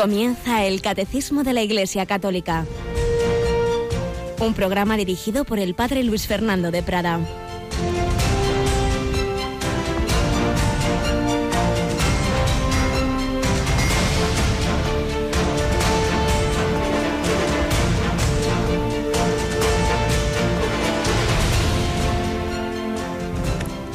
Comienza 0.00 0.64
el 0.64 0.80
Catecismo 0.80 1.44
de 1.44 1.52
la 1.52 1.60
Iglesia 1.60 2.06
Católica. 2.06 2.64
Un 4.40 4.54
programa 4.54 4.96
dirigido 4.96 5.44
por 5.44 5.58
el 5.58 5.74
Padre 5.74 6.02
Luis 6.04 6.26
Fernando 6.26 6.70
de 6.70 6.82
Prada. 6.82 7.20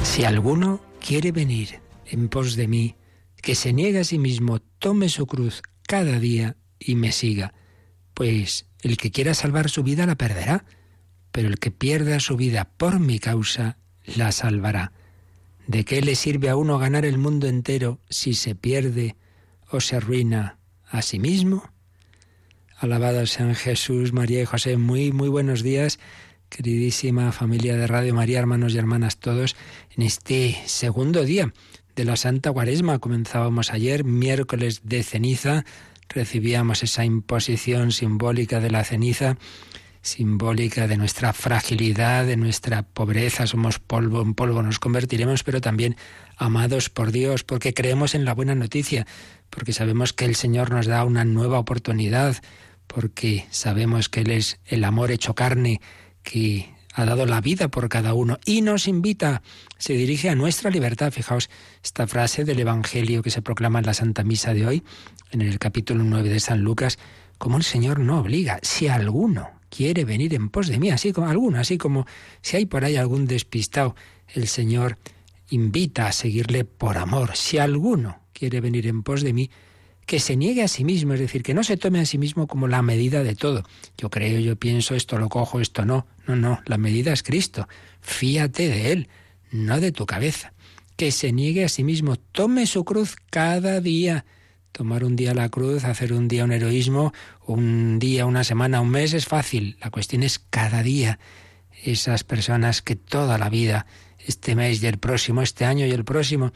Si 0.04 0.24
alguno 0.24 0.82
quiere 1.00 1.32
venir 1.32 1.80
en 2.06 2.30
pos 2.30 2.56
de 2.56 2.68
mí, 2.68 2.96
que 3.42 3.56
se 3.56 3.74
niegue 3.74 4.02
a 4.02 4.04
sí 4.04 4.20
mismo, 4.20 4.60
tome 4.78 5.10
su 5.10 5.26
cruz 5.26 5.64
cada 5.88 6.20
día 6.20 6.56
y 6.80 6.96
me 6.96 7.12
siga. 7.12 7.54
Pues 8.14 8.66
el 8.82 8.98
que 8.98 9.12
quiera 9.12 9.34
salvar 9.34 9.70
su 9.70 9.84
vida 9.84 10.06
la 10.06 10.16
perderá, 10.16 10.66
pero 11.32 11.48
el 11.48 11.60
que 11.60 11.72
pierda 11.72 12.20
su 12.20 12.38
vida 12.38 12.70
por 12.78 13.00
mi 13.00 13.20
causa 13.20 13.78
la 14.06 14.32
salvará. 14.32 14.94
¿De 15.68 15.84
qué 15.84 16.02
le 16.02 16.16
sirve 16.16 16.50
a 16.50 16.56
uno 16.56 16.78
ganar 16.78 17.06
el 17.06 17.18
mundo 17.18 17.48
entero 17.48 18.00
si 18.10 18.34
se 18.34 18.56
pierde 18.56 19.16
o 19.70 19.82
se 19.82 19.96
arruina 19.96 20.60
a 20.90 21.02
sí 21.02 21.20
mismo? 21.20 21.72
Alabado 22.78 23.26
sean 23.26 23.56
Jesús, 23.56 24.14
María 24.14 24.42
y 24.42 24.46
José. 24.46 24.78
Muy, 24.78 25.12
muy 25.12 25.30
buenos 25.30 25.64
días, 25.64 26.00
queridísima 26.50 27.32
familia 27.32 27.76
de 27.76 27.88
Radio 27.88 28.14
María, 28.14 28.40
hermanos 28.40 28.76
y 28.76 28.78
hermanas 28.78 29.18
todos, 29.18 29.56
en 29.96 30.04
este 30.04 30.56
segundo 30.66 31.24
día 31.24 31.52
de 31.96 32.06
la 32.06 32.16
Santa 32.16 32.52
Cuaresma. 32.52 33.00
Comenzábamos 33.00 33.72
ayer, 33.72 34.04
miércoles 34.04 34.82
de 34.84 35.04
ceniza, 35.04 35.66
recibíamos 36.10 36.84
esa 36.84 37.06
imposición 37.06 37.92
simbólica 37.92 38.60
de 38.60 38.70
la 38.70 38.84
ceniza, 38.84 39.38
simbólica 40.02 40.88
de 40.88 40.98
nuestra 40.98 41.34
fragilidad, 41.34 42.26
de 42.26 42.38
nuestra 42.38 42.84
pobreza, 42.84 43.48
somos 43.48 43.80
polvo, 43.80 44.22
en 44.22 44.36
polvo 44.36 44.62
nos 44.62 44.80
convertiremos, 44.80 45.44
pero 45.44 45.62
también 45.62 45.96
amados 46.38 46.90
por 46.90 47.12
Dios, 47.12 47.44
porque 47.44 47.74
creemos 47.74 48.14
en 48.14 48.26
la 48.26 48.34
buena 48.34 48.54
noticia, 48.54 49.08
porque 49.50 49.74
sabemos 49.74 50.14
que 50.14 50.26
el 50.26 50.36
Señor 50.36 50.70
nos 50.70 50.86
da 50.86 51.04
una 51.06 51.26
nueva 51.26 51.58
oportunidad, 51.58 52.36
porque 52.88 53.48
sabemos 53.50 54.10
que 54.10 54.22
Él 54.22 54.32
es 54.32 54.60
el 54.66 54.84
amor 54.84 55.12
hecho 55.12 55.34
carne, 55.34 55.82
que 56.22 56.75
ha 56.96 57.06
dado 57.06 57.26
la 57.26 57.42
vida 57.42 57.68
por 57.68 57.90
cada 57.90 58.14
uno 58.14 58.40
y 58.46 58.62
nos 58.62 58.88
invita, 58.88 59.42
se 59.78 59.94
dirige 59.94 60.30
a 60.30 60.36
nuestra 60.36 60.72
libertad. 60.72 61.12
Fijaos 61.12 61.50
esta 61.84 62.08
frase 62.08 62.46
del 62.46 62.60
Evangelio 62.60 63.22
que 63.22 63.32
se 63.32 63.42
proclama 63.42 63.80
en 63.80 63.86
la 63.86 63.94
Santa 63.94 64.24
Misa 64.24 64.54
de 64.54 64.66
hoy, 64.66 64.84
en 65.32 65.42
el 65.42 65.60
capítulo 65.60 66.04
9 66.06 66.30
de 66.30 66.40
San 66.40 66.62
Lucas, 66.62 66.98
como 67.38 67.58
el 67.58 67.64
Señor 67.64 68.00
no 68.00 68.20
obliga, 68.20 68.60
si 68.62 68.88
alguno 68.88 69.50
quiere 69.70 70.06
venir 70.06 70.34
en 70.34 70.48
pos 70.48 70.68
de 70.68 70.80
mí, 70.80 70.90
así 70.90 71.12
como 71.12 71.28
alguno, 71.28 71.60
así 71.60 71.78
como 71.78 72.06
si 72.42 72.56
hay 72.56 72.66
por 72.66 72.86
ahí 72.86 72.96
algún 72.96 73.28
despistado, 73.28 73.94
el 74.34 74.48
Señor 74.48 74.98
invita 75.50 76.08
a 76.08 76.14
seguirle 76.14 76.64
por 76.64 76.98
amor. 76.98 77.36
Si 77.36 77.58
alguno 77.58 78.20
quiere 78.32 78.62
venir 78.62 78.88
en 78.88 79.04
pos 79.04 79.22
de 79.22 79.34
mí, 79.34 79.52
que 80.06 80.20
se 80.20 80.38
niegue 80.38 80.64
a 80.64 80.68
sí 80.70 80.86
mismo, 80.86 81.14
es 81.14 81.20
decir, 81.20 81.44
que 81.44 81.54
no 81.54 81.64
se 81.64 81.78
tome 81.78 82.00
a 82.00 82.06
sí 82.06 82.18
mismo 82.18 82.48
como 82.48 82.68
la 82.68 82.82
medida 82.82 83.24
de 83.24 83.36
todo. 83.36 83.64
Yo 83.98 84.10
creo, 84.10 84.40
yo 84.40 84.56
pienso, 84.56 84.96
esto 84.96 85.18
lo 85.18 85.30
cojo, 85.30 85.60
esto 85.60 85.84
no. 85.84 86.08
No, 86.28 86.36
no, 86.36 86.62
la 86.66 86.78
medida 86.78 87.14
es 87.14 87.24
Cristo. 87.24 87.68
Fíate 88.02 88.68
de 88.68 88.92
Él, 88.92 89.10
no 89.52 89.80
de 89.80 89.92
tu 89.92 90.06
cabeza. 90.06 90.54
Que 90.96 91.12
se 91.12 91.32
niegue 91.32 91.66
a 91.66 91.70
sí 91.70 91.84
mismo, 91.84 92.16
tome 92.16 92.66
su 92.66 92.84
cruz 92.84 93.16
cada 93.30 93.82
día. 93.82 94.26
Tomar 94.72 95.04
un 95.04 95.16
día 95.16 95.34
la 95.34 95.50
cruz, 95.50 95.84
hacer 95.86 96.14
un 96.14 96.28
día 96.28 96.44
un 96.44 96.52
heroísmo, 96.52 97.14
un 97.46 98.00
día, 98.00 98.26
una 98.26 98.44
semana, 98.44 98.82
un 98.82 98.90
mes 98.90 99.14
es 99.14 99.26
fácil. 99.26 99.78
La 99.82 99.90
cuestión 99.90 100.24
es 100.24 100.40
cada 100.40 100.84
día. 100.84 101.20
Esas 101.84 102.24
personas 102.24 102.82
que 102.82 102.96
toda 102.96 103.38
la 103.38 103.50
vida, 103.50 103.86
este 104.20 104.56
mes 104.56 104.82
y 104.82 104.88
el 104.88 104.98
próximo, 104.98 105.42
este 105.42 105.66
año 105.66 105.86
y 105.86 105.92
el 105.92 106.04
próximo, 106.04 106.52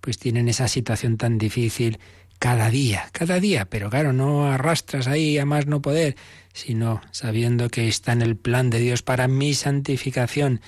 pues 0.00 0.18
tienen 0.18 0.48
esa 0.48 0.68
situación 0.68 1.16
tan 1.16 1.38
difícil, 1.38 1.98
cada 2.38 2.70
día, 2.70 3.08
cada 3.12 3.40
día, 3.40 3.66
pero 3.66 3.90
claro, 3.90 4.12
no 4.12 4.46
arrastras 4.46 5.08
ahí 5.08 5.38
a 5.38 5.44
más 5.44 5.66
no 5.66 5.82
poder, 5.82 6.16
sino 6.52 7.00
sabiendo 7.10 7.68
que 7.68 7.88
está 7.88 8.12
en 8.12 8.22
el 8.22 8.36
plan 8.36 8.70
de 8.70 8.78
Dios 8.78 9.02
para 9.02 9.28
mi 9.28 9.54
santificación, 9.54 10.60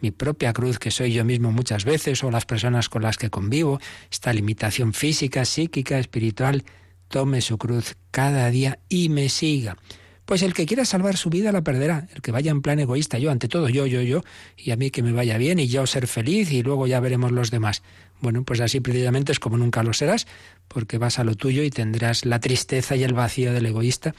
mi 0.00 0.10
propia 0.10 0.52
cruz, 0.52 0.78
que 0.78 0.90
soy 0.90 1.12
yo 1.12 1.24
mismo 1.24 1.50
muchas 1.50 1.84
veces, 1.84 2.22
o 2.24 2.30
las 2.30 2.44
personas 2.44 2.88
con 2.88 3.02
las 3.02 3.16
que 3.16 3.30
convivo, 3.30 3.80
esta 4.10 4.32
limitación 4.32 4.92
física, 4.92 5.44
psíquica, 5.44 5.98
espiritual, 5.98 6.64
tome 7.08 7.40
su 7.40 7.58
cruz 7.58 7.96
cada 8.10 8.50
día 8.50 8.78
y 8.88 9.08
me 9.08 9.28
siga. 9.28 9.76
Pues 10.24 10.42
el 10.42 10.54
que 10.54 10.64
quiera 10.64 10.86
salvar 10.86 11.18
su 11.18 11.28
vida 11.28 11.52
la 11.52 11.62
perderá, 11.62 12.08
el 12.14 12.22
que 12.22 12.32
vaya 12.32 12.50
en 12.50 12.62
plan 12.62 12.80
egoísta, 12.80 13.18
yo 13.18 13.30
ante 13.30 13.46
todo, 13.46 13.68
yo, 13.68 13.86
yo, 13.86 14.00
yo, 14.00 14.22
y 14.56 14.70
a 14.70 14.76
mí 14.76 14.90
que 14.90 15.02
me 15.02 15.12
vaya 15.12 15.36
bien 15.36 15.58
y 15.58 15.68
yo 15.68 15.86
ser 15.86 16.06
feliz 16.06 16.50
y 16.50 16.62
luego 16.62 16.86
ya 16.86 16.98
veremos 17.00 17.30
los 17.30 17.50
demás. 17.50 17.82
Bueno, 18.20 18.42
pues 18.42 18.60
así 18.60 18.80
precisamente 18.80 19.32
es 19.32 19.38
como 19.38 19.58
nunca 19.58 19.82
lo 19.82 19.92
serás, 19.92 20.26
porque 20.68 20.98
vas 20.98 21.18
a 21.18 21.24
lo 21.24 21.34
tuyo 21.34 21.62
y 21.62 21.70
tendrás 21.70 22.24
la 22.24 22.40
tristeza 22.40 22.96
y 22.96 23.04
el 23.04 23.14
vacío 23.14 23.52
del 23.52 23.66
egoísta, 23.66 24.14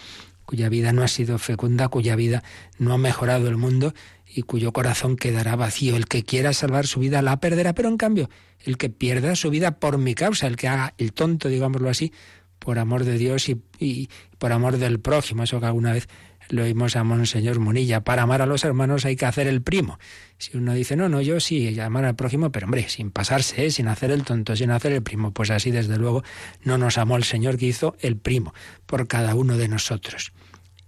cuya 0.45 0.69
vida 0.69 0.94
no 0.94 1.03
ha 1.03 1.07
sido 1.07 1.38
fecunda, 1.38 1.88
cuya 1.88 2.16
vida 2.16 2.44
no 2.78 2.94
ha 2.94 2.97
mejorado 2.97 3.47
el 3.47 3.57
mundo 3.57 3.94
y 4.28 4.44
cuyo 4.44 4.72
corazón 4.73 5.16
quedará 5.16 5.56
vacío. 5.56 5.95
El 5.95 6.07
que 6.07 6.23
quiera 6.23 6.53
salvar 6.53 6.88
su 6.88 7.00
vida 7.00 7.22
la 7.22 7.39
perderá, 7.39 7.73
pero 7.73 7.89
en 7.89 7.97
cambio, 7.97 8.29
el 8.59 8.78
que 8.78 8.89
pierda 8.89 9.35
su 9.35 9.50
vida 9.50 9.79
por 9.79 9.97
mi 9.97 10.13
causa, 10.13 10.47
el 10.47 10.56
que 10.56 10.67
haga 10.67 10.94
el 10.97 11.13
tonto, 11.13 11.50
digámoslo 11.50 11.89
así, 11.89 12.11
por 12.59 12.79
amor 12.79 13.03
de 13.03 13.17
Dios 13.17 13.50
y, 13.50 14.09
por 14.38 14.51
amor 14.51 14.77
del 14.77 15.00
prójimo, 15.00 15.44
eso 15.44 15.59
que 15.59 15.67
alguna 15.67 15.94
vez 15.94 16.07
lo 16.50 16.63
oímos 16.63 16.95
a 16.95 17.03
Monseñor 17.03 17.59
Munilla, 17.59 18.03
para 18.03 18.23
amar 18.23 18.41
a 18.41 18.45
los 18.45 18.63
hermanos 18.63 19.06
hay 19.06 19.16
que 19.16 19.25
hacer 19.25 19.47
el 19.47 19.61
primo. 19.61 20.00
Si 20.38 20.57
uno 20.57 20.73
dice, 20.73 20.95
no, 20.95 21.09
no, 21.09 21.22
yo 21.22 21.39
sí, 21.39 21.79
amar 21.79 22.06
al 22.06 22.16
prójimo, 22.16 22.51
pero 22.51 22.66
hombre, 22.66 22.88
sin 22.89 23.11
pasarse, 23.11 23.72
sin 23.72 23.88
hacer 23.88 24.11
el 24.11 24.23
tonto, 24.23 24.56
sin 24.56 24.72
hacer 24.72 24.91
el 24.91 25.03
primo, 25.03 25.31
pues 25.31 25.50
así 25.50 25.72
desde 25.72 25.97
luego 25.97 26.23
no 26.63 26.78
nos 26.78 26.97
amó 26.97 27.17
el 27.17 27.23
Señor 27.23 27.57
que 27.57 27.67
hizo 27.67 27.95
el 28.00 28.17
primo 28.17 28.53
por 28.85 29.07
cada 29.07 29.35
uno 29.35 29.57
de 29.57 29.67
nosotros. 29.67 30.33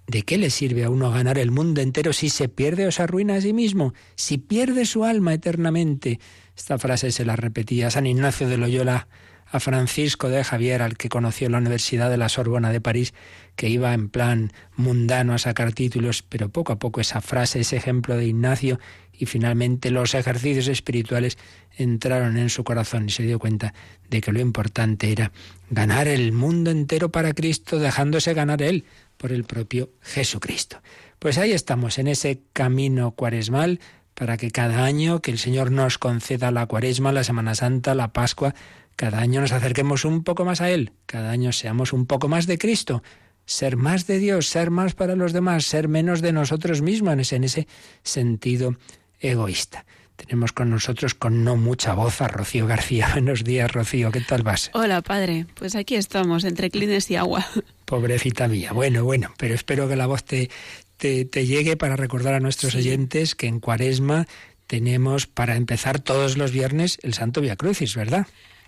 ¿De 0.08 0.24
qué 0.24 0.38
le 0.38 0.50
sirve 0.50 0.86
a 0.86 0.90
uno 0.90 1.12
ganar 1.12 1.38
el 1.38 1.52
mundo 1.52 1.82
entero 1.82 2.14
si 2.14 2.30
se 2.30 2.48
pierde 2.48 2.88
o 2.88 2.92
se 2.92 3.04
arruina 3.04 3.36
a 3.36 3.42
sí 3.42 3.52
mismo? 3.52 3.94
Si 4.16 4.38
pierde 4.38 4.86
su 4.86 5.04
alma 5.04 5.34
eternamente. 5.34 6.22
Esta 6.56 6.78
frase 6.78 7.12
se 7.12 7.26
la 7.26 7.36
repetía 7.36 7.92
San 7.92 8.08
Ignacio 8.08 8.48
de 8.48 8.58
Loyola 8.58 9.10
a 9.52 9.60
Francisco 9.60 10.30
de 10.30 10.44
Javier, 10.44 10.82
al 10.82 10.98
que 10.98 11.10
conoció 11.10 11.46
en 11.46 11.54
la 11.54 11.58
Universidad 11.60 12.10
de 12.10 12.18
la 12.18 12.30
Sorbona 12.30 12.72
de 12.72 12.82
París, 12.82 13.14
que 13.56 13.70
iba 13.70 13.94
en 13.94 14.10
plan 14.10 14.52
mundano 14.76 15.34
a 15.34 15.38
sacar 15.38 15.74
títulos, 15.74 16.22
pero 16.22 16.50
poco 16.50 16.74
a 16.74 16.80
poco 16.80 17.02
esa 17.02 17.22
frase, 17.22 17.62
ese 17.62 17.78
ejemplo 17.78 18.16
de 18.16 18.26
Ignacio 18.26 18.80
y 19.14 19.26
finalmente 19.26 19.90
los 19.90 20.14
ejercicios 20.14 20.68
espirituales 20.68 21.38
entraron 21.76 22.38
en 22.38 22.50
su 22.50 22.64
corazón 22.64 23.08
y 23.08 23.12
se 23.12 23.24
dio 23.24 23.40
cuenta 23.40 23.74
de 24.10 24.22
que 24.22 24.32
lo 24.32 24.40
importante 24.40 25.12
era 25.12 25.32
ganar 25.70 26.08
el 26.08 26.32
mundo 26.34 26.72
entero 26.72 27.12
para 27.12 27.34
Cristo, 27.34 27.80
dejándose 27.80 28.34
ganar 28.34 28.62
Él 28.62 28.86
por 29.18 29.32
el 29.32 29.44
propio 29.44 29.90
Jesucristo. 30.02 30.82
Pues 31.20 31.38
ahí 31.38 31.52
estamos, 31.52 31.98
en 31.98 32.08
ese 32.08 32.42
camino 32.54 33.12
cuaresmal, 33.12 33.80
para 34.14 34.38
que 34.38 34.52
cada 34.52 34.84
año 34.84 35.22
que 35.22 35.32
el 35.32 35.38
Señor 35.38 35.72
nos 35.72 35.98
conceda 35.98 36.52
la 36.52 36.66
cuaresma, 36.66 37.12
la 37.12 37.24
Semana 37.24 37.56
Santa, 37.56 37.96
la 37.96 38.14
Pascua, 38.14 38.56
cada 38.98 39.20
año 39.20 39.40
nos 39.40 39.54
acerquemos 39.54 40.04
un 40.04 40.24
poco 40.24 40.44
más 40.44 40.60
a 40.60 40.70
Él, 40.72 40.92
cada 41.06 41.32
año 41.32 41.54
seamos 41.54 41.94
un 41.94 42.08
poco 42.08 42.28
más 42.28 42.48
de 42.48 42.58
Cristo, 42.58 43.04
ser 43.46 43.78
más 43.78 44.08
de 44.08 44.18
Dios, 44.18 44.48
ser 44.48 44.72
más 44.72 44.96
para 44.96 45.16
los 45.16 45.32
demás, 45.32 45.66
ser 45.66 45.88
menos 45.88 46.22
de 46.22 46.34
nosotros 46.34 46.82
mismos 46.82 47.32
en 47.32 47.44
ese 47.46 47.68
sentido 48.04 48.76
egoísta. 49.20 49.86
Tenemos 50.18 50.52
con 50.52 50.72
nosotros 50.72 51.14
con 51.14 51.44
no 51.44 51.56
mucha 51.56 51.94
voz 51.94 52.22
a 52.22 52.28
Rocío 52.28 52.66
García. 52.66 53.10
Buenos 53.14 53.44
días, 53.44 53.72
Rocío, 53.72 54.12
¿qué 54.12 54.22
tal 54.22 54.42
vas? 54.42 54.72
Hola, 54.74 55.02
padre. 55.04 55.46
Pues 55.54 55.76
aquí 55.76 55.96
estamos, 55.96 56.44
entre 56.44 56.72
clines 56.72 57.10
y 57.12 57.16
agua. 57.18 57.46
Pobrecita 57.86 58.48
mía. 58.48 58.74
Bueno, 58.74 59.04
bueno, 59.04 59.32
pero 59.38 59.54
espero 59.54 59.88
que 59.88 59.96
la 59.96 60.08
voz 60.08 60.24
te, 60.24 60.50
te, 60.98 61.46
llegue 61.46 61.78
para 61.78 61.96
recordar 61.96 62.34
a 62.34 62.40
nuestros 62.40 62.74
oyentes 62.74 63.36
que 63.36 63.46
en 63.46 63.60
Cuaresma 63.60 64.26
tenemos 64.66 65.28
para 65.28 65.56
empezar 65.56 66.00
todos 66.00 66.36
los 66.36 66.52
viernes 66.52 66.98
el 67.04 67.14
Santo 67.14 67.40
Via 67.42 67.56
Crucis, 67.56 67.96
¿verdad? 67.96 68.26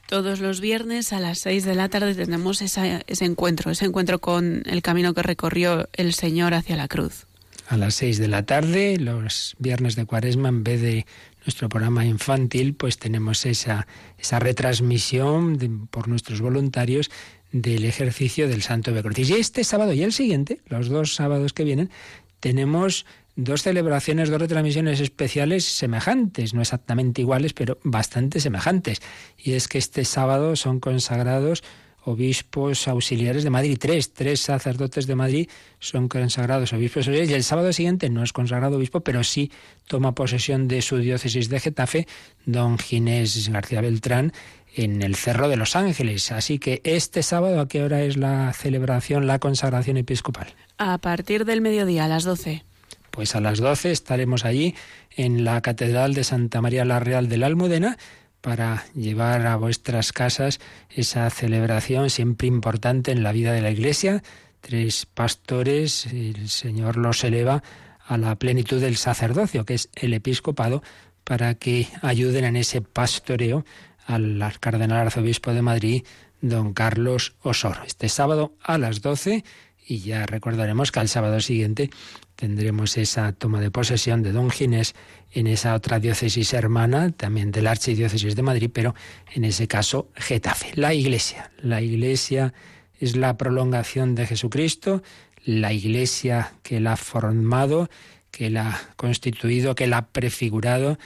Todos 0.09 0.39
los 0.39 0.59
viernes 0.59 1.13
a 1.13 1.19
las 1.19 1.37
seis 1.37 1.65
de 1.65 1.75
la 1.75 1.87
tarde 1.87 2.15
tenemos 2.15 2.63
ese 2.63 3.03
encuentro, 3.19 3.69
ese 3.69 3.85
encuentro 3.85 4.17
con 4.17 4.63
el 4.65 4.81
camino 4.81 5.13
que 5.13 5.21
recorrió 5.21 5.87
el 5.93 6.15
Señor 6.15 6.55
hacia 6.55 6.75
la 6.75 6.87
cruz. 6.87 7.27
A 7.67 7.77
las 7.77 7.93
seis 7.93 8.17
de 8.17 8.27
la 8.27 8.43
tarde, 8.43 8.97
los 8.97 9.55
viernes 9.59 9.95
de 9.95 10.05
cuaresma, 10.05 10.49
en 10.49 10.63
vez 10.63 10.81
de 10.81 11.05
nuestro 11.45 11.69
programa 11.69 12.07
infantil, 12.07 12.73
pues 12.73 12.97
tenemos 12.97 13.45
esa, 13.45 13.85
esa 14.17 14.39
retransmisión 14.39 15.87
por 15.91 16.07
nuestros 16.07 16.41
voluntarios 16.41 17.11
del 17.51 17.85
ejercicio 17.85 18.47
del 18.49 18.63
Santo 18.63 18.91
de 18.91 19.03
Cruz. 19.03 19.19
Y 19.19 19.33
este 19.33 19.63
sábado 19.63 19.93
y 19.93 20.01
el 20.01 20.11
siguiente, 20.11 20.59
los 20.69 20.89
dos 20.89 21.13
sábados 21.13 21.53
que 21.53 21.65
vienen, 21.65 21.91
tenemos 22.39 23.05
dos 23.43 23.63
celebraciones, 23.63 24.29
dos 24.29 24.41
retransmisiones 24.41 24.99
especiales 24.99 25.65
semejantes, 25.65 26.53
no 26.53 26.61
exactamente 26.61 27.21
iguales, 27.21 27.53
pero 27.53 27.77
bastante 27.83 28.39
semejantes. 28.39 29.01
Y 29.37 29.53
es 29.53 29.67
que 29.67 29.77
este 29.77 30.05
sábado 30.05 30.55
son 30.55 30.79
consagrados 30.79 31.63
obispos 32.03 32.87
auxiliares 32.87 33.43
de 33.43 33.49
Madrid, 33.49 33.77
tres, 33.79 34.13
tres 34.13 34.39
sacerdotes 34.39 35.05
de 35.05 35.15
Madrid 35.15 35.49
son 35.79 36.07
consagrados 36.07 36.73
obispos 36.73 37.07
auxiliares 37.07 37.29
y 37.29 37.33
el 37.33 37.43
sábado 37.43 37.71
siguiente 37.73 38.09
no 38.09 38.23
es 38.23 38.33
consagrado 38.33 38.77
obispo, 38.77 39.01
pero 39.01 39.23
sí 39.23 39.51
toma 39.87 40.15
posesión 40.15 40.67
de 40.67 40.81
su 40.81 40.97
diócesis 40.97 41.49
de 41.49 41.59
Getafe, 41.59 42.07
don 42.45 42.77
Ginés 42.77 43.49
García 43.49 43.81
Beltrán, 43.81 44.33
en 44.75 45.01
el 45.01 45.15
Cerro 45.15 45.49
de 45.49 45.57
los 45.57 45.75
Ángeles. 45.75 46.31
Así 46.31 46.57
que 46.57 46.81
este 46.83 47.21
sábado, 47.21 47.59
¿a 47.59 47.67
qué 47.67 47.83
hora 47.83 48.01
es 48.01 48.17
la 48.17 48.53
celebración, 48.53 49.27
la 49.27 49.39
consagración 49.39 49.97
episcopal? 49.97 50.47
A 50.77 50.97
partir 50.99 51.45
del 51.45 51.61
mediodía, 51.61 52.05
a 52.05 52.07
las 52.07 52.23
12. 52.23 52.63
Pues 53.11 53.35
a 53.35 53.41
las 53.41 53.59
12 53.59 53.91
estaremos 53.91 54.45
allí 54.45 54.75
en 55.15 55.43
la 55.43 55.61
Catedral 55.61 56.13
de 56.13 56.23
Santa 56.23 56.61
María 56.61 56.85
la 56.85 56.99
Real 56.99 57.29
de 57.29 57.37
la 57.37 57.47
Almudena 57.47 57.97
para 58.41 58.85
llevar 58.95 59.45
a 59.47 59.57
vuestras 59.57 60.13
casas 60.13 60.59
esa 60.89 61.29
celebración 61.29 62.09
siempre 62.09 62.47
importante 62.47 63.11
en 63.11 63.23
la 63.23 63.31
vida 63.31 63.51
de 63.51 63.61
la 63.61 63.71
Iglesia. 63.71 64.23
Tres 64.61 65.05
pastores, 65.05 66.05
el 66.07 66.49
Señor 66.49 66.97
los 66.97 67.23
eleva 67.23 67.63
a 68.05 68.17
la 68.17 68.35
plenitud 68.35 68.81
del 68.81 68.97
sacerdocio, 68.97 69.65
que 69.65 69.75
es 69.75 69.89
el 69.95 70.13
episcopado, 70.13 70.81
para 71.23 71.55
que 71.55 71.87
ayuden 72.01 72.45
en 72.45 72.55
ese 72.55 72.81
pastoreo 72.81 73.65
al 74.05 74.41
cardenal 74.59 74.97
arzobispo 75.07 75.53
de 75.53 75.61
Madrid, 75.61 76.03
don 76.41 76.73
Carlos 76.73 77.35
Osoro. 77.43 77.83
Este 77.83 78.09
sábado 78.09 78.53
a 78.63 78.77
las 78.77 79.01
12 79.01 79.43
y 79.85 79.99
ya 79.99 80.25
recordaremos 80.25 80.91
que 80.91 80.99
al 80.99 81.09
sábado 81.09 81.39
siguiente 81.41 81.89
tendremos 82.39 82.95
esa 82.95 83.33
toma 83.33 83.59
de 83.59 83.69
posesión 83.69 84.23
de 84.23 84.31
don 84.31 84.49
Ginés 84.49 84.95
en 85.33 85.45
esa 85.45 85.75
otra 85.75 85.99
diócesis 85.99 86.53
hermana, 86.53 87.11
también 87.11 87.51
de 87.51 87.61
la 87.61 87.71
Archidiócesis 87.71 88.33
de 88.33 88.41
Madrid, 88.43 88.71
pero 88.73 88.95
en 89.33 89.43
ese 89.43 89.67
caso 89.67 90.07
Getafe. 90.15 90.71
La 90.75 90.93
Iglesia. 90.93 91.51
La 91.61 91.81
Iglesia 91.81 92.53
es 92.97 93.17
la 93.17 93.35
prolongación 93.35 94.15
de 94.15 94.25
Jesucristo, 94.25 95.03
la 95.43 95.73
Iglesia 95.73 96.53
que 96.63 96.79
la 96.79 96.93
ha 96.93 96.97
formado, 96.97 97.89
que 98.31 98.49
la 98.49 98.69
ha 98.69 98.79
constituido, 98.95 99.75
que 99.75 99.87
la 99.87 99.97
ha 99.97 100.07
prefigurado, 100.07 100.97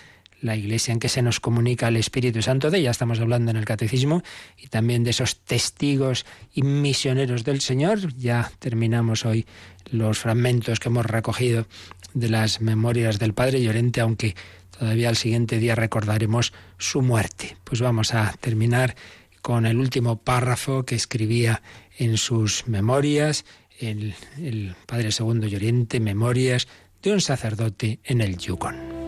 la 0.44 0.56
iglesia 0.56 0.92
en 0.92 1.00
que 1.00 1.10
se 1.10 1.22
nos 1.22 1.40
comunica 1.40 1.88
el 1.88 1.96
Espíritu 1.96 2.42
Santo, 2.42 2.70
de 2.70 2.80
ella 2.80 2.92
estamos 2.92 3.20
hablando 3.20 3.50
en 3.50 3.58
el 3.58 3.66
Catecismo, 3.66 4.22
y 4.58 4.68
también 4.68 5.04
de 5.04 5.12
esos 5.12 5.40
testigos 5.40 6.26
y 6.54 6.62
misioneros 6.62 7.44
del 7.44 7.62
Señor. 7.62 8.14
Ya 8.16 8.52
terminamos 8.60 9.26
hoy 9.26 9.46
los 9.90 10.20
fragmentos 10.20 10.80
que 10.80 10.90
hemos 10.90 11.06
recogido 11.06 11.66
de 12.14 12.30
las 12.30 12.62
memorias 12.62 13.20
del 13.20 13.34
Padre 13.34 13.64
Llorente, 13.64 14.02
aunque 14.02 14.36
todavía 14.78 15.10
al 15.10 15.16
siguiente 15.16 15.60
día 15.60 15.76
recordaremos 15.76 16.54
su 16.78 17.02
muerte. 17.02 17.56
Pues 17.64 17.82
vamos 17.82 18.14
a 18.14 18.36
terminar 18.40 18.96
con 19.42 19.66
el 19.66 19.78
último 19.78 20.18
párrafo 20.18 20.84
que 20.84 20.96
escribía 20.96 21.62
en 21.98 22.18
sus 22.18 22.68
memorias 22.68 23.46
el, 23.80 24.14
el 24.38 24.76
Padre 24.86 25.12
Segundo 25.12 25.48
Llorente, 25.48 26.00
Memorias 26.00 26.68
de 27.02 27.14
un 27.14 27.22
sacerdote 27.22 28.00
en 28.04 28.22
el 28.22 28.38
Yukon. 28.38 29.03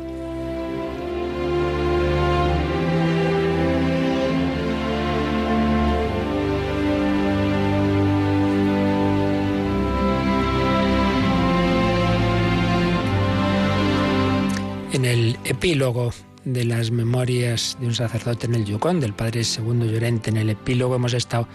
Epílogo 15.03 16.13
de 16.45 16.63
las 16.63 16.89
memorias 16.89 17.75
de 17.81 17.87
un 17.87 17.95
sacerdote 17.95 18.45
en 18.45 18.55
el 18.55 18.63
Yukon, 18.63 19.01
del 19.01 19.13
padre 19.13 19.43
Segundo 19.43 19.85
Llorente. 19.85 20.29
En 20.29 20.37
el 20.37 20.49
epílogo 20.49 20.95
hemos 20.95 21.13
estado 21.13 21.49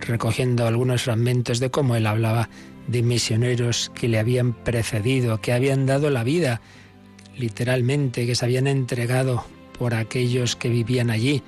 recogiendo 0.00 0.66
algunos 0.66 1.04
fragmentos 1.04 1.60
de 1.60 1.70
cómo 1.70 1.96
él 1.96 2.06
hablaba 2.06 2.50
de 2.86 3.02
misioneros 3.02 3.90
que 3.94 4.08
le 4.08 4.18
habían 4.18 4.52
precedido, 4.52 5.40
que 5.40 5.54
habían 5.54 5.86
dado 5.86 6.10
la 6.10 6.24
vida, 6.24 6.60
literalmente, 7.38 8.26
que 8.26 8.34
se 8.34 8.44
habían 8.44 8.66
entregado 8.66 9.44
por 9.78 9.94
aquellos 9.94 10.54
que 10.54 10.68
vivían 10.68 11.08
allí. 11.08 11.42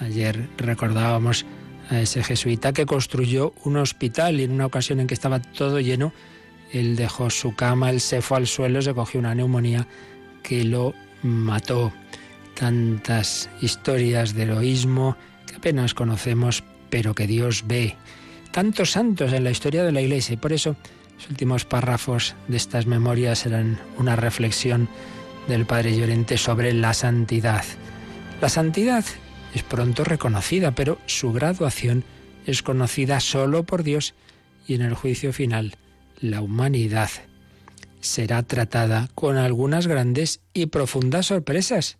Ayer 0.00 0.50
recordábamos 0.58 1.46
a 1.88 1.98
ese 2.00 2.22
jesuita 2.22 2.74
que 2.74 2.84
construyó 2.84 3.54
un 3.64 3.78
hospital 3.78 4.38
y 4.38 4.44
en 4.44 4.50
una 4.50 4.66
ocasión 4.66 5.00
en 5.00 5.06
que 5.06 5.14
estaba 5.14 5.40
todo 5.40 5.80
lleno, 5.80 6.12
él 6.72 6.94
dejó 6.96 7.30
su 7.30 7.54
cama, 7.54 7.88
él 7.88 8.00
se 8.00 8.20
fue 8.20 8.36
al 8.36 8.46
suelo, 8.46 8.82
se 8.82 8.92
cogió 8.92 9.18
una 9.18 9.34
neumonía 9.34 9.86
que 10.42 10.64
lo 10.64 10.94
mató. 11.22 11.92
Tantas 12.54 13.48
historias 13.60 14.34
de 14.34 14.42
heroísmo 14.42 15.16
que 15.46 15.56
apenas 15.56 15.94
conocemos, 15.94 16.64
pero 16.90 17.14
que 17.14 17.26
Dios 17.26 17.64
ve. 17.66 17.96
Tantos 18.50 18.92
santos 18.92 19.32
en 19.32 19.44
la 19.44 19.50
historia 19.50 19.84
de 19.84 19.92
la 19.92 20.00
Iglesia 20.00 20.34
y 20.34 20.38
por 20.38 20.52
eso 20.52 20.76
los 21.16 21.30
últimos 21.30 21.64
párrafos 21.64 22.34
de 22.48 22.56
estas 22.56 22.86
memorias 22.86 23.40
serán 23.40 23.78
una 23.96 24.16
reflexión 24.16 24.88
del 25.48 25.66
Padre 25.66 25.96
Llorente 25.96 26.38
sobre 26.38 26.72
la 26.72 26.94
santidad. 26.94 27.64
La 28.40 28.48
santidad 28.48 29.04
es 29.54 29.62
pronto 29.62 30.04
reconocida, 30.04 30.72
pero 30.72 30.98
su 31.06 31.32
graduación 31.32 32.04
es 32.46 32.62
conocida 32.62 33.20
solo 33.20 33.64
por 33.64 33.82
Dios 33.82 34.14
y 34.66 34.74
en 34.74 34.82
el 34.82 34.94
juicio 34.94 35.32
final 35.32 35.76
la 36.20 36.40
humanidad 36.40 37.10
será 38.00 38.42
tratada 38.42 39.08
con 39.14 39.36
algunas 39.36 39.86
grandes 39.86 40.40
y 40.52 40.66
profundas 40.66 41.26
sorpresas. 41.26 41.98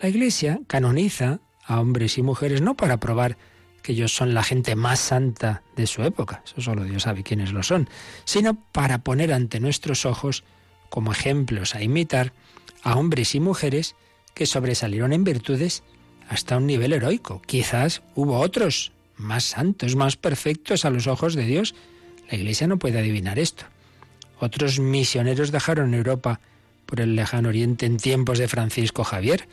La 0.00 0.08
Iglesia 0.08 0.60
canoniza 0.66 1.40
a 1.64 1.80
hombres 1.80 2.18
y 2.18 2.22
mujeres 2.22 2.60
no 2.60 2.76
para 2.76 2.98
probar 2.98 3.36
que 3.82 3.92
ellos 3.92 4.14
son 4.14 4.32
la 4.32 4.42
gente 4.42 4.76
más 4.76 4.98
santa 4.98 5.62
de 5.76 5.86
su 5.86 6.02
época, 6.02 6.42
eso 6.46 6.60
solo 6.60 6.84
Dios 6.84 7.02
sabe 7.02 7.22
quiénes 7.22 7.52
lo 7.52 7.62
son, 7.62 7.88
sino 8.24 8.54
para 8.72 9.04
poner 9.04 9.32
ante 9.32 9.60
nuestros 9.60 10.06
ojos 10.06 10.42
como 10.88 11.12
ejemplos 11.12 11.74
a 11.74 11.82
imitar 11.82 12.32
a 12.82 12.96
hombres 12.96 13.34
y 13.34 13.40
mujeres 13.40 13.94
que 14.34 14.46
sobresalieron 14.46 15.12
en 15.12 15.24
virtudes 15.24 15.82
hasta 16.28 16.56
un 16.56 16.66
nivel 16.66 16.92
heroico. 16.92 17.42
Quizás 17.42 18.02
hubo 18.14 18.38
otros 18.38 18.92
más 19.16 19.44
santos, 19.44 19.96
más 19.96 20.16
perfectos 20.16 20.84
a 20.84 20.90
los 20.90 21.06
ojos 21.06 21.34
de 21.34 21.44
Dios. 21.44 21.74
La 22.30 22.36
Iglesia 22.36 22.66
no 22.66 22.78
puede 22.78 22.98
adivinar 22.98 23.38
esto. 23.38 23.66
Otros 24.38 24.78
misioneros 24.78 25.52
dejaron 25.52 25.94
Europa 25.94 26.40
por 26.86 27.00
el 27.00 27.16
lejano 27.16 27.48
oriente 27.48 27.86
en 27.86 27.96
tiempos 27.96 28.38
de 28.38 28.48
Francisco 28.48 29.04
Javier. 29.04 29.48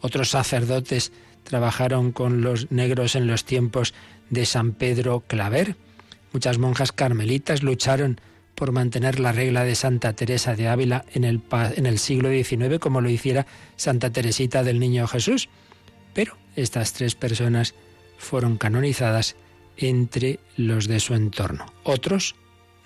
Otros 0.00 0.30
sacerdotes 0.30 1.12
trabajaron 1.44 2.12
con 2.12 2.42
los 2.42 2.70
negros 2.70 3.14
en 3.14 3.26
los 3.26 3.44
tiempos 3.44 3.94
de 4.30 4.46
San 4.46 4.72
Pedro 4.72 5.24
Claver. 5.26 5.76
Muchas 6.32 6.58
monjas 6.58 6.92
carmelitas 6.92 7.62
lucharon 7.62 8.20
por 8.54 8.72
mantener 8.72 9.20
la 9.20 9.32
regla 9.32 9.64
de 9.64 9.74
Santa 9.74 10.14
Teresa 10.14 10.54
de 10.54 10.68
Ávila 10.68 11.04
en 11.12 11.24
el, 11.24 11.98
siglo 11.98 12.30
XIX, 12.30 12.78
como 12.78 13.00
lo 13.00 13.10
hiciera 13.10 13.46
Santa 13.76 14.10
Teresita 14.10 14.64
del 14.64 14.80
Niño 14.80 15.06
Jesús. 15.06 15.48
Pero 16.14 16.36
estas 16.56 16.92
tres 16.94 17.14
personas 17.14 17.74
fueron 18.18 18.56
canonizadas 18.56 19.36
entre 19.76 20.40
los 20.56 20.88
de 20.88 21.00
su 21.00 21.14
entorno. 21.14 21.66
Otros 21.84 22.34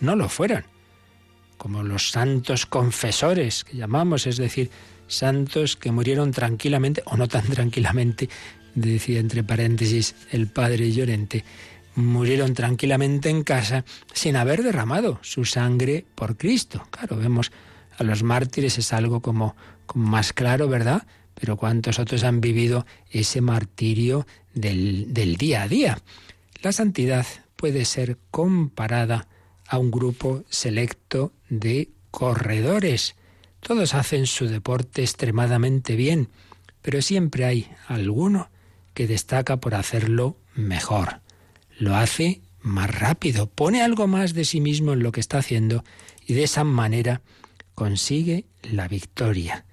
no 0.01 0.17
lo 0.17 0.29
fueron 0.29 0.65
como 1.61 1.83
los 1.83 2.11
santos 2.11 2.65
confesores 2.65 3.65
que 3.65 3.77
llamamos, 3.77 4.27
es 4.27 4.39
decir, 4.39 4.71
santos 5.09 5.77
que 5.77 5.93
murieron 5.93 6.31
tranquilamente 6.31 7.03
o 7.05 7.19
no 7.19 7.29
tan 7.29 7.43
tranquilamente, 7.49 8.31
decía 8.75 9.21
entre 9.21 9.45
paréntesis 9.45 10.15
el 10.31 10.47
padre 10.47 10.91
Llorente, 10.91 11.45
murieron 11.97 12.55
tranquilamente 12.55 13.29
en 13.29 13.45
casa 13.45 13.85
sin 14.15 14.37
haber 14.37 14.63
derramado 14.63 15.19
su 15.21 15.45
sangre 15.45 16.07
por 16.15 16.39
Cristo. 16.39 16.83
Claro, 16.89 17.19
vemos 17.19 17.53
a 17.99 18.05
los 18.05 18.23
mártires 18.23 18.79
es 18.79 18.95
algo 18.95 19.21
como, 19.21 19.55
más 19.95 20.33
claro, 20.33 20.67
¿verdad? 20.67 21.07
Pero 21.35 21.59
¿cuántos 21.59 21.99
otros 21.99 22.25
han 22.25 22.41
vivido 22.41 22.87
ese 23.11 23.43
martirio 23.43 24.27
del, 24.55 25.13
del 25.13 25.37
día 25.37 25.65
a 25.65 25.69
día? 25.69 25.99
La 26.63 26.73
santidad 26.73 27.27
puede 27.57 27.85
ser 27.85 28.17
comparada 28.31 29.29
a 29.71 29.79
un 29.79 29.91
grupo 29.91 30.45
selecto 30.51 31.33
de 31.49 31.89
corredores. 32.11 33.15
Todos 33.61 33.95
hacen 33.95 34.27
su 34.27 34.49
deporte 34.49 35.03
extremadamente 35.03 35.95
bien, 35.95 36.29
pero 36.83 37.01
siempre 37.01 37.45
hay 37.45 37.71
alguno 37.87 38.51
que 38.95 39.07
destaca 39.07 39.59
por 39.59 39.77
hacerlo 39.77 40.37
mejor. 40.57 41.21
Lo 41.79 41.95
hace 41.95 42.41
más 42.61 42.93
rápido, 42.93 43.47
pone 43.47 43.81
algo 43.81 44.09
más 44.09 44.35
de 44.35 44.45
sí 44.45 44.61
mismo 44.61 44.93
en 44.93 45.05
lo 45.05 45.13
que 45.13 45.21
está 45.21 45.39
haciendo 45.39 45.85
y 46.27 46.35
de 46.35 46.43
esa 46.43 46.65
manera 46.65 47.23
consigue 47.77 48.47
la 48.63 48.89
victoria. 48.89 49.65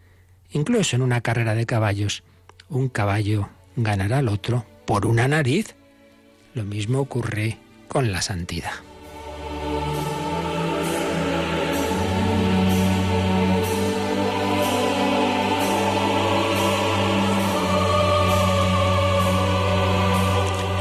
Incluso 0.51 0.95
en 0.95 1.01
una 1.01 1.21
carrera 1.21 1.55
de 1.55 1.65
caballos, 1.65 2.23
un 2.69 2.87
caballo 2.87 3.49
ganará 3.75 4.19
al 4.19 4.27
otro 4.27 4.63
por 4.85 5.07
una 5.07 5.27
nariz. 5.27 5.75
Lo 6.53 6.63
mismo 6.63 6.99
ocurre 6.99 7.57
con 7.87 8.11
la 8.11 8.21
santidad. 8.21 8.86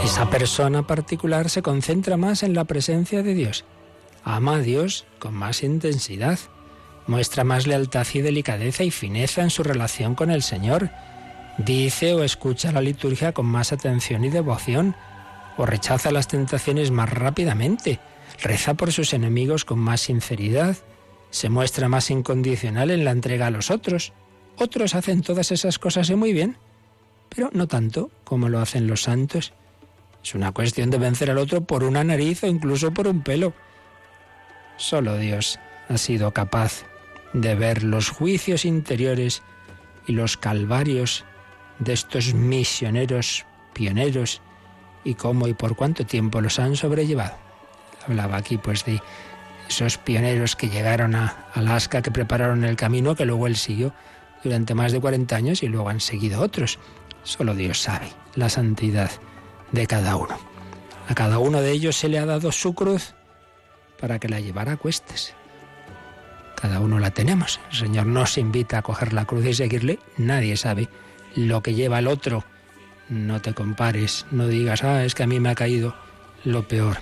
Esa 0.06 0.30
persona 0.30 0.86
particular 0.86 1.50
se 1.50 1.62
concentra 1.62 2.16
más 2.16 2.44
en 2.44 2.54
la 2.54 2.62
presencia 2.62 3.24
de 3.24 3.34
Dios. 3.34 3.64
Ama 4.22 4.54
a 4.54 4.60
Dios 4.60 5.04
con 5.18 5.34
más 5.34 5.64
intensidad. 5.64 6.38
Muestra 7.08 7.42
más 7.42 7.66
lealtad 7.66 8.06
y 8.14 8.20
delicadeza 8.20 8.84
y 8.84 8.92
fineza 8.92 9.42
en 9.42 9.50
su 9.50 9.64
relación 9.64 10.14
con 10.14 10.30
el 10.30 10.44
Señor. 10.44 10.90
Dice 11.58 12.14
o 12.14 12.22
escucha 12.22 12.70
la 12.70 12.82
liturgia 12.82 13.32
con 13.32 13.46
más 13.46 13.72
atención 13.72 14.24
y 14.24 14.28
devoción. 14.28 14.94
O 15.56 15.66
rechaza 15.66 16.12
las 16.12 16.28
tentaciones 16.28 16.92
más 16.92 17.10
rápidamente. 17.10 17.98
Reza 18.40 18.74
por 18.74 18.92
sus 18.92 19.12
enemigos 19.12 19.64
con 19.64 19.80
más 19.80 20.02
sinceridad. 20.02 20.76
Se 21.30 21.48
muestra 21.48 21.88
más 21.88 22.12
incondicional 22.12 22.92
en 22.92 23.04
la 23.04 23.10
entrega 23.10 23.48
a 23.48 23.50
los 23.50 23.72
otros. 23.72 24.12
Otros 24.56 24.94
hacen 24.94 25.22
todas 25.22 25.50
esas 25.50 25.80
cosas 25.80 26.08
y 26.10 26.14
muy 26.14 26.32
bien, 26.32 26.58
pero 27.28 27.50
no 27.52 27.66
tanto 27.66 28.12
como 28.22 28.48
lo 28.48 28.60
hacen 28.60 28.86
los 28.86 29.02
santos. 29.02 29.52
Es 30.26 30.34
una 30.34 30.50
cuestión 30.50 30.90
de 30.90 30.98
vencer 30.98 31.30
al 31.30 31.38
otro 31.38 31.60
por 31.60 31.84
una 31.84 32.02
nariz 32.02 32.42
o 32.42 32.48
incluso 32.48 32.90
por 32.90 33.06
un 33.06 33.22
pelo. 33.22 33.52
Solo 34.76 35.16
Dios 35.18 35.60
ha 35.88 35.98
sido 35.98 36.32
capaz 36.32 36.84
de 37.32 37.54
ver 37.54 37.84
los 37.84 38.10
juicios 38.10 38.64
interiores 38.64 39.44
y 40.04 40.14
los 40.14 40.36
calvarios 40.36 41.24
de 41.78 41.92
estos 41.92 42.34
misioneros 42.34 43.46
pioneros 43.72 44.42
y 45.04 45.14
cómo 45.14 45.46
y 45.46 45.54
por 45.54 45.76
cuánto 45.76 46.04
tiempo 46.04 46.40
los 46.40 46.58
han 46.58 46.74
sobrellevado. 46.74 47.36
Hablaba 48.04 48.36
aquí 48.36 48.58
pues 48.58 48.84
de 48.84 49.00
esos 49.68 49.96
pioneros 49.96 50.56
que 50.56 50.68
llegaron 50.68 51.14
a 51.14 51.46
Alaska, 51.54 52.02
que 52.02 52.10
prepararon 52.10 52.64
el 52.64 52.74
camino, 52.74 53.14
que 53.14 53.26
luego 53.26 53.46
él 53.46 53.54
siguió 53.54 53.92
durante 54.42 54.74
más 54.74 54.90
de 54.90 55.00
40 55.00 55.36
años 55.36 55.62
y 55.62 55.68
luego 55.68 55.88
han 55.88 56.00
seguido 56.00 56.40
otros. 56.40 56.80
Solo 57.22 57.54
Dios 57.54 57.80
sabe 57.80 58.08
la 58.34 58.48
santidad 58.48 59.12
de 59.72 59.86
cada 59.86 60.16
uno. 60.16 60.38
A 61.08 61.14
cada 61.14 61.38
uno 61.38 61.60
de 61.60 61.72
ellos 61.72 61.96
se 61.96 62.08
le 62.08 62.18
ha 62.18 62.26
dado 62.26 62.50
su 62.52 62.74
cruz 62.74 63.14
para 64.00 64.18
que 64.18 64.28
la 64.28 64.40
llevara 64.40 64.72
a 64.72 64.76
cuestas. 64.76 65.34
Cada 66.56 66.80
uno 66.80 66.98
la 66.98 67.10
tenemos. 67.10 67.60
El 67.70 67.76
Señor 67.76 68.06
nos 68.06 68.38
invita 68.38 68.78
a 68.78 68.82
coger 68.82 69.12
la 69.12 69.24
cruz 69.24 69.44
y 69.46 69.54
seguirle. 69.54 69.98
Nadie 70.16 70.56
sabe 70.56 70.88
lo 71.34 71.62
que 71.62 71.74
lleva 71.74 71.98
el 71.98 72.08
otro. 72.08 72.44
No 73.08 73.40
te 73.40 73.54
compares, 73.54 74.26
no 74.30 74.48
digas, 74.48 74.82
ah, 74.82 75.04
es 75.04 75.14
que 75.14 75.22
a 75.22 75.26
mí 75.26 75.38
me 75.38 75.50
ha 75.50 75.54
caído 75.54 75.94
lo 76.44 76.66
peor. 76.66 76.98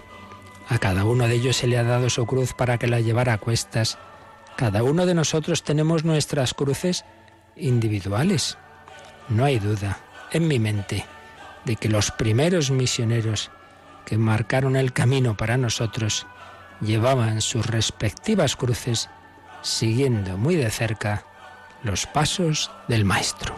A 0.69 0.79
cada 0.79 1.05
uno 1.05 1.29
de 1.29 1.35
ellos 1.35 1.57
se 1.57 1.67
le 1.67 1.79
ha 1.79 1.85
dado 1.85 2.11
su 2.11 2.27
cruz 2.27 2.53
para 2.53 2.79
que 2.79 2.89
la 2.89 3.01
llevara 3.01 3.35
a 3.35 3.39
cuestas. 3.39 3.99
Cada 4.57 4.83
uno 4.83 5.07
de 5.07 5.15
nosotros 5.15 5.63
tenemos 5.63 6.05
nuestras 6.05 6.53
cruces 6.53 7.05
individuales. 7.57 8.59
No 9.29 9.45
hay 9.45 9.59
duda 9.59 9.99
en 10.33 10.49
mi 10.49 10.59
mente 10.59 11.07
de 11.65 11.77
que 11.77 11.89
los 11.89 12.11
primeros 12.11 12.71
misioneros 12.71 13.51
que 14.05 14.19
marcaron 14.19 14.77
el 14.77 14.93
camino 14.93 15.37
para 15.37 15.57
nosotros 15.57 16.27
llevaban 16.81 17.41
sus 17.41 17.67
respectivas 17.67 18.57
cruces 18.57 19.09
siguiendo 19.63 20.37
muy 20.37 20.57
de 20.57 20.71
cerca 20.71 21.25
los 21.83 22.07
pasos 22.07 22.71
del 22.89 23.05
Maestro. 23.05 23.55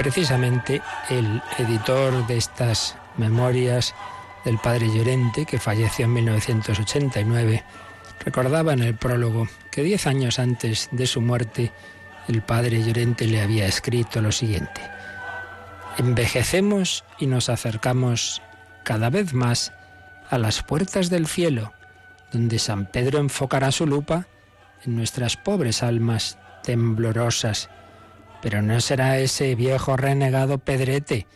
Precisamente 0.00 0.80
el 1.10 1.42
editor 1.58 2.26
de 2.26 2.38
estas 2.38 2.96
memorias 3.18 3.94
del 4.46 4.56
padre 4.56 4.86
Llorente, 4.88 5.44
que 5.44 5.58
falleció 5.58 6.06
en 6.06 6.14
1989, 6.14 7.62
recordaba 8.24 8.72
en 8.72 8.80
el 8.80 8.94
prólogo 8.94 9.46
que 9.70 9.82
diez 9.82 10.06
años 10.06 10.38
antes 10.38 10.88
de 10.90 11.06
su 11.06 11.20
muerte 11.20 11.70
el 12.28 12.40
padre 12.40 12.82
Llorente 12.82 13.26
le 13.26 13.42
había 13.42 13.66
escrito 13.66 14.22
lo 14.22 14.32
siguiente. 14.32 14.80
Envejecemos 15.98 17.04
y 17.18 17.26
nos 17.26 17.50
acercamos 17.50 18.40
cada 18.84 19.10
vez 19.10 19.34
más 19.34 19.74
a 20.30 20.38
las 20.38 20.62
puertas 20.62 21.10
del 21.10 21.26
cielo, 21.26 21.74
donde 22.32 22.58
San 22.58 22.86
Pedro 22.86 23.18
enfocará 23.18 23.70
su 23.70 23.86
lupa 23.86 24.26
en 24.82 24.96
nuestras 24.96 25.36
pobres 25.36 25.82
almas 25.82 26.38
temblorosas 26.62 27.68
pero 28.42 28.62
no 28.62 28.80
será 28.80 29.18
ese 29.18 29.54
viejo 29.54 29.96
renegado 29.96 30.58
Pedrete 30.58 31.26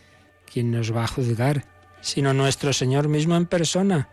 quien 0.55 0.71
nos 0.71 0.95
va 0.95 1.03
a 1.03 1.07
juzgar, 1.07 1.65
sino 1.99 2.33
nuestro 2.33 2.71
Señor 2.71 3.09
mismo 3.09 3.35
en 3.35 3.45
persona, 3.45 4.07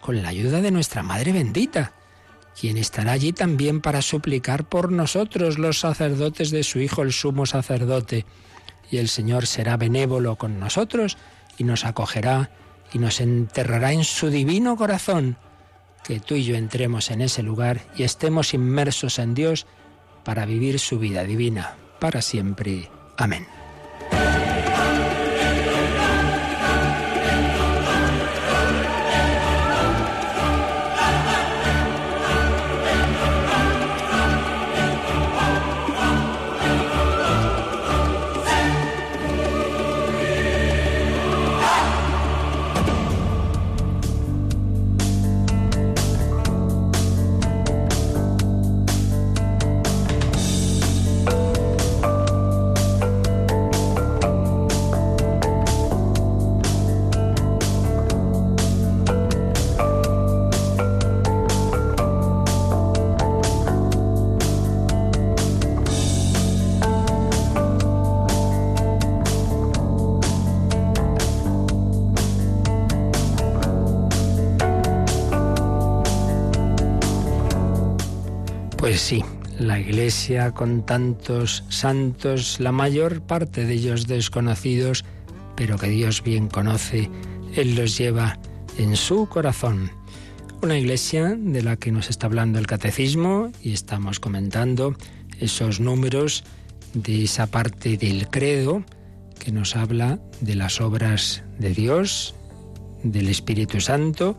con 0.00 0.22
la 0.22 0.30
ayuda 0.30 0.62
de 0.62 0.70
nuestra 0.70 1.02
Madre 1.02 1.32
bendita, 1.32 1.92
quien 2.58 2.78
estará 2.78 3.12
allí 3.12 3.34
también 3.34 3.82
para 3.82 4.00
suplicar 4.00 4.64
por 4.66 4.90
nosotros 4.90 5.58
los 5.58 5.80
sacerdotes 5.80 6.50
de 6.50 6.62
su 6.62 6.78
Hijo 6.78 7.02
el 7.02 7.12
sumo 7.12 7.44
sacerdote. 7.44 8.24
Y 8.90 8.96
el 8.96 9.08
Señor 9.08 9.46
será 9.46 9.76
benévolo 9.76 10.36
con 10.36 10.58
nosotros 10.58 11.18
y 11.58 11.64
nos 11.64 11.84
acogerá 11.84 12.50
y 12.92 12.98
nos 12.98 13.20
enterrará 13.20 13.92
en 13.92 14.04
su 14.04 14.30
divino 14.30 14.76
corazón. 14.76 15.36
Que 16.02 16.20
tú 16.20 16.34
y 16.36 16.44
yo 16.44 16.54
entremos 16.54 17.10
en 17.10 17.20
ese 17.20 17.42
lugar 17.42 17.82
y 17.96 18.04
estemos 18.04 18.54
inmersos 18.54 19.18
en 19.18 19.34
Dios 19.34 19.66
para 20.24 20.46
vivir 20.46 20.78
su 20.78 20.98
vida 20.98 21.24
divina 21.24 21.76
para 22.04 22.20
siempre. 22.20 22.90
Amén. 23.16 23.46
Pues 78.94 79.02
sí, 79.02 79.24
la 79.58 79.80
Iglesia 79.80 80.52
con 80.52 80.86
tantos 80.86 81.64
santos, 81.68 82.60
la 82.60 82.70
mayor 82.70 83.22
parte 83.22 83.64
de 83.64 83.74
ellos 83.74 84.06
desconocidos, 84.06 85.04
pero 85.56 85.78
que 85.78 85.88
Dios 85.88 86.22
bien 86.22 86.46
conoce, 86.46 87.10
Él 87.56 87.74
los 87.74 87.98
lleva 87.98 88.38
en 88.78 88.94
su 88.94 89.26
corazón. 89.28 89.90
Una 90.62 90.78
iglesia 90.78 91.34
de 91.36 91.64
la 91.64 91.74
que 91.74 91.90
nos 91.90 92.08
está 92.08 92.28
hablando 92.28 92.60
el 92.60 92.68
catecismo 92.68 93.50
y 93.60 93.72
estamos 93.72 94.20
comentando 94.20 94.94
esos 95.40 95.80
números 95.80 96.44
de 96.92 97.24
esa 97.24 97.48
parte 97.48 97.96
del 97.96 98.28
credo 98.28 98.84
que 99.40 99.50
nos 99.50 99.74
habla 99.74 100.20
de 100.40 100.54
las 100.54 100.80
obras 100.80 101.42
de 101.58 101.70
Dios, 101.70 102.36
del 103.02 103.26
Espíritu 103.26 103.80
Santo, 103.80 104.38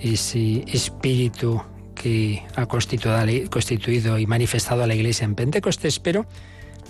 ese 0.00 0.62
Espíritu 0.72 1.60
que 2.02 2.42
ha 2.56 2.66
constituido 2.66 4.18
y 4.18 4.26
manifestado 4.26 4.82
a 4.82 4.88
la 4.88 4.94
Iglesia 4.94 5.24
en 5.24 5.36
Pentecostés, 5.36 6.00
pero 6.00 6.26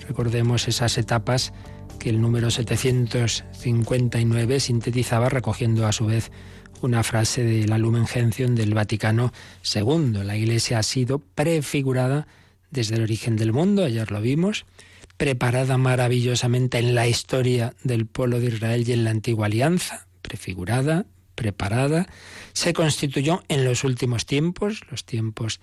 recordemos 0.08 0.68
esas 0.68 0.96
etapas 0.96 1.52
que 1.98 2.08
el 2.08 2.20
número 2.20 2.50
759 2.50 4.60
sintetizaba 4.60 5.28
recogiendo 5.28 5.86
a 5.86 5.92
su 5.92 6.06
vez 6.06 6.30
una 6.80 7.02
frase 7.02 7.44
de 7.44 7.68
la 7.68 7.76
Lumen 7.76 8.06
Gentium 8.06 8.54
del 8.54 8.72
Vaticano 8.72 9.34
II. 9.74 10.24
La 10.24 10.36
Iglesia 10.36 10.78
ha 10.78 10.82
sido 10.82 11.18
prefigurada 11.18 12.26
desde 12.70 12.94
el 12.94 13.02
origen 13.02 13.36
del 13.36 13.52
mundo, 13.52 13.84
ayer 13.84 14.10
lo 14.10 14.22
vimos, 14.22 14.64
preparada 15.18 15.76
maravillosamente 15.76 16.78
en 16.78 16.94
la 16.94 17.06
historia 17.06 17.74
del 17.84 18.06
pueblo 18.06 18.40
de 18.40 18.46
Israel 18.46 18.88
y 18.88 18.92
en 18.92 19.04
la 19.04 19.10
antigua 19.10 19.46
alianza, 19.46 20.06
prefigurada, 20.22 21.04
preparada, 21.34 22.06
se 22.52 22.72
constituyó 22.72 23.42
en 23.48 23.64
los 23.64 23.84
últimos 23.84 24.26
tiempos, 24.26 24.82
los 24.90 25.04
tiempos 25.04 25.60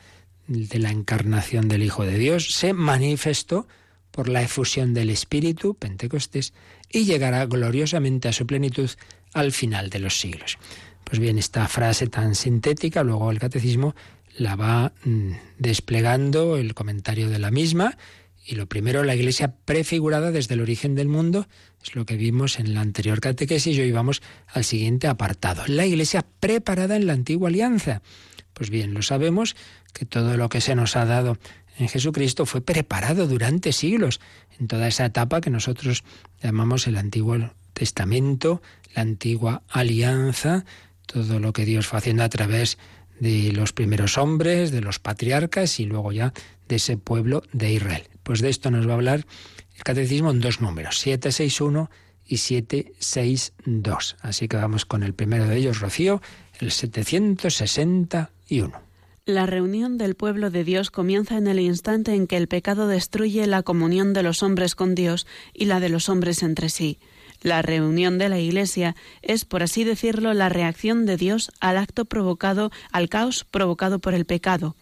de 0.48 0.80
la 0.80 0.90
encarnación 0.90 1.68
del 1.68 1.84
Hijo 1.84 2.04
de 2.04 2.18
Dios, 2.18 2.54
se 2.54 2.74
manifestó 2.74 3.68
por 4.12 4.28
la 4.28 4.42
efusión 4.42 4.94
del 4.94 5.10
Espíritu, 5.10 5.76
Pentecostés, 5.76 6.54
y 6.90 7.06
llegará 7.06 7.46
gloriosamente 7.46 8.28
a 8.28 8.34
su 8.34 8.48
plenitud 8.48 8.90
al 9.34 9.52
final 9.52 9.90
de 9.90 10.00
los 10.00 10.20
siglos. 10.20 10.58
Pues 11.04 11.20
bien, 11.20 11.38
esta 11.38 11.68
frase 11.68 12.08
tan 12.08 12.36
sintética, 12.36 13.04
luego 13.04 13.32
el 13.32 13.40
catecismo 13.40 13.96
la 14.38 14.56
va 14.56 14.94
mm, 15.04 15.32
desplegando 15.58 16.58
el 16.58 16.74
comentario 16.74 17.30
de 17.30 17.40
la 17.40 17.52
misma, 17.52 17.98
y 18.50 18.56
lo 18.56 18.66
primero, 18.66 19.04
la 19.04 19.14
Iglesia 19.14 19.54
prefigurada 19.64 20.32
desde 20.32 20.56
el 20.56 20.62
origen 20.62 20.96
del 20.96 21.08
mundo, 21.08 21.48
es 21.84 21.94
lo 21.94 22.08
que 22.08 22.18
vimos 22.18 22.58
en 22.58 22.74
la 22.74 22.82
anterior 22.82 23.22
catequesis, 23.22 23.78
y 23.78 23.82
hoy 23.82 23.92
vamos 23.92 24.24
al 24.48 24.64
siguiente 24.64 25.06
apartado. 25.06 25.62
La 25.68 25.86
Iglesia 25.86 26.26
preparada 26.40 26.96
en 26.96 27.06
la 27.06 27.14
antigua 27.14 27.50
alianza. 27.50 28.02
Pues 28.56 28.72
bien, 28.72 28.96
lo 28.96 29.04
sabemos 29.04 29.56
que 29.94 30.06
todo 30.06 30.36
lo 30.36 30.50
que 30.50 30.62
se 30.62 30.74
nos 30.74 30.96
ha 30.96 31.06
dado 31.06 31.38
en 31.78 31.90
Jesucristo 31.90 32.48
fue 32.48 32.62
preparado 32.62 33.28
durante 33.28 33.72
siglos, 33.72 34.20
en 34.60 34.68
toda 34.68 34.88
esa 34.88 35.06
etapa 35.06 35.42
que 35.42 35.52
nosotros 35.52 36.04
llamamos 36.42 36.88
el 36.88 36.98
Antiguo 36.98 37.38
Testamento, 37.74 38.64
la 38.96 39.04
antigua 39.04 39.62
alianza, 39.70 40.66
todo 41.06 41.40
lo 41.40 41.54
que 41.54 41.66
Dios 41.66 41.86
fue 41.86 42.00
haciendo 42.00 42.24
a 42.24 42.30
través 42.30 42.80
de 43.20 43.52
los 43.52 43.74
primeros 43.74 44.18
hombres, 44.18 44.72
de 44.72 44.82
los 44.82 44.98
patriarcas 44.98 45.80
y 45.80 45.86
luego 45.86 46.12
ya 46.12 46.34
de 46.68 46.78
ese 46.78 46.98
pueblo 46.98 47.44
de 47.54 47.74
Israel. 47.74 48.10
Pues 48.30 48.42
de 48.42 48.50
esto 48.50 48.70
nos 48.70 48.88
va 48.88 48.92
a 48.92 48.94
hablar 48.94 49.26
el 49.76 49.84
catecismo 49.84 50.30
en 50.30 50.40
dos 50.40 50.62
números, 50.62 51.00
761 51.00 51.90
y 52.28 52.38
762. 52.38 54.18
Así 54.22 54.48
que 54.48 54.56
vamos 54.56 54.86
con 54.86 55.02
el 55.02 55.16
primero 55.16 55.48
de 55.48 55.58
ellos, 55.58 55.80
Rocío, 55.80 56.22
el 56.60 56.70
761. 56.70 58.72
La 59.26 59.48
reunión 59.48 59.98
del 59.98 60.14
pueblo 60.14 60.52
de 60.52 60.64
Dios 60.64 60.92
comienza 60.92 61.38
en 61.38 61.48
el 61.48 61.60
instante 61.60 62.14
en 62.14 62.28
que 62.28 62.38
el 62.38 62.48
pecado 62.48 62.88
destruye 62.88 63.48
la 63.48 63.64
comunión 63.64 64.14
de 64.14 64.22
los 64.22 64.44
hombres 64.44 64.76
con 64.76 64.94
Dios 64.94 65.26
y 65.52 65.66
la 65.66 65.80
de 65.80 65.90
los 65.90 66.08
hombres 66.08 66.44
entre 66.44 66.70
sí. 66.70 67.00
La 67.42 67.62
reunión 67.62 68.18
de 68.18 68.30
la 68.30 68.40
Iglesia 68.40 68.96
es, 69.22 69.46
por 69.46 69.64
así 69.64 69.84
decirlo, 69.84 70.34
la 70.34 70.50
reacción 70.50 71.06
de 71.06 71.18
Dios 71.18 71.52
al 71.60 71.78
acto 71.78 72.06
provocado, 72.06 72.72
al 72.92 73.10
caos 73.10 73.46
provocado 73.50 74.00
por 74.00 74.14
el 74.14 74.26
pecado. 74.26 74.76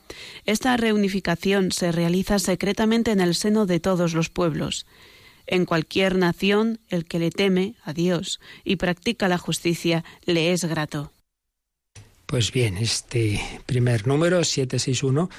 Esta 0.46 0.76
reunificación 0.78 1.72
se 1.72 1.92
realiza 1.92 2.40
secretamente 2.40 3.12
en 3.12 3.22
el 3.22 3.36
seno 3.36 3.66
de 3.66 3.80
todos 3.80 4.14
los 4.14 4.30
pueblos. 4.30 4.86
En 5.46 5.66
cualquier 5.66 6.18
nación, 6.18 6.80
el 6.90 7.06
que 7.06 7.20
le 7.20 7.32
teme 7.32 7.76
a 7.84 7.94
Dios 7.94 8.40
y 8.64 8.76
practica 8.76 9.28
la 9.28 9.38
justicia 9.38 10.04
le 10.26 10.52
es 10.52 10.66
grato. 10.66 11.14
Pues 12.26 12.52
bien, 12.52 12.78
este 12.78 13.40
primer 13.66 14.06
número, 14.06 14.44
761, 14.44 15.30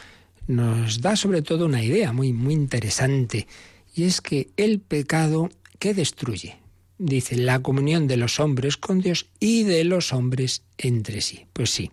nos 0.46 1.02
da 1.02 1.16
sobre 1.16 1.42
todo 1.42 1.66
una 1.66 1.84
idea 1.84 2.14
muy, 2.14 2.32
muy 2.32 2.54
interesante, 2.54 3.46
y 3.94 4.04
es 4.04 4.22
que 4.22 4.48
el 4.56 4.80
pecado 4.80 5.50
que 5.78 5.92
destruye, 5.92 6.56
dice, 6.99 7.37
la 7.37 7.61
comunión 7.61 8.07
de 8.07 8.17
los 8.17 8.40
hombres 8.40 8.76
con 8.76 9.00
Dios 9.00 9.26
y 9.40 9.62
de 9.62 9.85
los 9.85 10.12
hombres 10.12 10.62
entre 10.76 11.21
sí. 11.21 11.47
Pues 11.52 11.71
sí, 11.71 11.90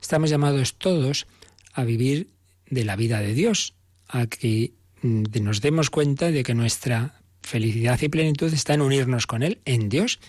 estamos 0.00 0.30
llamados 0.30 0.76
todos 0.76 1.26
a 1.72 1.84
vivir 1.84 2.28
de 2.68 2.84
la 2.84 2.96
vida 2.96 3.20
de 3.20 3.34
Dios, 3.34 3.74
a 4.08 4.26
que 4.26 4.72
mm, 5.02 5.24
nos 5.42 5.60
demos 5.60 5.90
cuenta 5.90 6.30
de 6.30 6.42
que 6.42 6.54
nuestra 6.54 7.20
felicidad 7.42 8.00
y 8.02 8.08
plenitud 8.08 8.52
está 8.52 8.74
en 8.74 8.82
unirnos 8.82 9.26
con 9.26 9.42
Él, 9.42 9.60
en 9.64 9.88
Dios. 9.88 10.20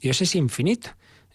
Dios 0.00 0.20
es 0.22 0.34
infinito. 0.34 0.90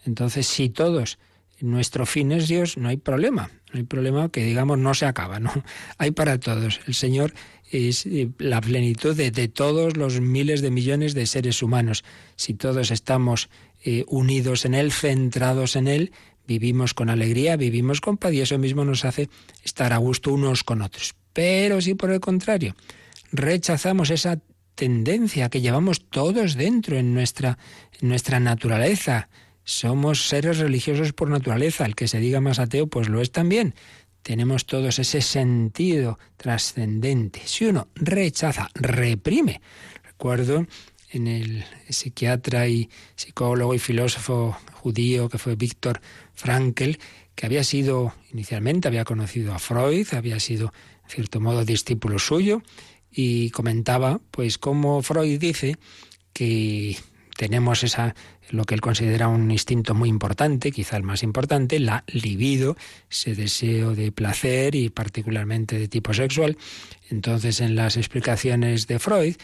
Entonces, 0.06 0.48
si 0.48 0.70
todos 0.70 1.18
nuestro 1.60 2.06
fin 2.06 2.32
es 2.32 2.48
Dios, 2.48 2.78
no 2.78 2.90
hay 2.90 2.98
problema. 2.98 3.52
No 3.72 3.80
hay 3.80 3.84
problema 3.84 4.30
que 4.30 4.44
digamos 4.44 4.78
no 4.78 4.94
se 4.94 5.06
acaba, 5.06 5.40
¿no? 5.40 5.52
Hay 5.98 6.12
para 6.12 6.40
todos. 6.40 6.80
El 6.88 6.94
Señor 6.94 7.34
es 7.72 8.06
eh, 8.06 8.30
la 8.38 8.62
plenitud 8.62 9.16
de, 9.16 9.48
todos 9.48 9.98
los 9.98 10.22
miles 10.22 10.62
de 10.62 10.72
millones 10.72 11.14
de 11.14 11.26
seres 11.26 11.62
humanos. 11.62 12.04
Si 12.36 12.54
todos 12.54 12.92
estamos 12.92 13.50
eh, 13.84 14.04
unidos 14.08 14.66
en 14.66 14.74
Él, 14.74 14.92
centrados 14.92 15.76
en 15.76 15.88
Él, 15.88 16.12
vivimos 16.48 16.94
con 16.94 17.10
alegría, 17.10 17.58
vivimos 17.58 18.02
con 18.02 18.18
paz 18.18 18.34
y 18.34 18.42
eso 18.42 18.58
mismo 18.58 18.86
nos 18.86 19.06
hace 19.06 19.30
estar 19.64 19.94
a 19.94 19.98
gusto 19.98 20.34
unos 20.34 20.64
con 20.64 20.82
otros. 20.82 21.16
Pero 21.34 21.82
si 21.82 21.94
por 21.94 22.12
el 22.12 22.20
contrario 22.20 22.76
rechazamos 23.32 24.10
esa 24.10 24.40
tendencia 24.76 25.50
que 25.50 25.62
llevamos 25.62 26.06
todos 26.10 26.56
dentro 26.56 26.98
en 26.98 27.14
nuestra, 27.14 27.58
en 28.00 28.10
nuestra 28.10 28.40
naturaleza, 28.40 29.28
somos 29.64 30.30
seres 30.30 30.60
religiosos 30.60 31.14
por 31.14 31.30
naturaleza. 31.30 31.86
El 31.86 31.96
que 31.96 32.08
se 32.08 32.20
diga 32.20 32.40
más 32.40 32.60
ateo, 32.60 32.88
pues 32.88 33.10
lo 33.10 33.22
es 33.22 33.32
también. 33.32 33.76
Tenemos 34.28 34.66
todos 34.66 35.00
ese 35.00 35.22
sentido 35.22 36.20
trascendente. 36.36 37.40
Si 37.46 37.64
uno 37.64 37.88
rechaza, 37.96 38.70
reprime. 38.74 39.62
Recuerdo 40.04 40.68
en 41.12 41.28
el 41.28 41.64
psiquiatra 41.88 42.68
y 42.68 42.90
psicólogo 43.16 43.74
y 43.74 43.80
filósofo 43.80 44.58
judío 44.74 45.30
que 45.30 45.38
fue 45.38 45.56
Víctor 45.56 46.02
Frankl, 46.34 46.98
que 47.36 47.46
había 47.46 47.64
sido, 47.64 48.16
inicialmente 48.34 48.90
había 48.90 49.06
conocido 49.06 49.54
a 49.54 49.60
Freud, 49.60 50.08
había 50.12 50.42
sido, 50.42 50.74
en 51.06 51.10
cierto 51.10 51.40
modo, 51.40 51.64
discípulo 51.64 52.20
suyo, 52.20 52.64
y 53.10 53.50
comentaba, 53.52 54.20
pues, 54.32 54.58
como 54.58 55.02
Freud 55.04 55.40
dice 55.40 55.78
que 56.34 56.98
tenemos 57.38 57.82
esa 57.86 58.14
lo 58.50 58.64
que 58.66 58.76
él 58.76 58.82
considera 58.82 59.28
un 59.28 59.50
instinto 59.52 59.94
muy 59.94 60.10
importante, 60.10 60.72
quizá 60.72 60.98
el 60.98 61.04
más 61.04 61.24
importante, 61.24 61.80
la 61.80 62.04
libido, 62.08 62.78
ese 63.10 63.36
deseo 63.36 63.96
de 63.96 64.12
placer 64.12 64.76
y 64.76 64.90
particularmente 64.90 65.78
de 65.78 65.88
tipo 65.88 66.14
sexual. 66.14 66.58
Entonces, 67.10 67.62
en 67.62 67.76
las 67.76 67.98
explicaciones 67.98 68.88
de 68.88 69.00
Freud, 69.00 69.36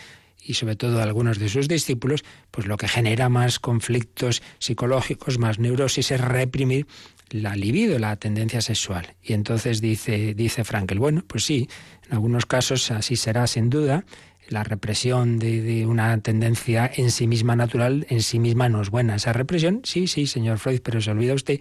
y 0.45 0.55
sobre 0.55 0.75
todo 0.75 0.97
de 0.97 1.03
algunos 1.03 1.39
de 1.39 1.49
sus 1.49 1.67
discípulos, 1.67 2.23
pues 2.51 2.67
lo 2.67 2.77
que 2.77 2.87
genera 2.87 3.29
más 3.29 3.59
conflictos 3.59 4.41
psicológicos, 4.59 5.39
más 5.39 5.59
neurosis, 5.59 6.11
es 6.11 6.21
reprimir 6.21 6.85
la 7.29 7.55
libido, 7.55 7.97
la 7.97 8.15
tendencia 8.17 8.61
sexual. 8.61 9.15
Y 9.23 9.33
entonces 9.33 9.81
dice, 9.81 10.33
dice 10.33 10.63
Frankel, 10.63 10.99
bueno, 10.99 11.23
pues 11.25 11.45
sí, 11.45 11.69
en 12.07 12.13
algunos 12.13 12.45
casos 12.45 12.91
así 12.91 13.15
será 13.15 13.47
sin 13.47 13.69
duda, 13.69 14.05
la 14.49 14.63
represión 14.63 15.39
de, 15.39 15.86
una 15.86 16.17
tendencia 16.19 16.89
en 16.93 17.12
sí 17.12 17.27
misma 17.27 17.56
natural, 17.56 18.06
en 18.10 18.21
sí 18.21 18.39
misma 18.39 18.69
no 18.69 18.82
es 18.82 18.89
buena. 18.89 19.15
Esa 19.15 19.34
represión, 19.34 19.82
sí, 19.84 20.08
sí, 20.08 20.27
señor 20.27 20.60
Freud, 20.60 20.82
pero 20.84 21.01
se 21.01 21.12
olvida 21.12 21.34
usted 21.34 21.60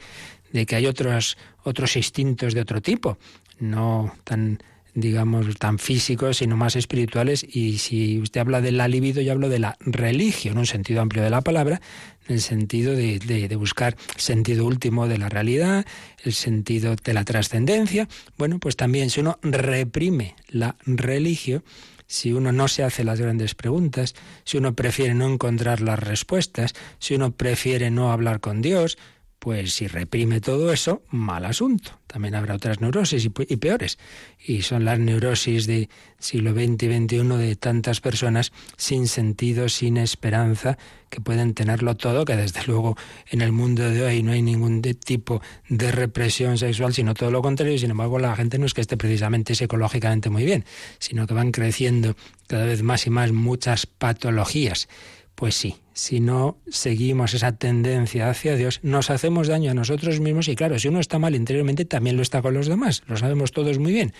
de 0.53 0.66
que 0.66 0.77
hay 0.77 0.87
otros, 0.87 1.37
otros 1.64 1.97
instintos 1.97 2.55
de 2.55 2.61
otro 2.61 2.81
tipo, 2.83 3.18
no 3.59 4.14
tan 4.25 4.59
digamos, 4.95 5.57
tan 5.57 5.79
físicos, 5.79 6.38
sino 6.38 6.57
más 6.57 6.77
espirituales. 6.77 7.47
Y 7.49 7.79
si 7.79 8.18
usted 8.18 8.40
habla 8.40 8.61
de 8.61 8.73
la 8.73 8.88
libido, 8.88 9.23
yo 9.23 9.33
hablo 9.33 9.49
de 9.49 9.59
la 9.59 9.77
religión, 9.81 10.59
un 10.59 10.66
sentido 10.66 11.01
amplio 11.01 11.23
de 11.23 11.31
la 11.31 11.40
palabra, 11.40 11.81
en 12.29 12.35
el 12.35 12.40
sentido 12.40 12.95
de, 12.95 13.18
de, 13.18 13.49
de 13.49 13.57
buscar 13.57 13.97
sentido 14.16 14.66
último 14.66 15.09
de 15.09 15.18
la 15.18 15.29
realidad, 15.29 15.87
el 16.25 16.35
sentido 16.35 16.95
de 16.95 17.14
la 17.14 17.25
trascendencia. 17.25 18.09
Bueno, 18.37 18.59
pues 18.59 18.77
también 18.77 19.11
si 19.11 19.21
uno 19.21 19.38
reprime 19.42 20.35
la 20.49 20.77
religión, 20.85 21.64
si 22.12 22.35
uno 22.35 22.53
no 22.53 22.68
se 22.68 22.85
hace 22.85 23.05
las 23.05 23.18
grandes 23.18 23.55
preguntas, 23.55 24.14
si 24.44 24.59
uno 24.59 24.75
prefiere 24.75 25.14
no 25.14 25.27
encontrar 25.27 25.81
las 25.81 25.98
respuestas, 25.98 26.75
si 26.98 27.14
uno 27.14 27.31
prefiere 27.33 27.90
no 27.90 28.12
hablar 28.12 28.40
con 28.40 28.61
Dios, 28.61 28.98
pues 29.42 29.72
si 29.72 29.88
reprime 29.88 30.40
todo 30.40 30.72
eso, 30.72 31.02
mal 31.11 31.44
asunto. 31.44 31.98
También 32.07 32.37
habrá 32.37 32.55
otras 32.55 32.81
neurosis 32.81 33.24
y, 33.24 33.57
peores. 33.57 33.98
Y 34.38 34.62
son 34.62 34.85
las 34.85 35.00
neurosis 35.00 35.66
del 35.66 35.88
siglo 36.20 36.52
XX 36.52 36.85
y 36.85 37.07
XXI 37.07 37.37
de 37.38 37.57
tantas 37.57 38.00
personas 38.00 38.52
sin 38.76 39.09
sentido, 39.09 39.68
sin 39.68 39.96
esperanza, 39.96 40.78
que 41.11 41.20
pueden 41.20 41.55
tenerlo 41.55 41.96
todo, 41.96 42.24
que 42.24 42.37
desde 42.37 42.62
luego 42.68 42.96
en 43.31 43.40
el 43.40 43.50
mundo 43.50 43.90
de 43.90 44.05
hoy 44.05 44.22
no 44.22 44.31
hay 44.31 44.42
ningún 44.42 44.81
tipo 44.81 45.42
de 45.68 45.90
represión 45.90 46.57
sexual, 46.57 46.94
sino 46.94 47.12
todo 47.14 47.33
lo 47.33 47.42
contrario. 47.42 47.76
Sin 47.78 47.90
embargo, 47.90 48.20
la 48.20 48.37
gente 48.37 48.61
no 48.61 48.66
es 48.66 48.74
que 48.74 48.81
esté 48.81 48.96
precisamente 48.96 49.57
psicológicamente 49.57 50.31
muy 50.31 50.44
bien, 50.44 50.64
sino 51.00 51.26
que 51.26 51.35
van 51.35 51.50
creciendo 51.50 52.14
cada 52.46 52.64
vez 52.64 52.85
más 52.85 53.09
y 53.09 53.11
más 53.11 53.33
muchas 53.33 53.87
patologías. 53.87 54.88
Pues 55.35 55.57
sí, 55.57 55.82
si 55.94 56.20
no 56.20 56.59
seguimos 56.68 57.35
esa 57.35 57.52
tendencia 57.52 58.31
hacia 58.31 58.57
Dios, 58.57 58.81
nos 58.83 59.11
hacemos 59.11 59.48
daño 59.48 59.70
a 59.70 59.74
nosotros 59.74 60.20
mismos 60.20 60.48
y 60.48 60.57
claro, 60.57 60.78
si 60.78 60.88
uno 60.88 61.00
está 61.00 61.18
mal 61.18 61.35
interiormente, 61.35 61.85
también 61.85 62.16
lo 62.16 62.22
está 62.22 62.42
con 62.42 62.55
los 62.55 62.66
demás, 62.66 63.02
lo 63.07 63.16
sabemos 63.16 63.52
todos 63.52 63.78
muy 63.78 63.92
bien. 63.92 64.12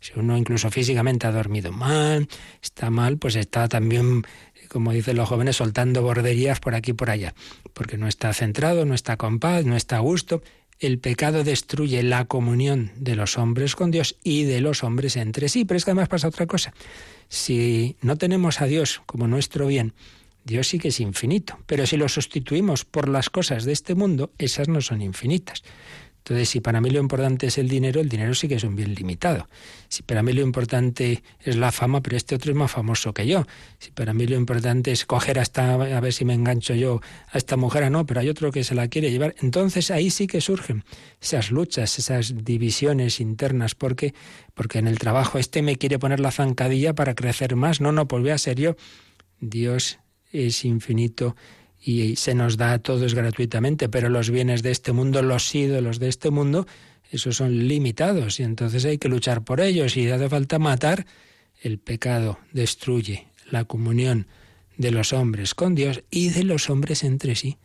Si 0.00 0.12
uno 0.16 0.36
incluso 0.36 0.70
físicamente 0.70 1.26
ha 1.26 1.32
dormido 1.32 1.72
mal, 1.72 2.28
está 2.62 2.90
mal, 2.90 3.16
pues 3.16 3.36
está 3.36 3.68
también, 3.68 4.22
como 4.68 4.92
dicen 4.92 5.16
los 5.16 5.28
jóvenes, 5.28 5.56
soltando 5.56 6.02
borderías 6.02 6.60
por 6.60 6.74
aquí 6.74 6.90
y 6.90 6.94
por 6.94 7.08
allá, 7.08 7.34
porque 7.72 7.96
no 7.96 8.06
está 8.06 8.32
centrado, 8.34 8.84
no 8.84 8.94
está 8.94 9.16
con 9.16 9.38
paz, 9.38 9.64
no 9.64 9.76
está 9.76 9.96
a 9.96 10.00
gusto. 10.00 10.42
El 10.78 10.98
pecado 10.98 11.44
destruye 11.44 12.02
la 12.02 12.26
comunión 12.26 12.90
de 12.96 13.16
los 13.16 13.38
hombres 13.38 13.76
con 13.76 13.90
Dios 13.90 14.16
y 14.22 14.44
de 14.44 14.60
los 14.60 14.84
hombres 14.84 15.16
entre 15.16 15.48
sí, 15.48 15.64
pero 15.64 15.78
es 15.78 15.84
que 15.86 15.92
además 15.92 16.08
pasa 16.08 16.28
otra 16.28 16.46
cosa. 16.46 16.74
Si 17.28 17.96
no 18.02 18.18
tenemos 18.18 18.60
a 18.60 18.66
Dios 18.66 19.00
como 19.06 19.26
nuestro 19.26 19.68
bien, 19.68 19.94
Dios 20.44 20.68
sí 20.68 20.78
que 20.78 20.88
es 20.88 21.00
infinito, 21.00 21.58
pero 21.66 21.86
si 21.86 21.96
lo 21.96 22.08
sustituimos 22.08 22.84
por 22.84 23.08
las 23.08 23.30
cosas 23.30 23.64
de 23.64 23.72
este 23.72 23.94
mundo, 23.94 24.32
esas 24.38 24.68
no 24.68 24.80
son 24.80 25.00
infinitas. 25.00 25.62
Entonces, 26.24 26.48
si 26.48 26.60
para 26.60 26.80
mí 26.80 26.88
lo 26.88 27.00
importante 27.00 27.48
es 27.48 27.58
el 27.58 27.68
dinero, 27.68 28.00
el 28.00 28.08
dinero 28.08 28.34
sí 28.34 28.48
que 28.48 28.54
es 28.54 28.64
un 28.64 28.74
bien 28.74 28.94
limitado. 28.94 29.46
Si 29.88 30.02
para 30.02 30.22
mí 30.22 30.32
lo 30.32 30.40
importante 30.40 31.22
es 31.40 31.56
la 31.56 31.70
fama, 31.70 32.00
pero 32.02 32.16
este 32.16 32.34
otro 32.34 32.50
es 32.50 32.56
más 32.56 32.70
famoso 32.70 33.12
que 33.12 33.26
yo. 33.26 33.44
Si 33.78 33.90
para 33.90 34.14
mí 34.14 34.26
lo 34.26 34.34
importante 34.34 34.90
es 34.90 35.04
coger 35.04 35.38
hasta 35.38 35.74
a 35.74 36.00
ver 36.00 36.14
si 36.14 36.24
me 36.24 36.32
engancho 36.32 36.74
yo 36.74 37.02
a 37.30 37.36
esta 37.36 37.58
mujer, 37.58 37.90
no, 37.90 38.06
pero 38.06 38.20
hay 38.20 38.30
otro 38.30 38.52
que 38.52 38.64
se 38.64 38.74
la 38.74 38.88
quiere 38.88 39.10
llevar. 39.10 39.34
Entonces 39.42 39.90
ahí 39.90 40.08
sí 40.08 40.26
que 40.26 40.40
surgen 40.40 40.84
esas 41.20 41.50
luchas, 41.50 41.98
esas 41.98 42.42
divisiones 42.42 43.20
internas, 43.20 43.74
porque 43.74 44.14
porque 44.54 44.78
en 44.78 44.88
el 44.88 44.98
trabajo 44.98 45.38
este 45.38 45.60
me 45.60 45.76
quiere 45.76 45.98
poner 45.98 46.20
la 46.20 46.30
zancadilla 46.30 46.94
para 46.94 47.14
crecer 47.14 47.54
más. 47.54 47.82
No, 47.82 47.92
no, 47.92 48.08
pues 48.08 48.22
voy 48.22 48.30
a 48.30 48.38
ser 48.38 48.58
yo. 48.58 48.76
Dios 49.40 49.98
es 50.34 50.64
infinito 50.64 51.36
y 51.80 52.16
se 52.16 52.34
nos 52.34 52.56
da 52.56 52.72
a 52.72 52.78
todos 52.78 53.14
gratuitamente, 53.14 53.88
pero 53.88 54.08
los 54.08 54.30
bienes 54.30 54.62
de 54.62 54.70
este 54.70 54.92
mundo, 54.92 55.22
los 55.22 55.54
ídolos 55.54 55.98
de 55.98 56.08
este 56.08 56.30
mundo, 56.30 56.66
esos 57.10 57.36
son 57.36 57.68
limitados 57.68 58.40
y 58.40 58.42
entonces 58.42 58.84
hay 58.84 58.98
que 58.98 59.08
luchar 59.08 59.44
por 59.44 59.60
ellos 59.60 59.96
y 59.96 60.10
hace 60.10 60.28
falta 60.28 60.58
matar. 60.58 61.06
El 61.60 61.78
pecado 61.78 62.38
destruye 62.52 63.28
la 63.50 63.64
comunión 63.64 64.26
de 64.76 64.90
los 64.90 65.12
hombres 65.12 65.54
con 65.54 65.74
Dios 65.74 66.02
y 66.10 66.30
de 66.30 66.44
los 66.44 66.68
hombres 66.70 67.04
entre 67.04 67.36
sí. 67.36 67.58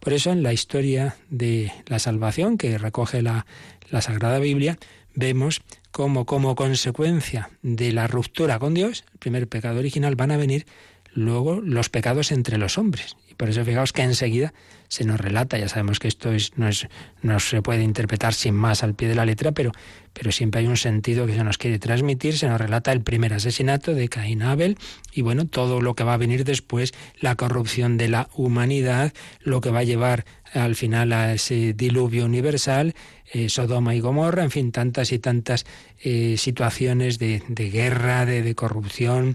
Por 0.00 0.12
eso 0.12 0.30
en 0.30 0.42
la 0.42 0.52
historia 0.52 1.16
de 1.28 1.72
la 1.86 1.98
salvación 1.98 2.56
que 2.56 2.78
recoge 2.78 3.22
la, 3.22 3.46
la 3.90 4.00
Sagrada 4.00 4.38
Biblia, 4.38 4.78
vemos 5.14 5.62
cómo 5.90 6.26
como 6.26 6.54
consecuencia 6.54 7.50
de 7.62 7.92
la 7.92 8.06
ruptura 8.06 8.58
con 8.58 8.74
Dios, 8.74 9.04
el 9.12 9.18
primer 9.18 9.48
pecado 9.48 9.78
original, 9.78 10.16
van 10.16 10.30
a 10.30 10.36
venir 10.36 10.66
luego 11.14 11.60
los 11.60 11.88
pecados 11.88 12.32
entre 12.32 12.58
los 12.58 12.76
hombres. 12.76 13.16
Y 13.30 13.34
por 13.34 13.48
eso 13.48 13.64
fijaos 13.64 13.92
que 13.92 14.02
enseguida 14.02 14.52
se 14.88 15.04
nos 15.04 15.20
relata, 15.20 15.58
ya 15.58 15.68
sabemos 15.68 15.98
que 15.98 16.08
esto 16.08 16.32
es, 16.32 16.52
no, 16.56 16.68
es, 16.68 16.86
no 17.22 17.40
se 17.40 17.62
puede 17.62 17.82
interpretar 17.82 18.34
sin 18.34 18.54
más 18.54 18.82
al 18.82 18.94
pie 18.94 19.08
de 19.08 19.14
la 19.14 19.24
letra, 19.24 19.52
pero, 19.52 19.72
pero 20.12 20.30
siempre 20.30 20.60
hay 20.60 20.66
un 20.66 20.76
sentido 20.76 21.26
que 21.26 21.34
se 21.34 21.42
nos 21.42 21.58
quiere 21.58 21.78
transmitir, 21.78 22.38
se 22.38 22.48
nos 22.48 22.60
relata 22.60 22.92
el 22.92 23.00
primer 23.00 23.32
asesinato 23.34 23.94
de 23.94 24.08
Caín 24.08 24.42
Abel 24.42 24.76
y 25.12 25.22
bueno, 25.22 25.46
todo 25.46 25.80
lo 25.80 25.94
que 25.94 26.04
va 26.04 26.14
a 26.14 26.18
venir 26.18 26.44
después, 26.44 26.92
la 27.18 27.34
corrupción 27.34 27.96
de 27.96 28.08
la 28.08 28.28
humanidad, 28.34 29.12
lo 29.40 29.60
que 29.60 29.70
va 29.70 29.80
a 29.80 29.84
llevar 29.84 30.24
al 30.52 30.76
final 30.76 31.12
a 31.12 31.32
ese 31.32 31.72
diluvio 31.72 32.26
universal, 32.26 32.94
eh, 33.32 33.48
Sodoma 33.48 33.96
y 33.96 34.00
Gomorra, 34.00 34.44
en 34.44 34.52
fin, 34.52 34.70
tantas 34.70 35.10
y 35.10 35.18
tantas 35.18 35.66
eh, 36.04 36.36
situaciones 36.38 37.18
de, 37.18 37.42
de 37.48 37.70
guerra, 37.70 38.26
de, 38.26 38.42
de 38.42 38.54
corrupción, 38.54 39.34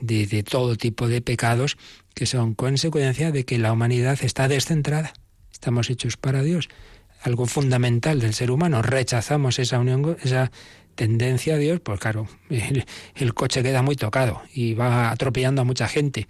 de, 0.00 0.42
todo 0.42 0.76
tipo 0.76 1.08
de 1.08 1.20
pecados 1.20 1.76
que 2.14 2.26
son 2.26 2.54
consecuencia 2.54 3.30
de 3.30 3.44
que 3.44 3.58
la 3.58 3.72
humanidad 3.72 4.18
está 4.22 4.48
descentrada. 4.48 5.12
Estamos 5.52 5.90
hechos 5.90 6.16
para 6.16 6.42
Dios. 6.42 6.68
Algo 7.22 7.46
fundamental 7.46 8.20
del 8.20 8.34
ser 8.34 8.50
humano. 8.50 8.82
Rechazamos 8.82 9.58
esa 9.58 9.78
unión, 9.78 10.16
esa 10.22 10.50
tendencia 10.94 11.54
a 11.54 11.58
Dios, 11.58 11.80
pues 11.80 12.00
claro, 12.00 12.28
el, 12.50 12.84
el 13.14 13.34
coche 13.34 13.62
queda 13.62 13.82
muy 13.82 13.96
tocado 13.96 14.42
y 14.52 14.74
va 14.74 15.10
atropellando 15.10 15.62
a 15.62 15.64
mucha 15.64 15.88
gente. 15.88 16.28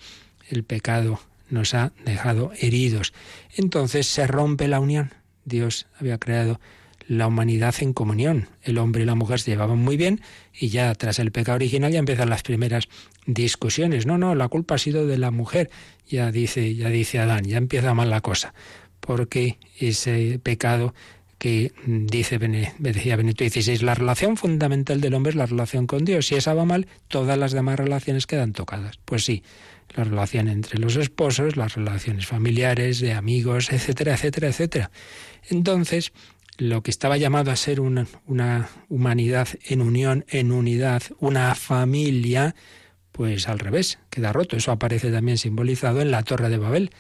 El 0.49 0.65
pecado 0.65 1.21
nos 1.51 1.75
ha 1.75 1.93
dejado 2.05 2.53
heridos. 2.59 3.13
Entonces 3.57 4.07
se 4.07 4.27
rompe 4.27 4.69
la 4.69 4.81
unión. 4.81 5.13
Dios 5.45 5.87
había 5.99 6.19
creado 6.19 6.61
la 7.09 7.27
humanidad 7.27 7.75
en 7.81 7.95
comunión. 7.95 8.49
El 8.63 8.79
hombre 8.79 9.03
y 9.03 9.07
la 9.07 9.15
mujer 9.15 9.41
se 9.41 9.51
llevaban 9.51 9.79
muy 9.79 9.97
bien 9.97 10.21
y 10.53 10.69
ya 10.69 10.95
tras 10.95 11.19
el 11.19 11.33
pecado 11.33 11.57
original 11.57 11.91
ya 11.91 11.99
empiezan 11.99 12.29
las 12.29 12.43
primeras 12.43 12.89
discusiones. 13.29 14.07
No, 14.07 14.19
no, 14.19 14.35
la 14.35 14.49
culpa 14.49 14.75
ha 14.75 14.79
sido 14.79 15.07
de 15.07 15.19
la 15.19 15.31
mujer. 15.31 15.71
Ya 16.09 16.33
dice, 16.33 16.75
ya 16.75 16.89
dice 16.89 17.19
Adán, 17.19 17.45
ya 17.45 17.59
empieza 17.59 17.95
mal 17.95 18.11
la 18.11 18.23
cosa. 18.23 18.55
Porque 19.01 19.59
ese 19.79 20.41
pecado 20.43 20.95
que 21.39 21.73
dice 21.87 22.39
decía 22.79 23.17
Benito 23.17 23.45
XVI, 23.49 23.79
la 23.79 23.95
relación 23.95 24.37
fundamental 24.37 25.01
del 25.01 25.15
hombre 25.15 25.31
es 25.31 25.37
la 25.37 25.47
relación 25.47 25.87
con 25.87 26.05
Dios. 26.05 26.27
Si 26.27 26.35
esa 26.35 26.55
va 26.55 26.65
mal, 26.65 26.89
todas 27.07 27.39
las 27.39 27.53
demás 27.53 27.79
relaciones 27.79 28.27
quedan 28.27 28.53
tocadas. 28.53 28.99
Pues 29.05 29.25
sí, 29.25 29.45
la 29.95 30.05
relación 30.05 30.49
entre 30.49 30.81
los 30.81 30.97
esposos, 30.97 31.57
las 31.57 31.75
relaciones 31.75 32.27
familiares, 32.27 32.99
de 32.99 33.13
amigos, 33.13 33.71
etcétera, 33.71 34.15
etcétera, 34.15 34.49
etcétera. 34.49 34.91
Entonces, 35.49 36.13
lo 36.57 36.83
que 36.83 36.91
estaba 36.91 37.19
llamado 37.19 37.53
a 37.53 37.57
ser 37.57 37.81
una, 37.81 38.09
una 38.27 38.69
humanidad 38.89 39.49
en 39.65 39.81
unión, 39.81 40.25
en 40.29 40.51
unidad, 40.51 41.03
una 41.21 41.55
familia, 41.55 42.57
pues 43.19 43.49
al 43.49 43.59
revés, 43.59 43.99
queda 44.11 44.33
roto. 44.33 44.57
Eso 44.57 44.71
aparece 44.71 45.11
también 45.11 45.39
simbolizado 45.39 46.01
en 46.01 46.13
la 46.13 46.23
Torre 46.23 46.49
de 46.51 46.57
Babel, 46.57 46.93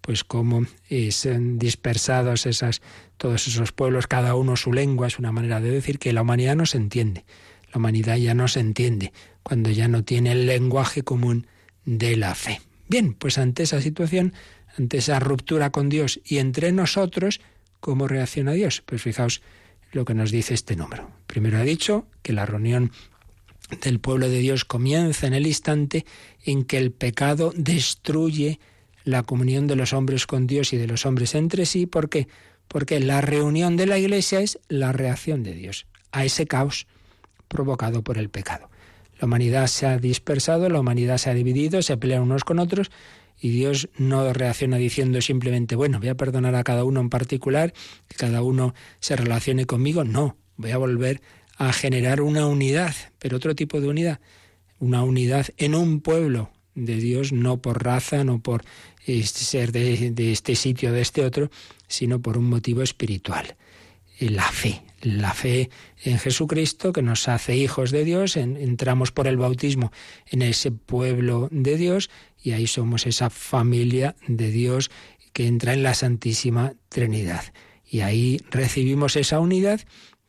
pues 0.00 0.24
como 0.24 0.66
son 1.12 1.60
dispersados 1.60 2.46
esas, 2.46 2.82
todos 3.16 3.46
esos 3.46 3.70
pueblos, 3.70 4.08
cada 4.08 4.34
uno 4.34 4.56
su 4.56 4.72
lengua, 4.72 5.06
es 5.06 5.20
una 5.20 5.30
manera 5.30 5.60
de 5.60 5.70
decir 5.70 6.00
que 6.00 6.12
la 6.12 6.22
humanidad 6.22 6.56
no 6.56 6.66
se 6.66 6.78
entiende. 6.78 7.24
La 7.72 7.78
humanidad 7.78 8.16
ya 8.16 8.34
no 8.34 8.48
se 8.48 8.58
entiende 8.58 9.12
cuando 9.44 9.70
ya 9.70 9.86
no 9.86 10.02
tiene 10.02 10.32
el 10.32 10.46
lenguaje 10.46 11.04
común 11.04 11.46
de 11.84 12.16
la 12.16 12.34
fe. 12.34 12.60
Bien, 12.88 13.14
pues 13.14 13.38
ante 13.38 13.62
esa 13.62 13.80
situación, 13.80 14.34
ante 14.76 14.98
esa 14.98 15.20
ruptura 15.20 15.70
con 15.70 15.88
Dios 15.88 16.20
y 16.24 16.38
entre 16.38 16.72
nosotros, 16.72 17.40
¿Cómo 17.80 18.08
reacciona 18.08 18.52
Dios? 18.52 18.82
Pues 18.84 19.00
fijaos 19.00 19.40
lo 19.92 20.04
que 20.04 20.14
nos 20.14 20.30
dice 20.30 20.52
este 20.52 20.76
número. 20.76 21.10
Primero 21.26 21.58
ha 21.58 21.62
dicho 21.62 22.06
que 22.22 22.32
la 22.32 22.44
reunión 22.44 22.92
del 23.82 24.00
pueblo 24.00 24.28
de 24.28 24.38
Dios 24.38 24.64
comienza 24.64 25.26
en 25.26 25.34
el 25.34 25.46
instante 25.46 26.04
en 26.44 26.64
que 26.64 26.78
el 26.78 26.92
pecado 26.92 27.52
destruye 27.56 28.60
la 29.04 29.22
comunión 29.22 29.66
de 29.66 29.76
los 29.76 29.92
hombres 29.92 30.26
con 30.26 30.46
Dios 30.46 30.72
y 30.72 30.76
de 30.76 30.86
los 30.86 31.06
hombres 31.06 31.34
entre 31.34 31.66
sí. 31.66 31.86
¿Por 31.86 32.08
qué? 32.08 32.28
Porque 32.68 33.00
la 33.00 33.20
reunión 33.20 33.76
de 33.76 33.86
la 33.86 33.98
Iglesia 33.98 34.40
es 34.40 34.58
la 34.68 34.92
reacción 34.92 35.42
de 35.42 35.54
Dios 35.54 35.86
a 36.12 36.24
ese 36.24 36.46
caos 36.46 36.86
provocado 37.48 38.02
por 38.02 38.18
el 38.18 38.28
pecado. 38.28 38.70
La 39.18 39.26
humanidad 39.26 39.66
se 39.66 39.86
ha 39.86 39.98
dispersado, 39.98 40.68
la 40.68 40.80
humanidad 40.80 41.18
se 41.18 41.30
ha 41.30 41.34
dividido, 41.34 41.82
se 41.82 41.96
pelean 41.96 42.22
unos 42.22 42.44
con 42.44 42.58
otros 42.58 42.90
y 43.40 43.50
Dios 43.50 43.88
no 43.96 44.32
reacciona 44.32 44.76
diciendo 44.76 45.20
simplemente, 45.20 45.76
bueno, 45.76 45.98
voy 45.98 46.08
a 46.08 46.14
perdonar 46.14 46.54
a 46.54 46.64
cada 46.64 46.84
uno 46.84 47.00
en 47.00 47.10
particular, 47.10 47.72
que 48.08 48.16
cada 48.16 48.42
uno 48.42 48.74
se 49.00 49.16
relacione 49.16 49.66
conmigo. 49.66 50.04
No, 50.04 50.36
voy 50.56 50.70
a 50.70 50.78
volver 50.78 51.20
a 51.60 51.74
generar 51.74 52.22
una 52.22 52.46
unidad, 52.46 52.94
pero 53.18 53.36
otro 53.36 53.54
tipo 53.54 53.82
de 53.82 53.88
unidad, 53.88 54.18
una 54.78 55.04
unidad 55.04 55.48
en 55.58 55.74
un 55.74 56.00
pueblo 56.00 56.50
de 56.74 56.96
Dios, 56.96 57.32
no 57.32 57.60
por 57.60 57.84
raza, 57.84 58.24
no 58.24 58.40
por 58.40 58.64
este 59.04 59.40
ser 59.40 59.70
de, 59.70 60.32
este 60.32 60.56
sitio, 60.56 60.90
de 60.90 61.02
este 61.02 61.22
otro, 61.22 61.50
sino 61.86 62.22
por 62.22 62.38
un 62.38 62.48
motivo 62.48 62.80
espiritual, 62.80 63.56
la 64.20 64.50
fe, 64.50 64.80
la 65.02 65.34
fe 65.34 65.68
en 66.02 66.18
Jesucristo 66.18 66.94
que 66.94 67.02
nos 67.02 67.28
hace 67.28 67.54
hijos 67.56 67.90
de 67.90 68.04
Dios, 68.04 68.38
entramos 68.38 69.12
por 69.12 69.26
el 69.26 69.36
bautismo 69.36 69.92
en 70.30 70.40
ese 70.40 70.70
pueblo 70.70 71.48
de 71.50 71.76
Dios 71.76 72.08
y 72.42 72.52
ahí 72.52 72.68
somos 72.68 73.06
esa 73.06 73.28
familia 73.28 74.16
de 74.26 74.50
Dios 74.50 74.90
que 75.34 75.46
entra 75.46 75.74
en 75.74 75.82
la 75.82 75.92
Santísima 75.92 76.72
Trinidad. 76.88 77.44
Y 77.86 78.00
ahí 78.00 78.40
recibimos 78.50 79.16
esa 79.16 79.40
unidad 79.40 79.80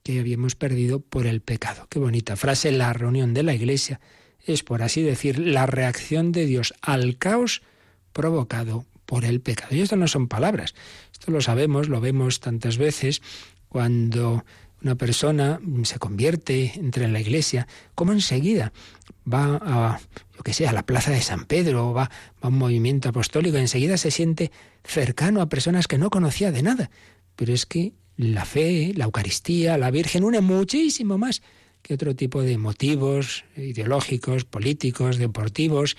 que 0.04 0.20
habíamos 0.20 0.56
perdido 0.56 1.00
por 1.00 1.28
el 1.28 1.42
pecado. 1.42 1.88
Qué 1.90 2.00
bonita 2.00 2.36
frase, 2.36 2.72
la 2.72 2.94
reunión 2.94 3.34
de 3.34 3.44
la 3.44 3.54
Iglesia 3.54 4.00
es, 4.46 4.64
por 4.64 4.82
así 4.82 5.02
decir, 5.02 5.40
la 5.40 5.66
reacción 5.66 6.32
de 6.32 6.46
Dios 6.46 6.74
al 6.82 7.18
caos 7.18 7.62
provocado 8.14 8.86
por 9.06 9.26
el 9.26 9.42
pecado. 9.42 9.76
Y 9.76 9.82
esto 9.82 9.96
no 9.96 10.08
son 10.08 10.28
palabras, 10.28 10.74
esto 11.12 11.32
lo 11.32 11.42
sabemos, 11.42 11.90
lo 11.90 12.02
vemos 12.02 12.40
tantas 12.40 12.78
veces 12.78 13.22
cuando 13.68 14.44
una 14.82 14.96
persona 14.96 15.60
se 15.84 16.00
convierte, 16.00 16.74
entra 16.76 17.06
en 17.06 17.14
la 17.14 17.20
iglesia, 17.20 17.68
como 17.94 18.14
enseguida 18.14 18.74
va 19.32 19.60
a, 19.62 20.00
que 20.44 20.54
sea, 20.54 20.72
a 20.72 20.74
la 20.74 20.86
plaza 20.86 21.12
de 21.12 21.22
San 21.22 21.46
Pedro, 21.46 21.94
va, 21.94 22.06
va 22.06 22.10
a 22.42 22.48
un 22.48 22.58
movimiento 22.58 23.10
apostólico, 23.10 23.58
enseguida 23.58 23.98
se 23.98 24.10
siente 24.10 24.52
cercano 24.84 25.42
a 25.42 25.50
personas 25.50 25.88
que 25.88 26.00
no 26.00 26.10
conocía 26.10 26.52
de 26.52 26.64
nada. 26.64 26.90
Pero 27.36 27.54
es 27.54 27.66
que 27.66 27.94
la 28.22 28.46
fe, 28.46 28.94
la 28.96 29.06
Eucaristía, 29.06 29.80
la 29.80 29.90
Virgen 29.90 30.24
une 30.24 30.42
muchísimo 30.42 31.18
más 31.18 31.42
que 31.82 31.96
otro 31.96 32.16
tipo 32.16 32.44
de 32.44 32.60
motivos 32.60 33.46
ideológicos, 33.58 34.46
políticos, 34.46 35.18
deportivos. 35.18 35.98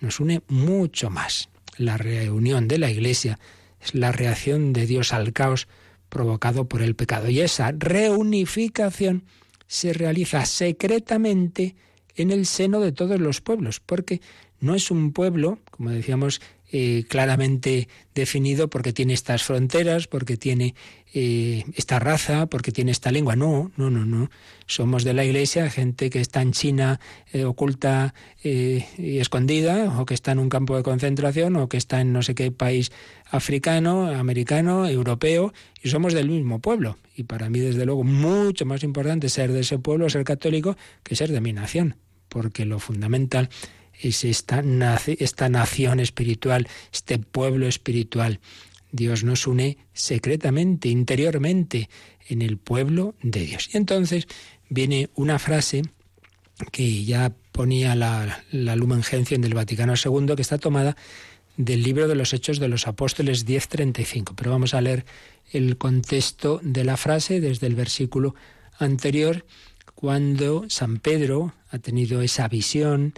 Nos 0.00 0.20
une 0.20 0.42
mucho 0.48 1.08
más. 1.08 1.48
La 1.78 1.96
reunión 1.96 2.68
de 2.68 2.76
la 2.76 2.90
Iglesia 2.90 3.38
es 3.80 3.94
la 3.94 4.12
reacción 4.12 4.74
de 4.74 4.84
Dios 4.84 5.14
al 5.14 5.32
caos 5.32 5.66
provocado 6.10 6.68
por 6.68 6.82
el 6.82 6.94
pecado. 6.94 7.30
Y 7.30 7.40
esa 7.40 7.72
reunificación 7.72 9.24
se 9.66 9.94
realiza 9.94 10.44
secretamente 10.44 11.74
en 12.16 12.30
el 12.30 12.44
seno 12.44 12.80
de 12.80 12.92
todos 12.92 13.18
los 13.18 13.40
pueblos, 13.40 13.80
porque 13.80 14.20
no 14.60 14.74
es 14.74 14.90
un 14.90 15.14
pueblo, 15.14 15.58
como 15.70 15.88
decíamos 15.88 16.42
eh, 16.70 17.04
claramente 17.08 17.88
definido 18.14 18.68
porque 18.68 18.94
tiene 18.94 19.12
estas 19.12 19.42
fronteras, 19.42 20.06
porque 20.06 20.36
tiene 20.36 20.74
eh, 21.14 21.64
esta 21.74 21.98
raza, 21.98 22.46
porque 22.46 22.72
tiene 22.72 22.90
esta 22.90 23.10
lengua. 23.12 23.36
No, 23.36 23.70
no, 23.76 23.90
no, 23.90 24.04
no. 24.04 24.30
Somos 24.66 25.04
de 25.04 25.12
la 25.12 25.24
Iglesia 25.24 25.68
gente 25.70 26.10
que 26.10 26.20
está 26.20 26.42
en 26.42 26.52
China 26.52 27.00
eh, 27.32 27.44
oculta 27.44 28.14
y 28.42 29.18
escondida, 29.18 30.00
o 30.00 30.06
que 30.06 30.14
está 30.14 30.32
en 30.32 30.38
un 30.38 30.48
campo 30.48 30.76
de 30.76 30.82
concentración, 30.82 31.56
o 31.56 31.68
que 31.68 31.76
está 31.76 32.00
en 32.00 32.12
no 32.12 32.22
sé 32.22 32.34
qué 32.34 32.50
país 32.50 32.90
africano, 33.30 34.08
americano, 34.08 34.88
europeo, 34.88 35.52
y 35.82 35.88
somos 35.90 36.14
del 36.14 36.28
mismo 36.28 36.60
pueblo. 36.60 36.98
Y 37.16 37.24
para 37.24 37.48
mí, 37.50 37.60
desde 37.60 37.86
luego, 37.86 38.04
mucho 38.04 38.64
más 38.66 38.82
importante 38.82 39.28
ser 39.28 39.52
de 39.52 39.60
ese 39.60 39.78
pueblo, 39.78 40.08
ser 40.10 40.24
católico, 40.24 40.76
que 41.02 41.16
ser 41.16 41.30
de 41.30 41.40
mi 41.40 41.52
nación, 41.52 41.96
porque 42.28 42.64
lo 42.64 42.78
fundamental 42.78 43.48
es 44.00 44.24
esta, 44.24 44.62
esta 45.06 45.48
nación 45.48 46.00
espiritual, 46.00 46.68
este 46.92 47.18
pueblo 47.18 47.66
espiritual. 47.66 48.40
Dios 48.92 49.24
nos 49.24 49.46
une 49.46 49.78
secretamente, 49.92 50.88
interiormente, 50.88 51.88
en 52.28 52.42
el 52.42 52.58
pueblo 52.58 53.14
de 53.22 53.40
Dios. 53.40 53.70
Y 53.72 53.78
entonces 53.78 54.28
viene 54.68 55.10
una 55.14 55.38
frase 55.38 55.82
que 56.70 57.04
ya 57.04 57.32
ponía 57.50 57.94
la, 57.94 58.44
la 58.52 58.76
Lumen 58.76 59.02
Gentium 59.02 59.42
del 59.42 59.54
Vaticano 59.54 59.94
II, 59.94 60.36
que 60.36 60.42
está 60.42 60.58
tomada 60.58 60.96
del 61.56 61.82
libro 61.82 62.08
de 62.08 62.14
los 62.14 62.32
Hechos 62.32 62.58
de 62.58 62.68
los 62.68 62.86
Apóstoles 62.86 63.46
10.35. 63.46 64.34
Pero 64.36 64.50
vamos 64.50 64.74
a 64.74 64.80
leer 64.80 65.04
el 65.50 65.76
contexto 65.76 66.60
de 66.62 66.84
la 66.84 66.96
frase 66.96 67.40
desde 67.40 67.66
el 67.66 67.74
versículo 67.74 68.34
anterior, 68.78 69.44
cuando 69.94 70.64
San 70.68 70.98
Pedro 70.98 71.54
ha 71.70 71.78
tenido 71.78 72.22
esa 72.22 72.48
visión, 72.48 73.14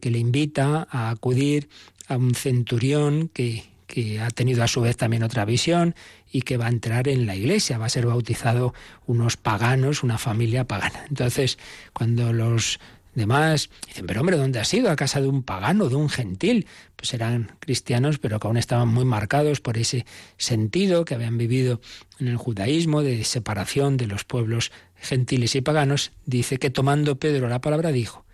que 0.00 0.10
le 0.10 0.18
invita 0.18 0.88
a 0.90 1.10
acudir 1.10 1.68
a 2.08 2.16
un 2.16 2.34
centurión 2.34 3.28
que, 3.28 3.64
que 3.86 4.20
ha 4.20 4.30
tenido 4.30 4.62
a 4.62 4.68
su 4.68 4.80
vez 4.80 4.96
también 4.96 5.22
otra 5.22 5.44
visión 5.44 5.94
y 6.30 6.42
que 6.42 6.56
va 6.56 6.66
a 6.66 6.70
entrar 6.70 7.08
en 7.08 7.26
la 7.26 7.36
iglesia, 7.36 7.78
va 7.78 7.86
a 7.86 7.90
ser 7.90 8.06
bautizado 8.06 8.74
unos 9.06 9.36
paganos, 9.36 10.02
una 10.02 10.18
familia 10.18 10.64
pagana. 10.64 11.04
Entonces, 11.08 11.58
cuando 11.92 12.32
los 12.32 12.80
demás 13.14 13.70
dicen, 13.86 14.06
pero 14.06 14.20
hombre, 14.20 14.36
¿dónde 14.36 14.58
has 14.58 14.74
ido? 14.74 14.90
A 14.90 14.96
casa 14.96 15.20
de 15.20 15.28
un 15.28 15.42
pagano, 15.42 15.88
de 15.88 15.96
un 15.96 16.08
gentil. 16.08 16.66
Pues 16.96 17.14
eran 17.14 17.52
cristianos, 17.60 18.18
pero 18.18 18.40
que 18.40 18.46
aún 18.46 18.56
estaban 18.56 18.88
muy 18.88 19.04
marcados 19.04 19.60
por 19.60 19.78
ese 19.78 20.06
sentido 20.36 21.04
que 21.04 21.14
habían 21.14 21.38
vivido 21.38 21.80
en 22.18 22.28
el 22.28 22.36
judaísmo 22.36 23.02
de 23.02 23.24
separación 23.24 23.96
de 23.96 24.06
los 24.06 24.24
pueblos 24.24 24.72
gentiles 24.96 25.54
y 25.54 25.60
paganos. 25.60 26.12
Dice 26.26 26.58
que 26.58 26.70
tomando 26.70 27.18
Pedro 27.18 27.48
la 27.48 27.60
palabra 27.60 27.92
dijo, 27.92 28.24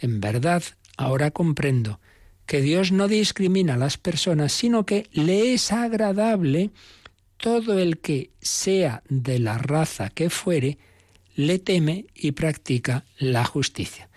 en 0.00 0.20
verdad 0.20 0.62
Ahora 0.96 1.30
comprendo 1.30 2.00
que 2.46 2.60
Dios 2.60 2.92
no 2.92 3.08
discrimina 3.08 3.74
a 3.74 3.78
las 3.78 3.98
personas, 3.98 4.52
sino 4.52 4.84
que 4.84 5.08
le 5.12 5.54
es 5.54 5.72
agradable 5.72 6.70
todo 7.36 7.78
el 7.78 7.98
que 7.98 8.30
sea 8.40 9.02
de 9.08 9.38
la 9.38 9.58
raza 9.58 10.10
que 10.10 10.30
fuere, 10.30 10.78
le 11.34 11.58
teme 11.58 12.06
y 12.14 12.32
practica 12.32 13.04
la 13.18 13.44
justicia. 13.44 14.08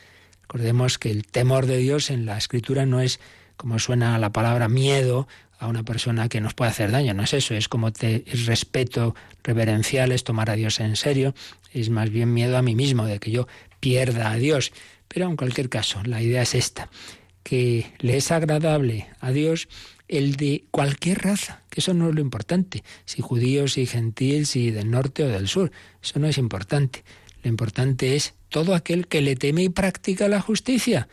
Recordemos 0.42 0.98
que 1.00 1.10
el 1.10 1.26
temor 1.26 1.66
de 1.66 1.78
Dios 1.78 2.10
en 2.10 2.26
la 2.26 2.38
escritura 2.38 2.86
no 2.86 3.02
es 3.02 3.20
como 3.58 3.80
suena 3.80 4.18
la 4.20 4.32
palabra 4.32 4.68
miedo 4.68 5.28
a 5.58 5.68
una 5.68 5.84
persona 5.84 6.30
que 6.30 6.42
nos 6.42 6.54
puede 6.54 6.72
hacer 6.72 6.92
daño, 6.92 7.14
no 7.14 7.24
es 7.24 7.34
eso, 7.34 7.56
es 7.56 7.70
como 7.70 7.92
te, 7.92 8.24
es 8.28 8.46
respeto 8.46 9.16
reverencial, 9.44 10.12
es 10.12 10.24
tomar 10.24 10.50
a 10.50 10.56
Dios 10.56 10.80
en 10.80 10.96
serio, 10.96 11.34
es 11.74 11.90
más 11.90 12.10
bien 12.10 12.34
miedo 12.34 12.58
a 12.58 12.62
mí 12.62 12.76
mismo, 12.76 13.06
de 13.06 13.20
que 13.20 13.32
yo 13.32 13.48
pierda 13.80 14.32
a 14.32 14.36
Dios. 14.36 14.72
Pero 15.08 15.28
en 15.30 15.38
cualquier 15.38 15.70
caso, 15.70 16.02
la 16.04 16.22
idea 16.22 16.42
es 16.42 16.56
esta, 16.56 16.90
que 17.46 17.94
le 18.00 18.18
es 18.18 18.32
agradable 18.32 19.08
a 19.20 19.32
Dios 19.32 19.70
el 20.08 20.36
de 20.36 20.66
cualquier 20.72 21.20
raza, 21.20 21.62
que 21.70 21.80
eso 21.80 21.94
no 21.94 22.10
es 22.10 22.16
lo 22.16 22.22
importante, 22.22 22.84
si 23.06 23.22
judíos, 23.22 23.74
si 23.74 23.86
gentiles, 23.86 24.50
si 24.50 24.72
del 24.72 24.90
norte 24.90 25.24
o 25.24 25.28
del 25.28 25.48
sur, 25.48 25.72
eso 26.02 26.20
no 26.20 26.28
es 26.28 26.40
importante. 26.40 27.04
Lo 27.44 27.50
importante 27.50 28.16
es 28.16 28.34
todo 28.50 28.74
aquel 28.74 29.08
que 29.08 29.22
le 29.22 29.36
teme 29.36 29.62
y 29.62 29.70
practica 29.70 30.28
la 30.28 30.42
justicia. 30.42 31.08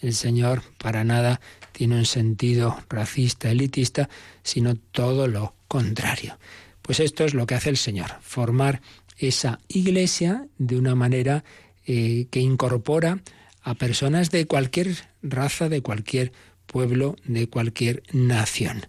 El 0.00 0.14
Señor 0.14 0.62
para 0.78 1.04
nada 1.04 1.42
tiene 1.72 1.96
un 1.96 2.06
sentido 2.06 2.82
racista, 2.88 3.50
elitista, 3.50 4.08
sino 4.42 4.76
todo 4.76 5.28
lo 5.28 5.54
contrario. 5.68 6.38
Pues 6.80 6.98
esto 6.98 7.24
es 7.26 7.34
lo 7.34 7.44
que 7.44 7.56
hace 7.56 7.68
el 7.68 7.76
Señor, 7.76 8.10
formar 8.22 8.80
esa 9.18 9.60
iglesia 9.68 10.46
de 10.56 10.78
una 10.78 10.94
manera 10.94 11.44
eh, 11.86 12.26
que 12.30 12.40
incorpora 12.40 13.20
a 13.64 13.74
personas 13.74 14.30
de 14.30 14.46
cualquier 14.46 14.94
raza, 15.22 15.68
de 15.68 15.80
cualquier 15.80 16.32
pueblo, 16.66 17.16
de 17.24 17.48
cualquier 17.48 18.02
nación. 18.12 18.86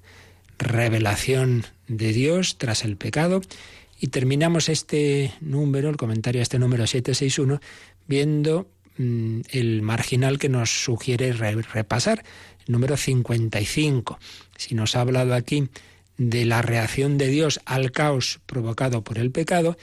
Revelación 0.60 1.66
de 1.88 2.12
Dios 2.12 2.58
tras 2.58 2.84
el 2.84 2.98
pecado. 2.98 3.42
Y 4.00 4.08
terminamos 4.08 4.68
este 4.68 5.34
número, 5.40 5.90
el 5.90 5.96
comentario 5.96 6.42
a 6.42 6.44
este 6.44 6.60
número 6.60 6.86
761, 6.86 7.62
viendo 8.06 8.70
mm, 8.98 9.42
el 9.52 9.82
marginal 9.82 10.38
que 10.38 10.50
nos 10.50 10.84
sugiere 10.84 11.32
repasar, 11.32 12.26
el 12.68 12.74
número 12.74 12.98
55. 12.98 14.20
Si 14.58 14.76
nos 14.76 14.98
ha 14.98 15.02
hablado 15.02 15.34
aquí 15.34 15.70
de 16.18 16.46
la 16.46 16.62
reacción 16.62 17.18
de 17.18 17.28
Dios 17.28 17.62
al 17.66 17.94
caos 17.94 18.42
provocado 18.46 19.04
por 19.06 19.18
el 19.18 19.32
pecado, 19.32 19.78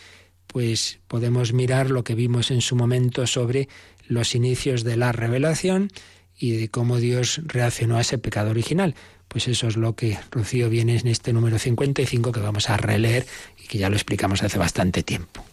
pues 0.46 1.00
podemos 1.08 1.54
mirar 1.54 1.90
lo 1.90 2.04
que 2.04 2.14
vimos 2.14 2.50
en 2.50 2.60
su 2.60 2.76
momento 2.76 3.26
sobre 3.26 3.68
los 4.06 4.34
inicios 4.34 4.84
de 4.84 4.96
la 4.96 5.12
revelación 5.12 5.90
y 6.38 6.52
de 6.52 6.68
cómo 6.68 6.98
Dios 6.98 7.40
reaccionó 7.44 7.96
a 7.96 8.00
ese 8.00 8.18
pecado 8.18 8.50
original. 8.50 8.94
Pues 9.28 9.48
eso 9.48 9.68
es 9.68 9.76
lo 9.76 9.94
que 9.94 10.18
Rocío 10.30 10.68
viene 10.68 10.98
en 10.98 11.08
este 11.08 11.32
número 11.32 11.58
55 11.58 12.32
que 12.32 12.40
vamos 12.40 12.68
a 12.68 12.76
releer 12.76 13.26
y 13.62 13.66
que 13.66 13.78
ya 13.78 13.88
lo 13.88 13.96
explicamos 13.96 14.42
hace 14.42 14.58
bastante 14.58 15.02
tiempo. 15.02 15.44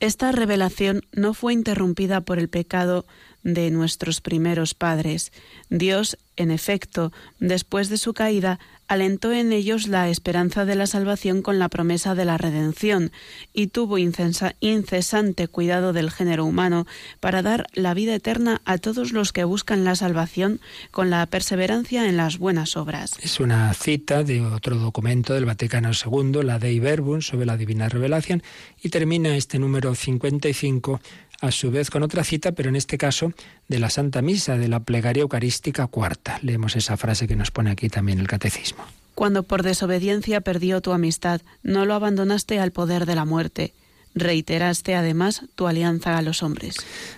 Esta 0.00 0.32
revelación 0.32 1.02
no 1.12 1.34
fue 1.34 1.52
interrumpida 1.52 2.22
por 2.22 2.38
el 2.38 2.48
pecado 2.48 3.04
de 3.42 3.70
nuestros 3.70 4.22
primeros 4.22 4.74
padres. 4.74 5.30
Dios, 5.68 6.16
en 6.36 6.50
efecto, 6.50 7.12
después 7.38 7.90
de 7.90 7.98
su 7.98 8.14
caída, 8.14 8.58
alentó 8.90 9.32
en 9.32 9.52
ellos 9.52 9.86
la 9.86 10.08
esperanza 10.08 10.64
de 10.64 10.74
la 10.74 10.88
salvación 10.88 11.42
con 11.42 11.60
la 11.60 11.68
promesa 11.68 12.16
de 12.16 12.24
la 12.24 12.36
redención 12.36 13.12
y 13.54 13.68
tuvo 13.68 13.98
incesante 13.98 15.46
cuidado 15.46 15.92
del 15.92 16.10
género 16.10 16.44
humano 16.44 16.88
para 17.20 17.40
dar 17.40 17.68
la 17.72 17.94
vida 17.94 18.16
eterna 18.16 18.60
a 18.64 18.78
todos 18.78 19.12
los 19.12 19.32
que 19.32 19.44
buscan 19.44 19.84
la 19.84 19.94
salvación 19.94 20.60
con 20.90 21.08
la 21.08 21.24
perseverancia 21.26 22.08
en 22.08 22.16
las 22.16 22.38
buenas 22.38 22.76
obras. 22.76 23.12
Es 23.22 23.38
una 23.38 23.72
cita 23.74 24.24
de 24.24 24.40
otro 24.44 24.74
documento 24.74 25.34
del 25.34 25.44
Vaticano 25.44 25.92
II, 25.92 26.42
la 26.42 26.58
Dei 26.58 26.80
Verbum, 26.80 27.20
sobre 27.20 27.46
la 27.46 27.56
divina 27.56 27.88
revelación, 27.88 28.42
y 28.82 28.88
termina 28.88 29.36
este 29.36 29.60
número 29.60 29.94
55 29.94 31.00
a 31.40 31.50
su 31.50 31.70
vez 31.70 31.90
con 31.90 32.02
otra 32.02 32.24
cita, 32.24 32.52
pero 32.52 32.68
en 32.68 32.76
este 32.76 32.98
caso 32.98 33.32
de 33.68 33.78
la 33.78 33.90
Santa 33.90 34.22
Misa, 34.22 34.58
de 34.58 34.68
la 34.68 34.80
plegaria 34.80 35.22
eucarística 35.22 35.86
cuarta. 35.86 36.38
Leemos 36.42 36.76
esa 36.76 36.96
frase 36.96 37.26
que 37.26 37.36
nos 37.36 37.50
pone 37.50 37.70
aquí 37.70 37.88
también 37.88 38.18
el 38.18 38.28
catecismo. 38.28 38.84
Cuando 39.14 39.42
por 39.42 39.62
desobediencia 39.62 40.40
perdió 40.40 40.80
tu 40.80 40.92
amistad, 40.92 41.40
no 41.62 41.84
lo 41.84 41.94
abandonaste 41.94 42.58
al 42.58 42.72
poder 42.72 43.06
de 43.06 43.14
la 43.14 43.24
muerte. 43.24 43.72
Reiteraste 44.14 44.94
además 44.94 45.42
tu 45.54 45.66
alianza 45.66 46.16
a 46.16 46.22
los 46.22 46.42
hombres. 46.42 46.76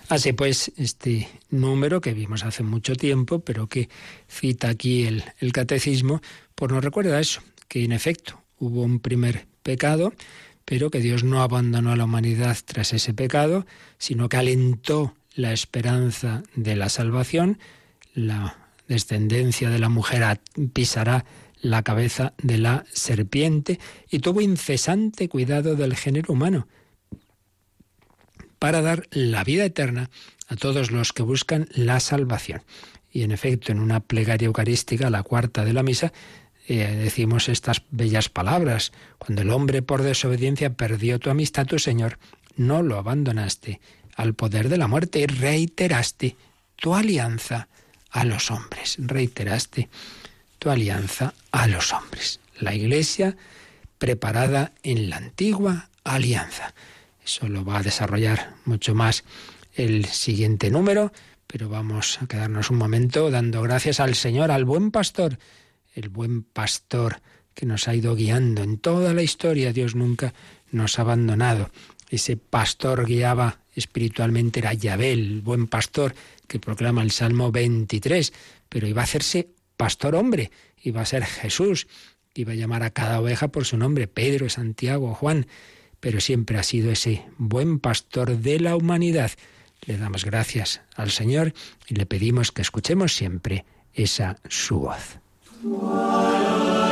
Así 0.08 0.32
pues, 0.32 0.72
este 0.76 1.28
número 1.50 2.00
que 2.00 2.12
vimos 2.12 2.44
hace 2.44 2.62
mucho 2.62 2.96
tiempo, 2.96 3.40
pero 3.40 3.66
que 3.66 3.88
cita 4.28 4.68
aquí 4.68 5.04
el, 5.04 5.24
el 5.38 5.52
catecismo, 5.52 6.20
pues 6.54 6.70
nos 6.70 6.84
recuerda 6.84 7.18
eso, 7.18 7.40
que 7.68 7.84
en 7.84 7.92
efecto 7.92 8.42
hubo 8.58 8.82
un 8.82 9.00
primer 9.00 9.46
pecado, 9.62 10.12
pero 10.64 10.90
que 10.90 11.00
Dios 11.00 11.24
no 11.24 11.42
abandonó 11.42 11.92
a 11.92 11.96
la 11.96 12.04
humanidad 12.04 12.56
tras 12.64 12.92
ese 12.92 13.14
pecado, 13.14 13.66
sino 13.98 14.28
que 14.28 14.36
alentó 14.36 15.14
la 15.34 15.52
esperanza 15.52 16.42
de 16.54 16.76
la 16.76 16.88
salvación, 16.88 17.58
la 18.14 18.56
descendencia 18.88 19.70
de 19.70 19.78
la 19.78 19.88
mujer 19.88 20.40
pisará 20.72 21.24
la 21.60 21.82
cabeza 21.82 22.34
de 22.42 22.58
la 22.58 22.84
serpiente 22.92 23.78
y 24.10 24.18
tuvo 24.18 24.40
incesante 24.40 25.28
cuidado 25.28 25.76
del 25.76 25.96
género 25.96 26.32
humano 26.32 26.66
para 28.58 28.82
dar 28.82 29.08
la 29.10 29.42
vida 29.44 29.64
eterna 29.64 30.10
a 30.48 30.56
todos 30.56 30.90
los 30.90 31.12
que 31.12 31.22
buscan 31.22 31.68
la 31.72 31.98
salvación. 31.98 32.62
Y 33.10 33.22
en 33.22 33.32
efecto, 33.32 33.72
en 33.72 33.80
una 33.80 34.00
plegaria 34.00 34.46
eucarística, 34.46 35.10
la 35.10 35.22
cuarta 35.22 35.64
de 35.64 35.72
la 35.72 35.82
misa, 35.82 36.12
eh, 36.68 36.96
decimos 37.02 37.48
estas 37.48 37.82
bellas 37.90 38.28
palabras. 38.28 38.92
Cuando 39.18 39.42
el 39.42 39.50
hombre 39.50 39.82
por 39.82 40.02
desobediencia 40.02 40.74
perdió 40.74 41.18
tu 41.18 41.30
amistad, 41.30 41.66
tu 41.66 41.78
Señor, 41.78 42.18
no 42.56 42.82
lo 42.82 42.98
abandonaste 42.98 43.80
al 44.16 44.34
poder 44.34 44.68
de 44.68 44.76
la 44.76 44.88
muerte 44.88 45.20
y 45.20 45.26
reiteraste 45.26 46.36
tu 46.76 46.94
alianza 46.94 47.68
a 48.10 48.24
los 48.24 48.50
hombres. 48.50 48.96
Reiteraste 48.98 49.88
tu 50.58 50.70
alianza 50.70 51.34
a 51.50 51.66
los 51.66 51.92
hombres. 51.92 52.40
La 52.58 52.74
Iglesia 52.74 53.36
preparada 53.98 54.72
en 54.82 55.10
la 55.10 55.16
antigua 55.16 55.88
alianza. 56.04 56.74
Eso 57.24 57.48
lo 57.48 57.64
va 57.64 57.78
a 57.78 57.82
desarrollar 57.82 58.54
mucho 58.64 58.94
más 58.94 59.24
el 59.74 60.04
siguiente 60.06 60.70
número, 60.70 61.12
pero 61.46 61.68
vamos 61.68 62.20
a 62.20 62.26
quedarnos 62.26 62.70
un 62.70 62.78
momento 62.78 63.30
dando 63.30 63.62
gracias 63.62 64.00
al 64.00 64.14
Señor, 64.14 64.50
al 64.50 64.64
buen 64.64 64.90
pastor, 64.90 65.38
el 65.94 66.08
buen 66.08 66.42
pastor 66.42 67.20
que 67.54 67.66
nos 67.66 67.88
ha 67.88 67.94
ido 67.94 68.14
guiando 68.14 68.62
en 68.62 68.78
toda 68.78 69.14
la 69.14 69.22
historia. 69.22 69.72
Dios 69.72 69.94
nunca 69.94 70.32
nos 70.70 70.98
ha 70.98 71.02
abandonado. 71.02 71.70
Ese 72.10 72.36
pastor 72.36 73.06
guiaba 73.06 73.60
espiritualmente 73.74 74.60
era 74.60 74.74
Yahvé, 74.74 75.12
el 75.12 75.40
buen 75.40 75.66
pastor 75.66 76.14
que 76.46 76.58
proclama 76.58 77.02
el 77.02 77.10
Salmo 77.10 77.50
23, 77.50 78.32
pero 78.68 78.86
iba 78.86 79.00
a 79.00 79.04
hacerse 79.04 79.48
pastor 79.76 80.14
hombre, 80.14 80.50
iba 80.82 81.00
a 81.00 81.06
ser 81.06 81.24
Jesús, 81.24 81.86
iba 82.34 82.52
a 82.52 82.56
llamar 82.56 82.82
a 82.82 82.90
cada 82.90 83.20
oveja 83.20 83.48
por 83.48 83.64
su 83.64 83.76
nombre, 83.76 84.08
Pedro, 84.08 84.48
Santiago, 84.48 85.14
Juan, 85.14 85.46
pero 86.00 86.20
siempre 86.20 86.58
ha 86.58 86.62
sido 86.62 86.90
ese 86.90 87.24
buen 87.38 87.78
pastor 87.78 88.38
de 88.38 88.60
la 88.60 88.76
humanidad. 88.76 89.30
Le 89.86 89.96
damos 89.96 90.24
gracias 90.24 90.82
al 90.94 91.10
Señor 91.10 91.54
y 91.88 91.94
le 91.94 92.06
pedimos 92.06 92.52
que 92.52 92.62
escuchemos 92.62 93.14
siempre 93.14 93.64
esa 93.94 94.36
su 94.48 94.80
voz. 94.80 95.21
Why 95.64 96.91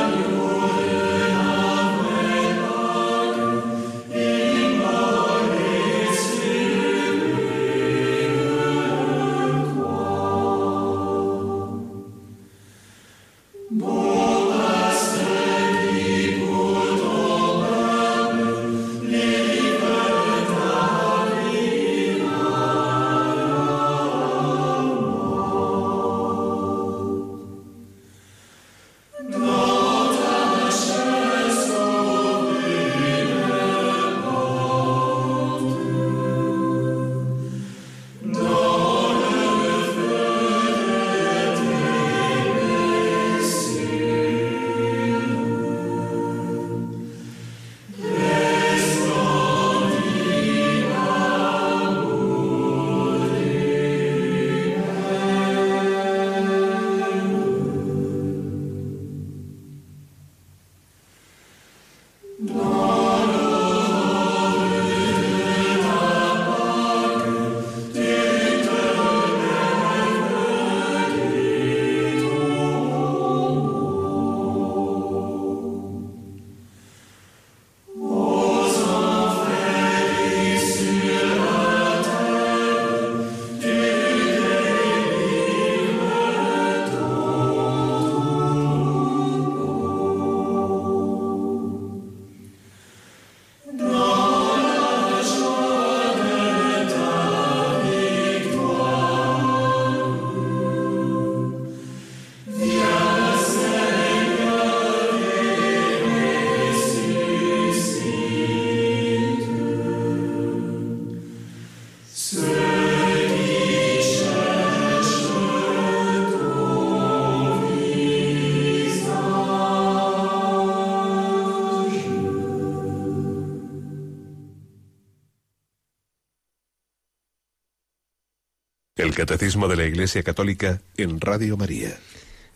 Catecismo 129.15 129.69
de 129.69 129.77
la 129.77 129.85
Iglesia 129.85 130.23
Católica 130.23 130.81
en 130.97 131.21
Radio 131.21 131.57
María. 131.57 131.99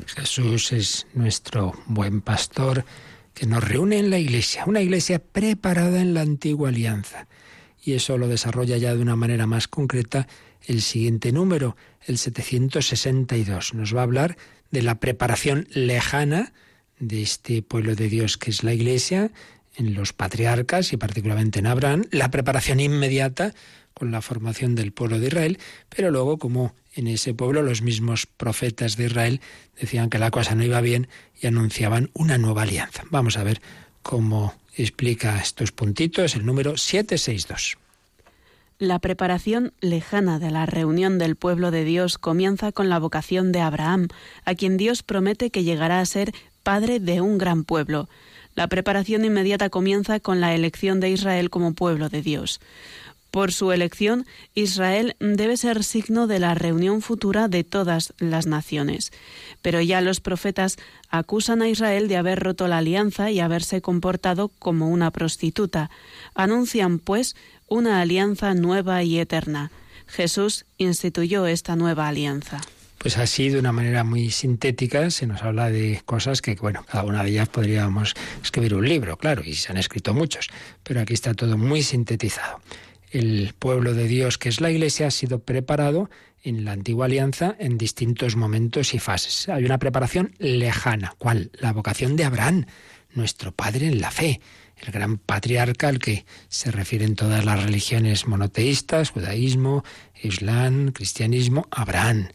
Jesús 0.07 0.73
es 0.73 1.07
nuestro 1.15 1.75
buen 1.87 2.21
pastor 2.21 2.85
que 3.35 3.47
nos 3.47 3.63
reúne 3.63 3.99
en 3.99 4.11
la 4.11 4.19
Iglesia, 4.19 4.65
una 4.67 4.81
Iglesia 4.81 5.19
preparada 5.19 6.01
en 6.01 6.15
la 6.15 6.21
antigua 6.21 6.69
alianza. 6.69 7.27
Y 7.83 7.95
eso 7.95 8.17
lo 8.19 8.29
desarrolla 8.29 8.77
ya 8.77 8.95
de 8.95 9.03
una 9.03 9.17
manera 9.17 9.47
más 9.47 9.69
concreta 9.69 10.27
el 10.67 10.83
siguiente 10.83 11.33
número, 11.33 11.77
el 12.07 12.19
762. 12.19 13.75
Nos 13.75 13.95
va 13.95 14.01
a 14.01 14.05
hablar 14.05 14.37
de 14.71 14.83
la 14.83 14.97
preparación 14.97 15.67
lejana 15.71 16.53
de 16.99 17.23
este 17.23 17.63
pueblo 17.63 17.95
de 17.95 18.09
Dios 18.09 18.39
que 18.39 18.51
es 18.51 18.63
la 18.63 18.73
Iglesia, 18.73 19.31
en 19.77 19.95
los 19.95 20.13
patriarcas 20.13 20.93
y 20.93 20.97
particularmente 20.97 21.59
en 21.59 21.67
Abraham, 21.67 22.05
la 22.11 22.31
preparación 22.31 22.81
inmediata 22.81 23.55
con 23.95 24.11
la 24.11 24.21
formación 24.21 24.75
del 24.75 24.93
pueblo 24.93 25.19
de 25.19 25.29
Israel, 25.29 25.59
pero 25.89 26.11
luego 26.11 26.39
como 26.39 26.75
en 26.95 27.07
ese 27.07 27.35
pueblo 27.35 27.63
los 27.63 27.83
mismos 27.83 28.27
profetas 28.27 28.97
de 28.97 29.07
Israel 29.07 29.41
decían 29.81 30.11
que 30.11 30.19
la 30.19 30.31
cosa 30.31 30.55
no 30.55 30.65
iba 30.65 30.81
bien 30.81 31.09
y 31.41 31.47
anunciaban 31.47 32.11
una 32.13 32.39
nueva 32.39 32.63
alianza. 32.63 33.05
Vamos 33.11 33.37
a 33.37 33.45
ver 33.45 33.61
cómo 34.03 34.55
explica 34.77 35.41
estos 35.41 35.73
puntitos 35.73 36.35
el 36.35 36.45
número 36.45 36.77
762. 36.77 37.79
La 38.79 38.99
preparación 38.99 39.73
lejana 39.81 40.41
de 40.41 40.51
la 40.51 40.67
reunión 40.67 41.19
del 41.19 41.37
pueblo 41.37 41.71
de 41.71 41.85
Dios 41.85 42.19
comienza 42.19 42.73
con 42.73 42.89
la 42.89 42.99
vocación 42.99 43.53
de 43.53 43.61
Abraham, 43.61 44.09
a 44.45 44.55
quien 44.57 44.77
Dios 44.77 45.05
promete 45.05 45.51
que 45.51 45.63
llegará 45.63 46.01
a 46.01 46.07
ser 46.07 46.33
padre 46.65 46.99
de 46.99 47.21
un 47.21 47.39
gran 47.39 47.63
pueblo. 47.63 48.09
La 48.57 48.67
preparación 48.67 49.25
inmediata 49.25 49.71
comienza 49.71 50.19
con 50.19 50.41
la 50.41 50.55
elección 50.55 50.99
de 50.99 51.11
Israel 51.11 51.51
como 51.51 51.75
pueblo 51.75 52.09
de 52.09 52.23
Dios. 52.23 52.61
Por 53.35 53.53
su 53.53 53.73
elección, 53.73 54.27
Israel 54.55 55.17
debe 55.19 55.57
ser 55.57 55.83
signo 55.83 56.29
de 56.29 56.39
la 56.39 56.55
reunión 56.55 57.03
futura 57.03 57.49
de 57.49 57.65
todas 57.65 58.15
las 58.19 58.47
naciones. 58.47 59.11
Pero 59.61 59.81
ya 59.81 60.01
los 60.01 60.21
profetas 60.21 60.77
acusan 61.11 61.61
a 61.61 61.69
Israel 61.69 62.07
de 62.07 62.17
haber 62.17 62.39
roto 62.39 62.69
la 62.69 62.79
alianza 62.79 63.33
y 63.33 63.41
haberse 63.41 63.83
comportado 63.83 64.51
como 64.61 64.89
una 64.89 65.11
prostituta. 65.11 65.91
Anuncian, 66.37 67.01
pues, 67.01 67.35
una 67.67 68.01
alianza 68.01 68.55
nueva 68.55 69.03
y 69.03 69.19
eterna. 69.19 69.73
Jesús 70.07 70.65
instituyó 70.79 71.49
esta 71.49 71.75
nueva 71.75 72.07
alianza. 72.07 72.61
Pues 72.99 73.19
así, 73.19 73.49
de 73.49 73.59
una 73.59 73.73
manera 73.73 74.05
muy 74.05 74.31
sintética, 74.31 75.11
se 75.11 75.27
nos 75.27 75.43
habla 75.43 75.71
de 75.71 76.01
cosas 76.05 76.41
que, 76.41 76.55
bueno, 76.55 76.87
cada 76.89 77.03
una 77.03 77.25
de 77.25 77.31
ellas 77.31 77.49
podríamos 77.49 78.15
escribir 78.45 78.77
un 78.77 78.89
libro, 78.89 79.17
claro, 79.17 79.43
y 79.45 79.55
se 79.55 79.73
han 79.73 79.79
escrito 79.79 80.15
muchos, 80.15 80.51
pero 80.85 81.01
aquí 81.01 81.15
está 81.15 81.35
todo 81.35 81.59
muy 81.59 81.83
sintetizado 81.83 82.61
el 83.15 83.55
pueblo 83.57 83.95
de 83.95 84.09
Dios, 84.09 84.39
que 84.39 84.49
es 84.49 84.61
la 84.61 84.71
Iglesia, 84.71 85.07
ha 85.07 85.11
sido 85.13 85.39
preparado 85.39 86.11
en 86.43 86.65
la 86.65 86.73
antigua 86.73 87.07
alianza 87.07 87.55
en 87.61 87.79
distintos 87.79 88.35
momentos 88.35 88.93
y 88.93 88.99
fases. 88.99 89.49
Hay 89.49 89.65
una 89.65 89.79
preparación 89.79 90.35
lejana. 90.39 91.15
¿Cuál? 91.17 91.51
La 91.61 91.73
vocación 91.73 92.17
de 92.17 92.25
Abraham, 92.25 92.67
nuestro 93.15 93.53
padre 93.53 93.87
en 93.87 94.01
la 94.01 94.11
fe, 94.11 94.41
el 94.77 94.93
gran 94.93 95.19
patriarca 95.19 95.89
al 95.89 96.01
que 96.01 96.27
se 96.49 96.73
refieren 96.73 97.15
todas 97.15 97.45
las 97.45 97.63
religiones 97.63 98.27
monoteístas, 98.27 99.11
judaísmo, 99.11 99.85
islam, 100.21 100.91
cristianismo, 100.91 101.69
Abraham. 101.71 102.29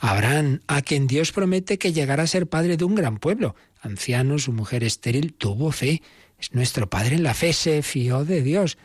Abraham, 0.00 0.60
a 0.66 0.82
quien 0.82 1.06
Dios 1.06 1.30
promete 1.30 1.78
que 1.78 1.92
llegará 1.92 2.24
a 2.24 2.26
ser 2.26 2.48
padre 2.48 2.76
de 2.76 2.84
un 2.84 2.96
gran 2.96 3.18
pueblo. 3.18 3.54
Anciano, 3.80 4.38
su 4.40 4.52
mujer 4.52 4.82
estéril, 4.82 5.32
tuvo 5.32 5.70
fe. 5.70 6.02
Es 6.40 6.52
nuestro 6.52 6.90
padre 6.90 7.14
en 7.14 7.22
la 7.22 7.34
fe, 7.34 7.52
se 7.52 7.82
fió 7.82 8.24
de 8.24 8.42
Dios. 8.42 8.76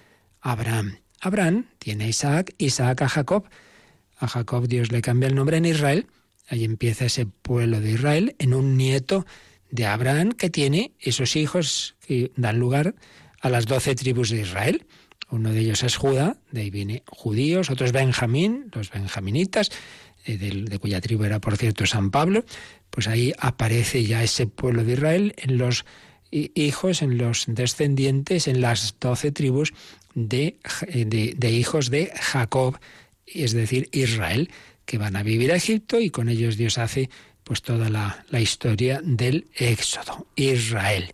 Abraham. 0.41 0.99
Abraham 1.21 1.65
tiene 1.79 2.05
a 2.05 2.07
Isaac, 2.07 2.53
Isaac 2.57 3.01
a 3.01 3.09
Jacob. 3.09 3.45
A 4.17 4.27
Jacob 4.27 4.67
Dios 4.67 4.91
le 4.91 5.01
cambia 5.01 5.27
el 5.27 5.35
nombre 5.35 5.57
en 5.57 5.65
Israel. 5.65 6.07
Ahí 6.47 6.63
empieza 6.63 7.05
ese 7.05 7.25
pueblo 7.25 7.79
de 7.79 7.91
Israel 7.91 8.35
en 8.39 8.53
un 8.53 8.77
nieto 8.77 9.25
de 9.71 9.85
Abraham 9.85 10.31
que 10.31 10.49
tiene 10.49 10.93
esos 10.99 11.35
hijos 11.35 11.95
que 12.05 12.31
dan 12.35 12.59
lugar 12.59 12.95
a 13.41 13.49
las 13.49 13.65
doce 13.65 13.95
tribus 13.95 14.29
de 14.29 14.41
Israel. 14.41 14.85
Uno 15.29 15.51
de 15.51 15.59
ellos 15.59 15.83
es 15.83 15.95
Judá, 15.95 16.37
de 16.51 16.61
ahí 16.61 16.69
viene 16.71 17.03
judíos, 17.07 17.69
otro 17.69 17.85
es 17.85 17.91
Benjamín, 17.91 18.71
los 18.73 18.89
benjaminitas, 18.89 19.69
eh, 20.25 20.37
de, 20.37 20.79
cuya 20.79 21.01
tribu 21.01 21.23
era, 21.23 21.39
por 21.39 21.55
cierto, 21.55 21.85
San 21.85 22.09
Pablo, 22.09 22.45
pues 22.89 23.07
ahí 23.07 23.33
aparece 23.37 24.03
ya 24.05 24.23
ese 24.23 24.47
pueblo 24.47 24.83
de 24.83 24.93
Israel 24.93 25.35
en 25.37 25.59
los 25.59 25.85
hijos, 26.31 27.01
en 27.01 27.17
los 27.17 27.45
descendientes, 27.47 28.47
en 28.47 28.61
las 28.61 28.95
doce 28.99 29.31
tribus 29.31 29.73
de, 30.13 30.57
de, 30.87 31.51
hijos 31.51 31.89
de 31.89 32.11
Jacob, 32.19 32.79
es 33.25 33.53
decir, 33.53 33.89
Israel, 33.91 34.49
que 34.85 34.97
van 34.97 35.15
a 35.15 35.23
vivir 35.23 35.51
a 35.51 35.55
Egipto 35.55 35.99
y 35.99 36.09
con 36.09 36.29
ellos 36.29 36.57
Dios 36.57 36.77
hace 36.77 37.09
pues 37.43 37.61
toda 37.61 37.89
la, 37.89 38.25
la 38.29 38.41
historia 38.41 39.01
del 39.03 39.47
Éxodo. 39.55 40.27
Israel, 40.35 41.13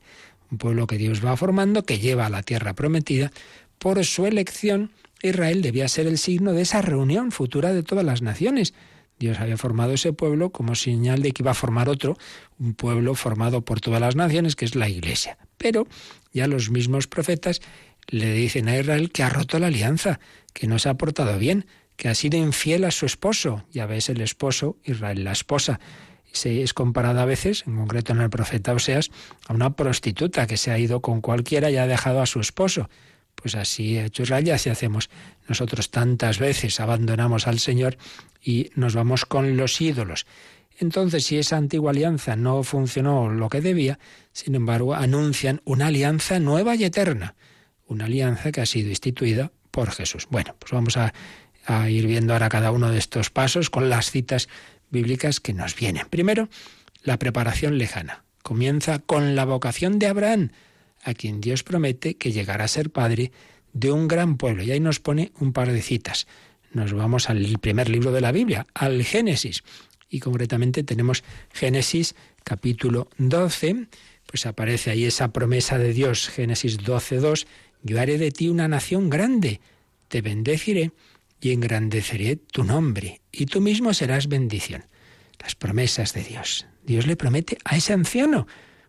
un 0.52 0.58
pueblo 0.58 0.88
que 0.88 0.98
Dios 0.98 1.24
va 1.24 1.38
formando, 1.38 1.84
que 1.84 2.00
lleva 2.00 2.26
a 2.26 2.30
la 2.30 2.44
tierra 2.44 2.74
prometida, 2.74 3.32
por 3.78 4.04
su 4.06 4.26
elección, 4.26 4.92
Israel 5.22 5.62
debía 5.62 5.88
ser 5.88 6.08
el 6.08 6.18
signo 6.18 6.54
de 6.54 6.62
esa 6.62 6.82
reunión 6.82 7.32
futura 7.32 7.74
de 7.74 7.84
todas 7.84 8.06
las 8.06 8.22
naciones. 8.22 8.74
Dios 9.18 9.40
había 9.40 9.58
formado 9.58 9.94
ese 9.94 10.14
pueblo 10.14 10.50
como 10.50 10.76
señal 10.76 11.22
de 11.22 11.32
que 11.32 11.44
iba 11.44 11.52
a 11.52 11.56
formar 11.56 11.88
otro, 11.88 12.18
un 12.60 12.74
pueblo 12.74 13.16
formado 13.16 13.62
por 13.62 13.80
todas 13.80 14.02
las 14.02 14.16
naciones, 14.16 14.56
que 14.56 14.66
es 14.66 14.76
la 14.76 14.90
Iglesia. 14.90 15.38
Pero 15.58 15.88
ya 16.34 16.48
los 16.48 16.70
mismos 16.70 17.08
profetas 17.08 17.62
le 18.08 18.34
dicen 18.34 18.68
a 18.70 18.78
Israel 18.78 19.12
que 19.12 19.24
ha 19.24 19.30
roto 19.30 19.60
la 19.60 19.68
alianza, 19.68 20.20
que 20.54 20.68
no 20.68 20.80
se 20.80 20.90
ha 20.90 20.94
portado 20.96 21.38
bien, 21.38 21.66
que 21.96 22.10
ha 22.10 22.16
sido 22.16 22.38
infiel 22.38 22.84
a 22.84 22.92
su 22.92 23.06
esposo. 23.06 23.66
Ya 23.72 23.86
ves 23.86 24.10
el 24.10 24.22
esposo, 24.22 24.78
Israel 24.84 25.24
la 25.24 25.32
esposa. 25.32 25.80
Se 26.32 26.62
es 26.62 26.74
comparada 26.74 27.24
a 27.24 27.26
veces, 27.26 27.64
en 27.66 27.78
concreto 27.78 28.12
en 28.12 28.22
el 28.22 28.30
profeta 28.30 28.74
Oseas, 28.74 29.10
a 29.48 29.54
una 29.54 29.76
prostituta 29.76 30.48
que 30.48 30.58
se 30.58 30.72
ha 30.72 30.78
ido 30.78 31.02
con 31.02 31.22
cualquiera 31.22 31.72
y 31.72 31.78
ha 31.78 31.88
dejado 31.88 32.22
a 32.22 32.26
su 32.26 32.42
esposo. 32.42 32.90
Pues 33.36 33.56
así 33.56 33.98
ha 33.98 34.06
hecho 34.06 34.24
Israel 34.24 34.48
y 34.48 34.52
así 34.52 34.70
hacemos 34.70 35.10
nosotros 35.48 35.92
tantas 35.92 36.40
veces, 36.40 36.80
abandonamos 36.80 37.48
al 37.48 37.60
Señor 37.60 37.98
y 38.42 38.72
nos 38.76 38.96
vamos 38.96 39.26
con 39.26 39.56
los 39.56 39.80
ídolos. 39.80 40.26
Entonces, 40.78 41.26
si 41.26 41.38
esa 41.38 41.58
antigua 41.58 41.92
alianza 41.92 42.36
no 42.36 42.64
funcionó 42.64 43.30
lo 43.30 43.50
que 43.50 43.62
debía, 43.62 43.98
sin 44.34 44.56
embargo, 44.56 44.94
anuncian 44.94 45.62
una 45.64 45.88
alianza 45.88 46.40
nueva 46.40 46.76
y 46.76 46.84
eterna, 46.84 47.36
una 47.88 48.06
alianza 48.06 48.52
que 48.52 48.62
ha 48.62 48.66
sido 48.66 48.90
instituida 48.90 49.52
por 49.72 49.92
Jesús. 49.92 50.28
Bueno, 50.30 50.56
pues 50.60 50.72
vamos 50.72 50.98
a, 50.98 51.14
a 51.66 51.90
ir 51.90 52.08
viendo 52.08 52.34
ahora 52.34 52.50
cada 52.50 52.72
uno 52.72 52.92
de 52.92 52.98
estos 52.98 53.30
pasos 53.30 53.70
con 53.70 53.90
las 53.90 54.12
citas 54.12 54.48
bíblicas 54.90 55.40
que 55.40 55.54
nos 55.54 55.76
vienen. 55.76 56.08
Primero, 56.10 56.50
la 57.04 57.20
preparación 57.20 57.78
lejana. 57.78 58.24
Comienza 58.44 59.00
con 59.00 59.36
la 59.36 59.46
vocación 59.46 60.00
de 60.00 60.08
Abraham, 60.08 60.52
a 61.04 61.14
quien 61.14 61.42
Dios 61.42 61.64
promete 61.64 62.16
que 62.16 62.32
llegará 62.32 62.66
a 62.66 62.70
ser 62.70 62.92
padre 62.92 63.32
de 63.74 63.92
un 63.92 64.08
gran 64.08 64.38
pueblo. 64.38 64.64
Y 64.64 64.72
ahí 64.72 64.80
nos 64.80 65.00
pone 65.00 65.32
un 65.40 65.54
par 65.54 65.72
de 65.72 65.82
citas. 65.82 66.28
Nos 66.72 66.94
vamos 66.94 67.30
al 67.30 67.60
primer 67.60 67.90
libro 67.90 68.12
de 68.12 68.22
la 68.22 68.32
Biblia, 68.32 68.66
al 68.74 69.04
Génesis. 69.04 69.64
Y 70.10 70.20
concretamente 70.20 70.84
tenemos 70.84 71.24
Génesis 71.54 72.16
capítulo 72.44 73.10
12, 73.18 73.88
pues 74.26 74.46
aparece 74.46 74.92
ahí 74.92 75.06
esa 75.06 75.32
promesa 75.32 75.78
de 75.78 75.94
Dios, 75.94 76.30
Génesis 76.30 76.78
12, 76.78 77.18
2, 77.18 77.48
yo 77.86 78.02
haré 78.02 78.18
de 78.18 78.32
ti 78.32 78.50
una 78.50 78.68
nación 78.68 79.12
grande, 79.12 79.62
te 80.08 80.22
bendeciré 80.22 80.92
y 81.40 81.52
engrandeceré 81.52 82.36
tu 82.36 82.64
nombre, 82.64 83.22
y 83.32 83.46
tú 83.46 83.62
mismo 83.62 83.94
serás 83.94 84.28
bendición. 84.28 84.86
Las 85.40 85.54
promesas 85.54 86.12
de 86.16 86.24
Dios. 86.24 86.66
Dios 86.84 87.06
le 87.06 87.16
promete 87.16 87.60
a 87.64 87.78
ese 87.78 87.94
anciano, 87.94 88.48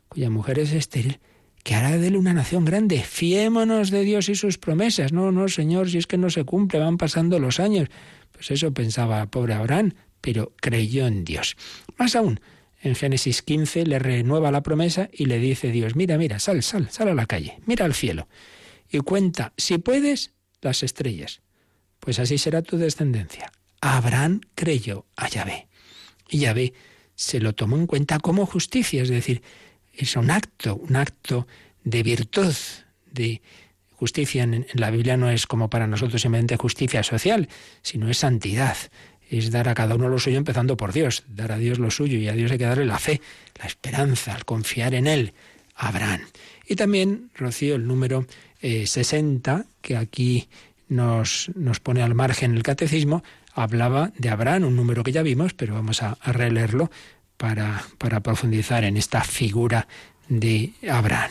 cuya 0.08 0.30
mujer 0.30 0.58
es 0.58 0.72
estéril, 0.72 1.20
que 1.62 1.74
hará 1.74 1.98
de 1.98 2.06
él 2.06 2.16
una 2.16 2.32
nación 2.32 2.64
grande. 2.64 3.02
Fiémonos 3.02 3.90
de 3.90 4.02
Dios 4.02 4.30
y 4.30 4.34
sus 4.34 4.56
promesas. 4.56 5.12
No, 5.12 5.30
no, 5.30 5.48
Señor, 5.48 5.90
si 5.90 5.98
es 5.98 6.06
que 6.06 6.16
no 6.16 6.30
se 6.30 6.44
cumple, 6.44 6.78
van 6.78 6.96
pasando 6.96 7.38
los 7.38 7.60
años. 7.60 7.90
Pues 8.32 8.50
eso 8.50 8.72
pensaba 8.72 9.26
pobre 9.26 9.52
Abraham, 9.52 9.92
pero 10.22 10.54
creyó 10.56 11.06
en 11.06 11.24
Dios. 11.24 11.56
Más 11.98 12.16
aún, 12.16 12.40
en 12.80 12.94
Génesis 12.94 13.42
15 13.42 13.84
le 13.84 13.98
renueva 13.98 14.50
la 14.50 14.62
promesa 14.62 15.10
y 15.12 15.26
le 15.26 15.38
dice 15.38 15.70
Dios, 15.70 15.96
mira, 15.96 16.16
mira, 16.16 16.38
sal, 16.38 16.62
sal, 16.62 16.88
sal 16.90 17.08
a 17.08 17.14
la 17.14 17.26
calle, 17.26 17.58
mira 17.66 17.84
al 17.84 17.92
cielo 17.92 18.26
y 18.90 18.98
cuenta, 18.98 19.52
si 19.56 19.78
puedes, 19.78 20.32
las 20.60 20.82
estrellas. 20.82 21.40
Pues 22.00 22.18
así 22.18 22.38
será 22.38 22.62
tu 22.62 22.76
descendencia. 22.76 23.50
Abraham 23.80 24.40
creyó 24.54 25.06
a 25.16 25.28
Yahvé. 25.28 25.68
Y 26.28 26.38
Yahvé 26.40 26.72
se 27.14 27.40
lo 27.40 27.54
tomó 27.54 27.76
en 27.76 27.86
cuenta 27.86 28.18
como 28.18 28.46
justicia, 28.46 29.02
es 29.02 29.08
decir, 29.08 29.42
es 29.92 30.16
un 30.16 30.30
acto, 30.30 30.76
un 30.76 30.96
acto 30.96 31.46
de 31.84 32.02
virtud, 32.02 32.54
de 33.10 33.40
justicia. 33.92 34.42
En, 34.42 34.66
la 34.74 34.90
Biblia 34.90 35.16
no 35.16 35.30
es 35.30 35.46
como 35.46 35.70
para 35.70 35.86
nosotros 35.86 36.20
simplemente 36.20 36.56
justicia 36.56 37.02
social, 37.02 37.48
sino 37.82 38.10
es 38.10 38.18
santidad. 38.18 38.76
Es 39.28 39.50
dar 39.50 39.68
a 39.68 39.74
cada 39.74 39.94
uno 39.96 40.08
lo 40.08 40.18
suyo 40.18 40.36
empezando 40.36 40.76
por 40.76 40.92
Dios, 40.92 41.24
dar 41.28 41.50
a 41.50 41.58
Dios 41.58 41.78
lo 41.78 41.90
suyo 41.90 42.18
y 42.18 42.28
a 42.28 42.32
Dios 42.32 42.52
hay 42.52 42.58
que 42.58 42.64
darle 42.64 42.84
la 42.84 42.98
fe, 42.98 43.20
la 43.58 43.66
esperanza, 43.66 44.34
al 44.34 44.44
confiar 44.44 44.94
en 44.94 45.06
Él. 45.06 45.32
Abraham. 45.74 46.22
Y 46.66 46.76
también, 46.76 47.30
Rocío, 47.34 47.76
el 47.76 47.86
número 47.86 48.26
60, 48.60 49.58
eh, 49.58 49.64
que 49.80 49.96
aquí 49.96 50.48
nos, 50.88 51.50
nos 51.54 51.80
pone 51.80 52.02
al 52.02 52.14
margen 52.14 52.56
el 52.56 52.62
catecismo, 52.62 53.22
hablaba 53.54 54.12
de 54.18 54.28
Abraham, 54.28 54.64
un 54.64 54.76
número 54.76 55.02
que 55.02 55.12
ya 55.12 55.22
vimos, 55.22 55.54
pero 55.54 55.74
vamos 55.74 56.02
a 56.02 56.16
releerlo 56.24 56.90
para, 57.36 57.84
para 57.98 58.20
profundizar 58.20 58.84
en 58.84 58.96
esta 58.96 59.22
figura 59.22 59.86
de 60.28 60.72
Abraham. 60.90 61.30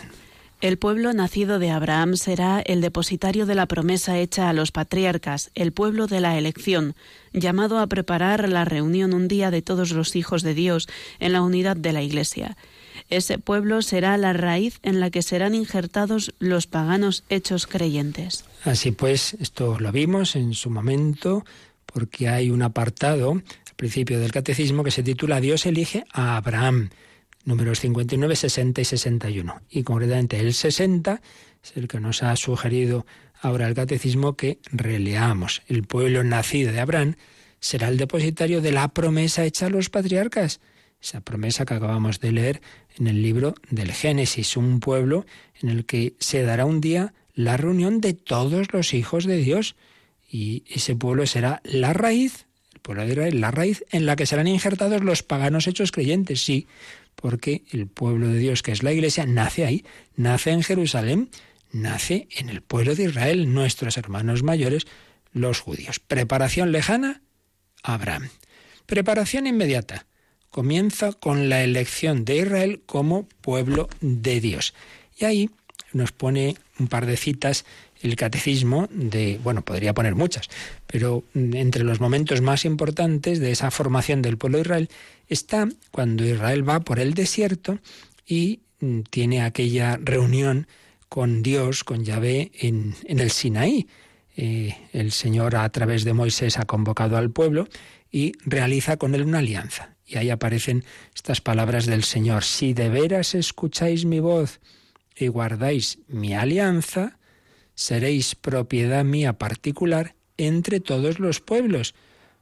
El 0.62 0.78
pueblo 0.78 1.14
nacido 1.14 1.60
de 1.60 1.70
Abraham 1.70 2.16
será 2.16 2.62
el 2.62 2.82
depositario 2.82 3.46
de 3.46 3.56
la 3.56 3.68
promesa 3.68 4.18
hecha 4.18 4.50
a 4.50 4.54
los 4.54 4.72
patriarcas, 4.72 5.52
el 5.54 5.74
pueblo 5.74 6.08
de 6.08 6.22
la 6.22 6.38
elección, 6.38 6.96
llamado 7.34 7.78
a 7.78 7.88
preparar 7.88 8.48
la 8.48 8.66
reunión 8.66 9.14
un 9.14 9.28
día 9.28 9.52
de 9.52 9.62
todos 9.62 9.92
los 9.92 10.16
hijos 10.16 10.44
de 10.44 10.54
Dios 10.54 10.88
en 11.20 11.34
la 11.34 11.42
unidad 11.42 11.76
de 11.76 11.92
la 11.92 12.02
Iglesia. 12.02 12.56
Ese 13.10 13.38
pueblo 13.38 13.82
será 13.82 14.18
la 14.18 14.34
raíz 14.34 14.80
en 14.82 15.00
la 15.00 15.12
que 15.12 15.22
serán 15.22 15.54
injertados 15.54 16.34
los 16.40 16.68
paganos 16.68 17.24
hechos 17.30 17.68
creyentes. 17.68 18.46
Así 18.64 18.92
pues, 18.92 19.36
esto 19.40 19.80
lo 19.80 19.92
vimos 19.92 20.36
en 20.36 20.54
su 20.54 20.70
momento, 20.70 21.46
porque 21.86 22.30
hay 22.30 22.50
un 22.50 22.64
apartado 22.64 23.42
principio 23.76 24.20
del 24.20 24.32
catecismo 24.32 24.84
que 24.84 24.92
se 24.92 25.04
titula 25.04 25.42
Dios 25.42 25.66
elige 25.66 26.06
a 26.12 26.38
Abraham, 26.38 26.90
números 27.44 27.80
59, 27.80 28.36
60 28.36 28.82
y 28.82 28.86
61. 28.86 29.62
Y 29.70 29.84
concretamente 29.84 30.40
el 30.40 30.54
60 30.54 31.22
es 31.64 31.78
el 31.78 31.88
que 31.88 32.00
nos 32.00 32.24
ha 32.24 32.36
sugerido 32.36 33.06
ahora 33.42 33.68
el 33.68 33.76
catecismo 33.76 34.36
que 34.36 34.60
releamos. 34.72 35.62
El 35.68 35.84
pueblo 35.84 36.24
nacido 36.24 36.72
de 36.72 36.80
Abraham 36.80 37.16
será 37.60 37.88
el 37.88 37.98
depositario 37.98 38.62
de 38.62 38.72
la 38.72 38.88
promesa 38.88 39.46
hecha 39.46 39.68
a 39.68 39.70
los 39.70 39.90
patriarcas. 39.90 40.60
Esa 41.06 41.22
promesa 41.22 41.66
que 41.66 41.76
acabamos 41.76 42.20
de 42.20 42.32
leer 42.32 42.62
en 42.98 43.06
el 43.06 43.22
libro 43.22 43.54
del 43.70 43.92
Génesis, 43.92 44.58
un 44.58 44.80
pueblo 44.80 45.28
en 45.62 45.70
el 45.70 45.86
que 45.86 46.16
se 46.18 46.42
dará 46.42 46.66
un 46.66 46.82
día 46.82 47.14
la 47.36 47.58
reunión 47.58 48.02
de 48.02 48.16
todos 48.16 48.74
los 48.74 48.96
hijos 48.96 49.26
de 49.26 49.38
Dios. 49.38 49.76
Y 50.28 50.64
ese 50.68 50.96
pueblo 50.96 51.28
será 51.28 51.62
la 51.64 51.94
raíz 51.94 52.48
pueblo 52.82 53.04
de 53.04 53.12
Israel, 53.14 53.40
la 53.40 53.52
raíz 53.52 53.84
en 53.92 54.08
la 54.08 54.16
que 54.16 54.26
serán 54.26 54.48
injertados 54.48 55.04
los 55.04 55.22
paganos 55.22 55.68
hechos 55.68 55.92
creyentes, 55.92 56.44
sí, 56.44 56.68
porque 57.16 57.64
el 57.72 57.86
pueblo 57.86 58.28
de 58.30 58.40
Dios, 58.40 58.64
que 58.64 58.72
es 58.72 58.82
la 58.82 58.92
Iglesia, 58.92 59.28
nace 59.28 59.66
ahí, 59.66 59.86
nace 60.16 60.52
en 60.52 60.64
Jerusalén, 60.64 61.30
nace 61.72 62.28
en 62.32 62.50
el 62.50 62.62
pueblo 62.62 62.96
de 62.96 63.04
Israel, 63.04 63.54
nuestros 63.54 63.98
hermanos 63.98 64.42
mayores, 64.42 64.86
los 65.34 65.60
judíos. 65.60 66.00
Preparación 66.00 66.72
lejana, 66.72 67.22
Abraham. 67.84 68.30
Preparación 68.86 69.48
inmediata. 69.48 70.06
Comienza 70.56 71.12
con 71.12 71.50
la 71.50 71.66
elección 71.66 72.24
de 72.24 72.38
Israel 72.38 72.82
como 72.86 73.28
pueblo 73.42 73.90
de 74.00 74.40
Dios. 74.40 74.74
Y 75.20 75.26
ahí 75.26 75.50
nos 75.92 76.14
pone 76.14 76.56
un 76.80 76.88
par 76.88 77.06
de 77.06 77.18
citas 77.18 77.66
el 78.02 78.16
catecismo 78.16 78.88
de, 78.90 79.38
bueno, 79.44 79.64
podría 79.64 79.94
poner 79.94 80.16
muchas, 80.16 80.48
pero 80.88 81.26
entre 81.34 81.84
los 81.84 82.00
momentos 82.00 82.40
más 82.40 82.64
importantes 82.64 83.42
de 83.42 83.52
esa 83.52 83.70
formación 83.70 84.22
del 84.22 84.38
pueblo 84.38 84.60
de 84.60 84.62
Israel 84.62 84.90
está 85.28 85.68
cuando 85.92 86.24
Israel 86.24 86.64
va 86.68 86.80
por 86.80 87.02
el 87.02 87.16
desierto 87.16 87.80
y 88.26 88.62
mm, 88.80 89.02
tiene 89.10 89.42
aquella 89.42 90.00
reunión 90.02 90.68
con 91.10 91.44
Dios, 91.44 91.84
con 91.84 92.06
Yahvé, 92.06 92.54
en, 92.62 92.96
el 93.10 93.30
Sinaí. 93.30 93.90
Eh, 94.38 94.74
el 94.94 95.12
Señor 95.12 95.58
a 95.58 95.68
través 95.68 96.06
de 96.06 96.14
Moisés 96.14 96.58
ha 96.60 96.64
convocado 96.64 97.18
al 97.18 97.30
pueblo 97.30 97.68
y 98.10 98.32
realiza 98.46 98.96
con 98.96 99.16
él 99.16 99.24
una 99.24 99.40
alianza. 99.40 99.95
Y 100.06 100.18
ahí 100.18 100.30
aparecen 100.30 100.84
estas 101.16 101.42
palabras 101.42 101.86
del 101.86 102.04
Señor, 102.04 102.44
si 102.44 102.74
de 102.74 102.90
veras 102.90 103.34
escucháis 103.34 104.06
mi 104.06 104.20
voz 104.20 104.60
y 105.16 105.28
guardáis 105.28 106.00
mi 106.08 106.34
alianza, 106.34 107.18
seréis 107.74 108.36
propiedad 108.36 109.04
mía 109.04 109.34
particular 109.34 110.16
entre 110.38 110.80
todos 110.80 111.20
los 111.20 111.40
pueblos, 111.42 111.96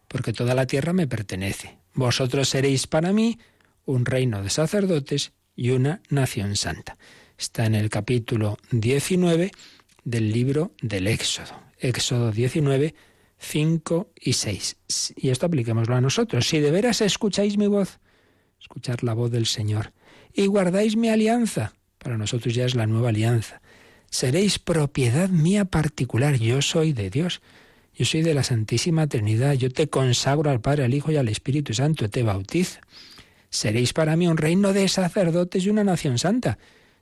porque 0.07 0.33
toda 0.33 0.55
la 0.55 0.67
tierra 0.67 0.93
me 0.93 1.07
pertenece. 1.07 1.77
Vosotros 1.93 2.49
seréis 2.49 2.87
para 2.87 3.13
mí 3.13 3.39
un 3.85 4.05
reino 4.05 4.41
de 4.41 4.49
sacerdotes 4.49 5.31
y 5.55 5.69
una 5.71 6.01
nación 6.09 6.55
santa. 6.55 6.97
Está 7.37 7.65
en 7.65 7.75
el 7.75 7.89
capítulo 7.89 8.57
19 8.71 9.51
del 10.03 10.31
libro 10.31 10.71
del 10.81 11.07
Éxodo. 11.07 11.59
Éxodo 11.79 12.31
19, 12.31 12.95
5 13.43 14.11
y 14.19 14.33
6. 14.33 14.77
Y 15.17 15.29
esto 15.29 15.45
apliquémoslo 15.45 15.95
a 15.95 16.01
nosotros. 16.01 16.47
Si 16.47 16.59
de 16.59 16.71
veras 16.71 17.01
escucháis 17.01 17.57
mi 17.57 17.67
voz, 17.67 17.99
escuchar 18.59 19.03
la 19.03 19.13
voz 19.13 19.31
del 19.31 19.45
Señor, 19.45 19.91
y 20.33 20.47
guardáis 20.47 20.95
mi 20.95 21.09
alianza, 21.09 21.73
para 21.97 22.17
nosotros 22.17 22.55
ya 22.55 22.65
es 22.65 22.73
la 22.73 22.87
nueva 22.87 23.09
alianza, 23.09 23.61
seréis 24.09 24.59
propiedad 24.59 25.29
mía 25.29 25.65
particular, 25.65 26.35
yo 26.35 26.61
soy 26.61 26.93
de 26.93 27.09
Dios. 27.09 27.41
Yo 27.95 28.05
soy 28.05 28.23
de 28.23 28.33
la 28.33 28.41
Santísima 28.41 29.05
Trinidad, 29.05 29.53
yo 29.53 29.69
te 29.69 29.87
consagro 29.87 30.49
al 30.49 30.61
Padre, 30.61 30.85
al 30.85 30.95
Hijo 30.95 31.11
y 31.11 31.17
al 31.17 31.29
Espíritu 31.29 31.75
Santo, 31.75 32.09
te 32.09 32.23
bautizo. 32.23 32.79
Seréis 33.51 33.93
para 33.93 34.15
mí 34.15 34.27
un 34.27 34.37
reino 34.37 34.73
de 34.73 34.87
sacerdotes 34.87 35.63
y 35.63 35.69
una 35.69 35.83
nación 35.83 36.17
santa. 36.17 36.57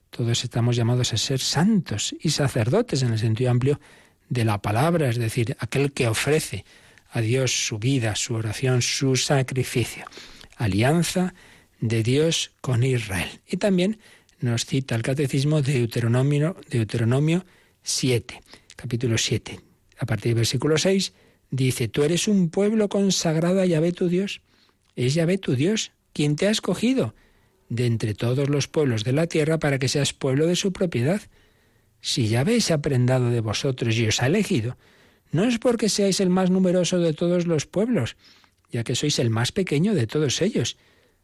Todos 0.10 0.44
estamos 0.44 0.76
llamados 0.76 1.14
a 1.14 1.18
ser 1.18 1.39
santos 1.39 2.14
y 2.20 2.32
sacerdotes 2.32 3.04
en 3.04 3.14
el 3.14 3.20
sentido 3.20 3.52
amplio 3.52 3.80
de 4.32 4.45
la 4.45 4.61
palabra, 4.61 5.09
es 5.09 5.17
decir, 5.17 5.57
aquel 5.59 5.91
que 5.91 6.07
ofrece 6.07 6.63
a 7.09 7.19
Dios 7.19 7.51
su 7.51 7.79
vida, 7.79 8.15
su 8.15 8.34
oración, 8.34 8.82
su 8.82 9.17
sacrificio. 9.17 10.05
Alianza 10.55 11.34
de 11.82 12.01
Dios 12.01 12.51
con 12.61 12.84
Israel. 12.84 13.27
Y 13.45 13.57
también 13.57 13.99
nos 14.39 14.65
cita 14.65 14.95
el 14.95 15.01
catecismo 15.01 15.61
de 15.61 15.73
Deuteronomio, 15.73 16.55
Deuteronomio 16.69 17.45
7, 17.84 18.41
capítulo 18.77 19.17
7. 19.17 19.59
A 19.99 20.05
partir 20.05 20.29
del 20.29 20.36
versículo 20.36 20.77
6 20.77 21.11
dice, 21.49 21.89
tú 21.89 22.03
eres 22.03 22.29
un 22.29 22.49
pueblo 22.49 22.88
consagrado 22.88 23.59
a 23.59 23.65
Yahvé 23.65 23.91
tu 23.91 24.07
Dios. 24.07 24.41
Es 24.95 25.13
Yahvé 25.13 25.39
tu 25.39 25.55
Dios 25.55 25.91
quien 26.13 26.38
te 26.38 26.47
ha 26.47 26.51
escogido 26.51 27.15
de 27.67 27.86
entre 27.86 28.13
todos 28.13 28.47
los 28.49 28.69
pueblos 28.69 29.03
de 29.03 29.11
la 29.11 29.27
tierra 29.27 29.59
para 29.59 29.77
que 29.77 29.89
seas 29.89 30.13
pueblo 30.13 30.47
de 30.47 30.55
su 30.55 30.71
propiedad. 30.71 31.21
Si 32.02 32.28
Yahvé 32.28 32.60
se 32.62 32.74
ha 32.74 32.82
prendado 32.82 33.30
de 33.30 33.41
vosotros 33.41 33.95
y 33.95 34.08
os 34.08 34.22
ha 34.22 34.28
elegido, 34.28 34.78
no 35.32 35.45
es 35.45 35.60
porque 35.60 35.88
seáis 35.88 36.20
el 36.20 36.30
más 36.30 36.49
numeroso 36.49 36.99
de 36.99 37.14
todos 37.14 37.47
los 37.47 37.66
pueblos, 37.66 38.18
ya 38.70 38.84
que 38.84 38.95
sois 38.95 39.20
el 39.20 39.30
más 39.30 39.52
pequeño 39.52 39.93
de 39.93 40.08
todos 40.08 40.41
ellos, 40.41 40.78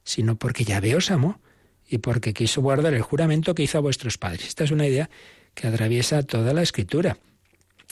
sino 0.03 0.37
porque 0.37 0.63
Yahvé 0.63 0.95
os 0.95 1.11
amó 1.11 1.41
y 1.89 1.97
porque 1.97 2.33
quiso 2.33 2.61
guardar 2.61 2.93
el 2.93 3.01
juramento 3.01 3.55
que 3.55 3.63
hizo 3.63 3.77
a 3.77 3.81
vuestros 3.81 4.17
padres. 4.17 4.47
Esta 4.47 4.63
es 4.63 4.71
una 4.71 4.87
idea 4.87 5.09
que 5.53 5.67
atraviesa 5.67 6.23
toda 6.23 6.53
la 6.53 6.61
escritura. 6.61 7.17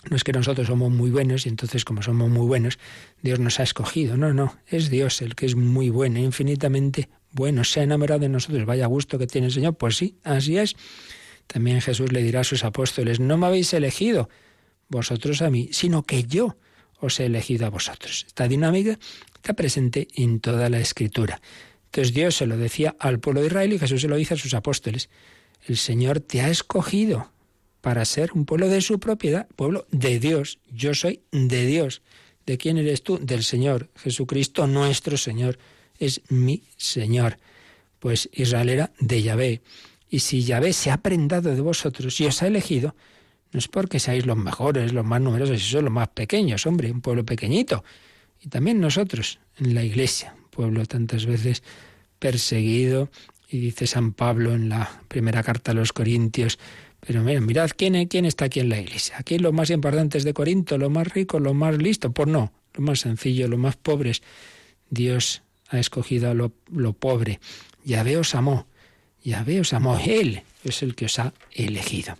No 0.09 0.15
es 0.15 0.23
que 0.23 0.33
nosotros 0.33 0.67
somos 0.67 0.91
muy 0.91 1.09
buenos 1.09 1.45
y 1.45 1.49
entonces 1.49 1.83
como 1.83 2.03
somos 2.03 2.29
muy 2.29 2.45
buenos, 2.45 2.77
Dios 3.21 3.39
nos 3.39 3.59
ha 3.59 3.63
escogido. 3.63 4.17
No, 4.17 4.33
no, 4.33 4.57
es 4.67 4.89
Dios 4.89 5.21
el 5.21 5.35
que 5.35 5.47
es 5.47 5.55
muy 5.55 5.89
bueno, 5.89 6.19
infinitamente 6.19 7.09
bueno. 7.31 7.63
Se 7.63 7.79
ha 7.79 7.83
enamorado 7.83 8.19
de 8.19 8.29
nosotros. 8.29 8.65
Vaya 8.65 8.85
gusto 8.85 9.17
que 9.17 9.25
tiene 9.25 9.47
el 9.47 9.53
Señor. 9.53 9.75
Pues 9.75 9.97
sí, 9.97 10.19
así 10.23 10.57
es. 10.57 10.75
También 11.47 11.81
Jesús 11.81 12.11
le 12.11 12.23
dirá 12.23 12.41
a 12.41 12.43
sus 12.43 12.63
apóstoles, 12.63 13.19
no 13.19 13.37
me 13.37 13.47
habéis 13.47 13.73
elegido 13.73 14.29
vosotros 14.89 15.41
a 15.41 15.49
mí, 15.49 15.69
sino 15.71 16.03
que 16.03 16.23
yo 16.23 16.57
os 16.99 17.19
he 17.19 17.25
elegido 17.25 17.65
a 17.65 17.69
vosotros. 17.69 18.25
Esta 18.27 18.47
dinámica 18.47 18.97
está 19.35 19.53
presente 19.53 20.07
en 20.15 20.39
toda 20.39 20.69
la 20.69 20.79
escritura. 20.79 21.41
Entonces 21.85 22.13
Dios 22.13 22.35
se 22.35 22.45
lo 22.45 22.57
decía 22.57 22.95
al 22.99 23.19
pueblo 23.19 23.41
de 23.41 23.47
Israel 23.47 23.73
y 23.73 23.79
Jesús 23.79 24.01
se 24.01 24.07
lo 24.07 24.17
dice 24.17 24.33
a 24.33 24.37
sus 24.37 24.53
apóstoles. 24.53 25.09
El 25.67 25.77
Señor 25.77 26.19
te 26.19 26.41
ha 26.41 26.49
escogido 26.49 27.31
para 27.81 28.03
ser 28.05 28.31
un 28.33 28.45
pueblo 28.45 28.67
de 28.67 28.81
su 28.81 28.99
propiedad, 28.99 29.47
pueblo 29.55 29.85
de 29.91 30.19
Dios. 30.19 30.59
Yo 30.71 30.93
soy 30.93 31.21
de 31.31 31.65
Dios. 31.65 32.01
¿De 32.45 32.57
quién 32.57 32.77
eres 32.77 33.03
tú? 33.03 33.19
Del 33.21 33.43
Señor. 33.43 33.89
Jesucristo, 33.95 34.67
nuestro 34.67 35.17
Señor, 35.17 35.57
es 35.99 36.21
mi 36.29 36.63
Señor. 36.77 37.37
Pues 37.99 38.29
Israel 38.33 38.69
era 38.69 38.91
de 38.99 39.21
Yahvé. 39.21 39.61
Y 40.15 40.19
si 40.19 40.45
Yahvé 40.45 40.71
se 40.71 40.91
ha 40.91 40.97
prendado 40.99 41.53
de 41.53 41.59
vosotros 41.59 42.21
y 42.21 42.25
os 42.25 42.41
ha 42.41 42.47
elegido, 42.47 42.95
no 43.51 43.59
es 43.59 43.67
porque 43.67 43.99
seáis 43.99 44.25
los 44.25 44.37
mejores, 44.37 44.93
los 44.93 45.03
más 45.03 45.19
numerosos, 45.19 45.57
y 45.57 45.69
son 45.69 45.83
los 45.83 45.93
más 45.93 46.07
pequeños, 46.07 46.65
hombre, 46.65 46.89
un 46.89 47.01
pueblo 47.01 47.25
pequeñito. 47.25 47.83
Y 48.39 48.47
también 48.47 48.79
nosotros, 48.79 49.39
en 49.57 49.75
la 49.75 49.83
iglesia, 49.83 50.33
pueblo 50.51 50.85
tantas 50.85 51.25
veces 51.25 51.63
perseguido, 52.17 53.09
y 53.49 53.59
dice 53.59 53.87
San 53.87 54.13
Pablo 54.13 54.53
en 54.53 54.69
la 54.69 55.01
primera 55.09 55.43
carta 55.43 55.71
a 55.71 55.73
los 55.73 55.91
Corintios, 55.91 56.59
pero 57.01 57.21
mira, 57.21 57.41
mirad 57.41 57.71
quién, 57.75 57.95
está 58.25 58.45
aquí 58.45 58.61
en 58.61 58.69
la 58.69 58.79
iglesia. 58.79 59.17
Aquí 59.19 59.37
los 59.37 59.51
más 59.51 59.69
importantes 59.69 60.23
de 60.23 60.33
Corinto, 60.33 60.77
los 60.77 60.91
más 60.91 61.09
ricos, 61.09 61.41
los 61.41 61.55
más 61.55 61.77
listos. 61.77 62.13
Pues 62.15 62.29
no, 62.29 62.53
lo 62.73 62.81
más 62.85 63.01
sencillo, 63.01 63.49
los 63.49 63.59
más 63.59 63.75
pobres. 63.75 64.23
Dios 64.89 65.41
ha 65.67 65.77
escogido 65.77 66.31
a 66.31 66.33
lo, 66.33 66.53
lo 66.71 66.93
pobre. 66.93 67.41
Yahvé 67.83 68.15
os 68.15 68.33
amó. 68.33 68.65
Yahvé 69.25 69.59
os 69.59 69.73
amó. 69.73 69.99
Él 69.99 70.43
es 70.63 70.83
el 70.83 70.95
que 70.95 71.05
os 71.05 71.19
ha 71.19 71.33
elegido. 71.51 72.17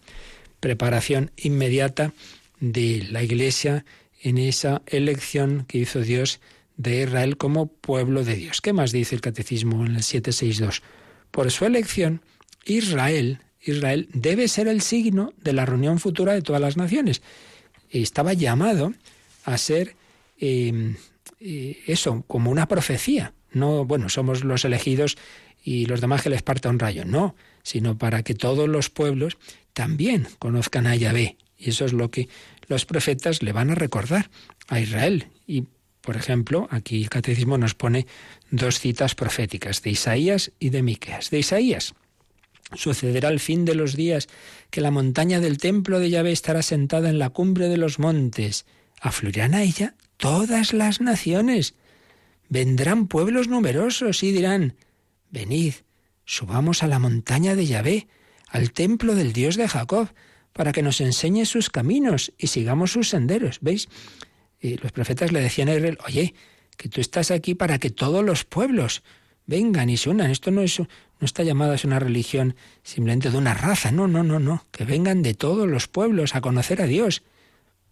Preparación 0.60 1.32
inmediata 1.38 2.14
de 2.60 3.08
la 3.12 3.24
iglesia 3.24 3.86
en 4.22 4.39
esa 4.39 4.82
elección 4.88 5.66
que 5.68 5.78
hizo 5.78 6.01
Dios 6.01 6.41
de 6.78 7.03
Israel 7.03 7.38
como 7.38 7.68
pueblo 7.68 8.24
de 8.24 8.36
Dios. 8.36 8.60
¿Qué 8.60 8.74
más 8.74 8.91
dice 8.91 9.16
el 9.16 9.22
catecismo 9.22 9.86
en 9.86 9.95
el 9.95 10.03
762? 10.03 10.82
Por 11.30 11.51
su 11.51 11.66
elección, 11.66 12.22
Israel, 12.66 13.39
Israel 13.62 14.10
debe 14.12 14.47
ser 14.47 14.68
el 14.68 14.82
signo 14.82 15.32
de 15.41 15.53
la 15.53 15.66
reunión 15.66 15.99
futura 15.99 16.34
de 16.34 16.41
todas 16.41 16.62
las 16.62 16.76
naciones. 16.76 17.22
Estaba 17.89 18.34
llamado 18.34 18.93
a 19.43 19.58
ser 19.60 19.95
em, 20.39 20.95
eh, 21.39 21.84
eso, 21.86 22.24
como 22.28 22.49
una 22.49 22.68
profecía. 22.68 23.34
No, 23.51 23.86
bueno, 23.86 24.10
somos 24.10 24.43
los 24.43 24.66
elegidos 24.66 25.18
y 25.66 25.88
los 25.88 25.99
demás 25.99 26.22
que 26.22 26.30
les 26.30 26.43
parta 26.43 26.70
un 26.70 26.78
rayo. 26.78 27.03
No, 27.03 27.36
sino 27.63 27.97
para 27.97 28.22
que 28.22 28.36
todos 28.36 28.70
los 28.70 28.91
pueblos 28.91 29.38
también 29.74 30.28
conozcan 30.38 30.86
a 30.86 30.95
Yahvé. 30.95 31.38
Y 31.57 31.72
eso 31.72 31.86
es 31.86 31.91
lo 31.91 32.11
que 32.11 32.30
los 32.68 32.86
profetas 32.86 33.41
le 33.41 33.51
van 33.51 33.72
a 33.72 33.76
recordar 33.76 34.30
a 34.68 34.80
Israel. 34.80 35.28
Y 35.47 35.63
por 36.01 36.18
ejemplo, 36.18 36.68
aquí 36.70 37.01
el 37.01 37.09
catecismo 37.09 37.57
nos 37.57 37.74
pone 37.74 38.05
dos 38.51 38.80
citas 38.80 39.16
proféticas, 39.16 39.82
de 39.82 39.89
Isaías 39.89 40.51
y 40.59 40.70
de 40.70 40.84
Miqueas. 40.84 41.32
De 41.32 41.39
Isaías, 41.39 41.95
sucederá 42.76 43.30
el 43.30 43.39
fin 43.39 43.66
de 43.66 43.74
los 43.74 43.95
días 43.95 44.28
que 44.70 44.82
la 44.82 44.91
montaña 44.91 45.39
del 45.39 45.57
templo 45.57 45.99
de 45.99 46.11
Yahvé 46.11 46.32
estará 46.32 46.61
sentada 46.61 47.09
en 47.09 47.18
la 47.18 47.32
cumbre 47.32 47.70
de 47.70 47.78
los 47.78 47.97
montes. 47.97 48.68
Afluirán 49.01 49.55
a 49.55 49.63
ella 49.63 49.95
todas 50.18 50.74
las 50.74 51.01
naciones. 51.01 51.74
Vendrán 52.49 53.07
pueblos 53.07 53.47
numerosos 53.47 54.22
y 54.22 54.32
dirán, 54.32 54.76
venid, 55.30 55.73
subamos 56.26 56.84
a 56.84 56.88
la 56.88 56.99
montaña 56.99 57.55
de 57.55 57.65
Yahvé, 57.65 58.07
al 58.47 58.71
templo 58.71 59.15
del 59.15 59.34
Dios 59.34 59.55
de 59.55 59.67
Jacob, 59.67 60.09
para 60.53 60.71
que 60.71 60.82
nos 60.82 61.01
enseñe 61.01 61.45
sus 61.45 61.69
caminos 61.69 62.34
y 62.38 62.47
sigamos 62.47 62.91
sus 62.91 63.09
senderos. 63.09 63.59
¿Veis? 63.61 63.89
los 64.61 64.91
profetas 64.91 65.32
le 65.32 65.41
decían 65.41 65.69
a 65.69 65.76
Israel, 65.76 65.99
oye, 66.07 66.34
que 66.78 66.89
tú 66.89 67.01
estás 67.01 67.30
aquí 67.30 67.53
para 67.53 67.78
que 67.78 67.89
todos 67.89 68.23
los 68.23 68.45
pueblos 68.45 69.03
vengan 69.45 69.89
y 69.89 69.97
se. 69.97 70.11
Esto 70.32 70.51
no 70.51 70.61
es, 70.61 70.80
no 70.80 70.88
está 71.21 71.43
llamado 71.43 71.73
a 71.73 71.78
una 71.84 71.99
religión 71.99 72.55
simplemente 72.84 73.30
de 73.30 73.38
una 73.38 73.53
raza, 73.53 73.91
no, 73.91 74.07
no, 74.07 74.23
no, 74.23 74.39
no, 74.39 74.65
que 74.71 74.86
vengan 74.86 75.21
de 75.21 75.34
todos 75.34 75.67
los 75.67 75.88
pueblos 75.88 76.36
a 76.36 76.41
conocer 76.41 76.82
a 76.82 76.88
Dios. 76.88 77.23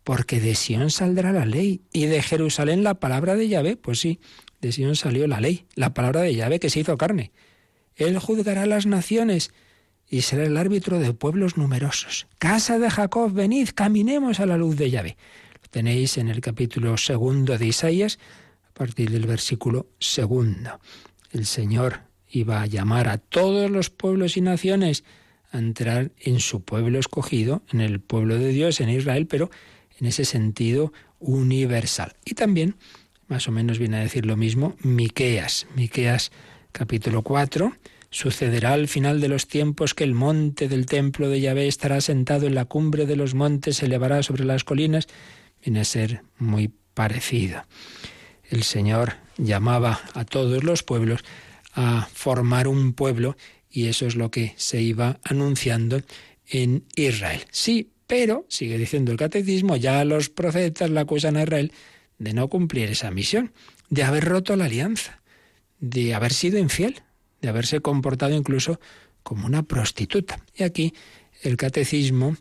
Porque 0.03 0.41
de 0.41 0.55
Sión 0.55 0.89
saldrá 0.89 1.31
la 1.31 1.45
ley 1.45 1.81
y 1.93 2.07
de 2.07 2.21
Jerusalén 2.21 2.83
la 2.83 2.95
palabra 2.95 3.35
de 3.35 3.47
Yahvé. 3.47 3.77
Pues 3.77 4.01
sí, 4.01 4.19
de 4.63 4.71
Sión 4.71 4.95
salió 4.95 5.27
la 5.27 5.39
ley, 5.39 5.65
la 5.75 5.93
palabra 5.93 6.21
de 6.21 6.33
Yahvé 6.33 6.59
que 6.59 6.71
se 6.71 6.79
hizo 6.79 6.97
carne. 6.97 7.31
Él 7.95 8.17
juzgará 8.17 8.65
las 8.65 8.87
naciones 8.87 9.51
y 10.09 10.21
será 10.21 10.45
el 10.45 10.57
árbitro 10.57 10.97
de 10.97 11.13
pueblos 11.13 11.57
numerosos. 11.57 12.25
Casa 12.39 12.79
de 12.79 12.89
Jacob, 12.89 13.31
venid, 13.31 13.69
caminemos 13.75 14.39
a 14.39 14.47
la 14.47 14.57
luz 14.57 14.75
de 14.75 14.89
Yahvé 14.89 15.17
tenéis 15.73 16.19
en 16.19 16.29
el 16.29 16.39
capítulo 16.39 16.97
segundo 16.97 17.57
de 17.57 17.65
Isaías, 17.65 18.19
a 18.69 18.73
partir 18.75 19.09
del 19.09 19.25
versículo 19.25 19.87
segundo. 19.99 20.79
El 21.31 21.47
Señor 21.47 22.01
iba 22.29 22.61
a 22.61 22.67
llamar 22.67 23.09
a 23.09 23.17
todos 23.17 23.71
los 23.71 23.89
pueblos 23.89 24.37
y 24.37 24.41
naciones 24.41 25.03
a 25.51 25.57
entrar 25.57 26.11
en 26.19 26.39
su 26.39 26.61
pueblo 26.61 26.99
escogido, 26.99 27.63
en 27.71 27.81
el 27.81 27.99
pueblo 27.99 28.37
de 28.37 28.49
Dios, 28.49 28.81
en 28.81 28.89
Israel, 28.89 29.25
pero 29.25 29.49
en 29.99 30.05
ese 30.05 30.25
sentido 30.25 30.93
universal. 31.19 32.13
Y 32.23 32.35
también, 32.35 32.75
más 33.27 33.47
o 33.47 33.51
menos 33.51 33.79
viene 33.79 33.97
a 33.97 34.01
decir 34.01 34.25
lo 34.25 34.37
mismo, 34.37 34.75
Miqueas. 34.81 35.67
Miqueas 35.75 36.31
capítulo 36.71 37.21
4. 37.21 37.73
Sucederá 38.09 38.73
al 38.73 38.87
final 38.87 39.21
de 39.21 39.27
los 39.27 39.47
tiempos 39.47 39.93
que 39.93 40.03
el 40.03 40.13
monte 40.13 40.67
del 40.67 40.85
templo 40.85 41.29
de 41.29 41.41
Yahvé 41.41 41.67
estará 41.67 41.99
sentado 42.01 42.45
en 42.45 42.55
la 42.55 42.65
cumbre 42.65 43.05
de 43.05 43.15
los 43.15 43.33
montes, 43.33 43.77
se 43.77 43.87
elevará 43.87 44.21
sobre 44.21 44.45
las 44.45 44.63
colinas 44.63 45.07
viene 45.63 45.79
a 45.79 45.85
ser 45.85 46.21
muy 46.37 46.71
parecido. 46.93 47.63
El 48.49 48.63
Señor 48.63 49.13
llamaba 49.37 50.01
a 50.13 50.25
todos 50.25 50.63
los 50.63 50.83
pueblos 50.83 51.23
a 51.73 52.07
formar 52.13 52.67
un 52.67 52.93
pueblo 52.93 53.35
y 53.69 53.87
eso 53.87 54.05
es 54.05 54.15
lo 54.15 54.29
que 54.29 54.53
se 54.57 54.81
iba 54.81 55.19
anunciando 55.23 56.01
en 56.47 56.83
Israel. 56.95 57.45
Sí, 57.49 57.91
pero, 58.05 58.45
sigue 58.49 58.77
diciendo 58.77 59.11
el 59.11 59.17
catecismo, 59.17 59.75
ya 59.77 60.03
los 60.05 60.29
profetas 60.29 60.89
la 60.89 61.01
acusan 61.01 61.37
a 61.37 61.43
Israel 61.43 61.71
de 62.19 62.33
no 62.33 62.47
cumplir 62.47 62.89
esa 62.89 63.11
misión, 63.11 63.51
de 63.89 64.03
haber 64.03 64.25
roto 64.25 64.55
la 64.55 64.65
alianza, 64.65 65.21
de 65.79 66.13
haber 66.13 66.33
sido 66.33 66.57
infiel, 66.57 67.01
de 67.41 67.49
haberse 67.49 67.81
comportado 67.81 68.33
incluso 68.33 68.79
como 69.23 69.45
una 69.45 69.63
prostituta. 69.63 70.39
Y 70.55 70.63
aquí 70.63 70.93
el 71.41 71.57
catecismo 71.57 72.37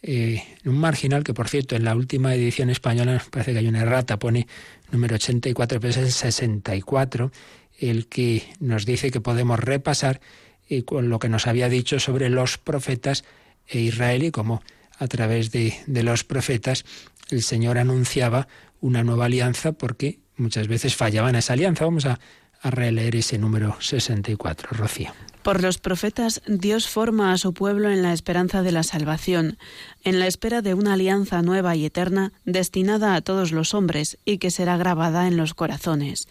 eh, 0.00 0.44
un 0.64 0.78
marginal 0.78 1.24
que, 1.24 1.34
por 1.34 1.48
cierto, 1.48 1.74
en 1.74 1.84
la 1.84 1.94
última 1.96 2.34
edición 2.34 2.70
española 2.70 3.22
parece 3.30 3.52
que 3.52 3.58
hay 3.58 3.68
una 3.68 3.80
errata, 3.80 4.18
pone 4.18 4.46
número 4.92 5.16
84, 5.16 5.80
pero 5.80 5.90
es 5.90 5.96
el 5.96 6.12
64, 6.12 7.32
el 7.80 8.06
que 8.06 8.44
nos 8.60 8.86
dice 8.86 9.10
que 9.10 9.20
podemos 9.20 9.58
repasar 9.58 10.20
eh, 10.68 10.84
con 10.84 11.08
lo 11.08 11.18
que 11.18 11.28
nos 11.28 11.46
había 11.46 11.68
dicho 11.68 11.98
sobre 11.98 12.30
los 12.30 12.58
profetas 12.58 13.24
e 13.66 13.80
Israel 13.80 14.22
y 14.22 14.30
cómo 14.30 14.62
a 14.98 15.08
través 15.08 15.50
de, 15.50 15.74
de 15.86 16.02
los 16.02 16.24
profetas 16.24 16.84
el 17.30 17.42
Señor 17.42 17.76
anunciaba 17.76 18.48
una 18.80 19.04
nueva 19.04 19.26
alianza 19.26 19.72
porque 19.72 20.20
muchas 20.36 20.68
veces 20.68 20.96
fallaban 20.96 21.36
esa 21.36 21.52
alianza. 21.52 21.84
Vamos 21.84 22.06
a, 22.06 22.18
a 22.60 22.70
releer 22.70 23.16
ese 23.16 23.38
número 23.38 23.76
64, 23.80 24.70
Rocío. 24.72 25.12
Por 25.42 25.62
los 25.62 25.78
profetas, 25.78 26.42
Dios 26.46 26.88
forma 26.88 27.32
a 27.32 27.38
su 27.38 27.54
pueblo 27.54 27.90
en 27.90 28.02
la 28.02 28.12
esperanza 28.12 28.62
de 28.62 28.72
la 28.72 28.82
salvación, 28.82 29.56
en 30.04 30.18
la 30.18 30.26
espera 30.26 30.60
de 30.62 30.74
una 30.74 30.94
alianza 30.94 31.40
nueva 31.42 31.74
y 31.76 31.86
eterna 31.86 32.32
destinada 32.44 33.14
a 33.14 33.22
todos 33.22 33.52
los 33.52 33.72
hombres 33.72 34.18
y 34.24 34.38
que 34.38 34.50
será 34.50 34.76
grabada 34.76 35.26
en 35.26 35.36
los 35.36 35.54
corazones. 35.54 36.28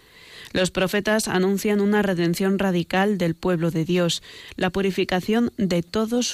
Los 0.54 0.72
profetas 0.72 1.28
anuncian 1.28 1.82
una 1.82 2.02
redención 2.02 2.60
radical 2.60 3.18
del 3.18 3.36
pueblo 3.36 3.72
de 3.72 3.86
Dios, 3.86 4.24
la 4.56 4.70
purificación 4.70 5.52
de, 5.58 5.84
todas 5.84 6.26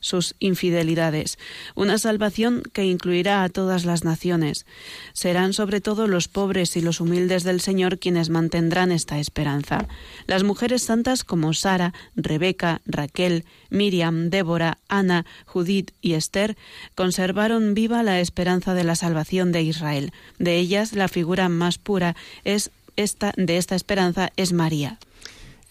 sus 0.00 0.34
infidelidades, 0.38 1.38
una 1.74 1.98
salvación 1.98 2.62
que 2.72 2.84
incluirá 2.84 3.44
a 3.44 3.48
todas 3.48 3.84
las 3.84 4.04
naciones. 4.04 4.66
Serán 5.12 5.52
sobre 5.52 5.80
todo 5.80 6.06
los 6.06 6.28
pobres 6.28 6.76
y 6.76 6.80
los 6.80 7.00
humildes 7.00 7.44
del 7.44 7.60
Señor 7.60 7.98
quienes 7.98 8.30
mantendrán 8.30 8.92
esta 8.92 9.18
esperanza. 9.18 9.86
Las 10.26 10.42
mujeres 10.42 10.82
santas 10.82 11.24
como 11.24 11.54
Sara, 11.54 11.94
Rebeca, 12.16 12.80
Raquel, 12.86 13.44
Miriam, 13.74 14.30
Débora, 14.30 14.78
Ana, 14.88 15.26
Judith 15.44 15.90
y 16.00 16.14
Esther 16.14 16.56
conservaron 16.94 17.74
viva 17.74 18.02
la 18.02 18.20
esperanza 18.20 18.72
de 18.72 18.84
la 18.84 18.96
salvación 18.96 19.52
de 19.52 19.62
Israel. 19.62 20.12
De 20.38 20.56
ellas, 20.56 20.94
la 20.94 21.08
figura 21.08 21.48
más 21.48 21.76
pura 21.76 22.16
es 22.44 22.70
esta, 22.96 23.32
de 23.36 23.58
esta 23.58 23.74
esperanza 23.74 24.32
es 24.36 24.52
María. 24.52 24.98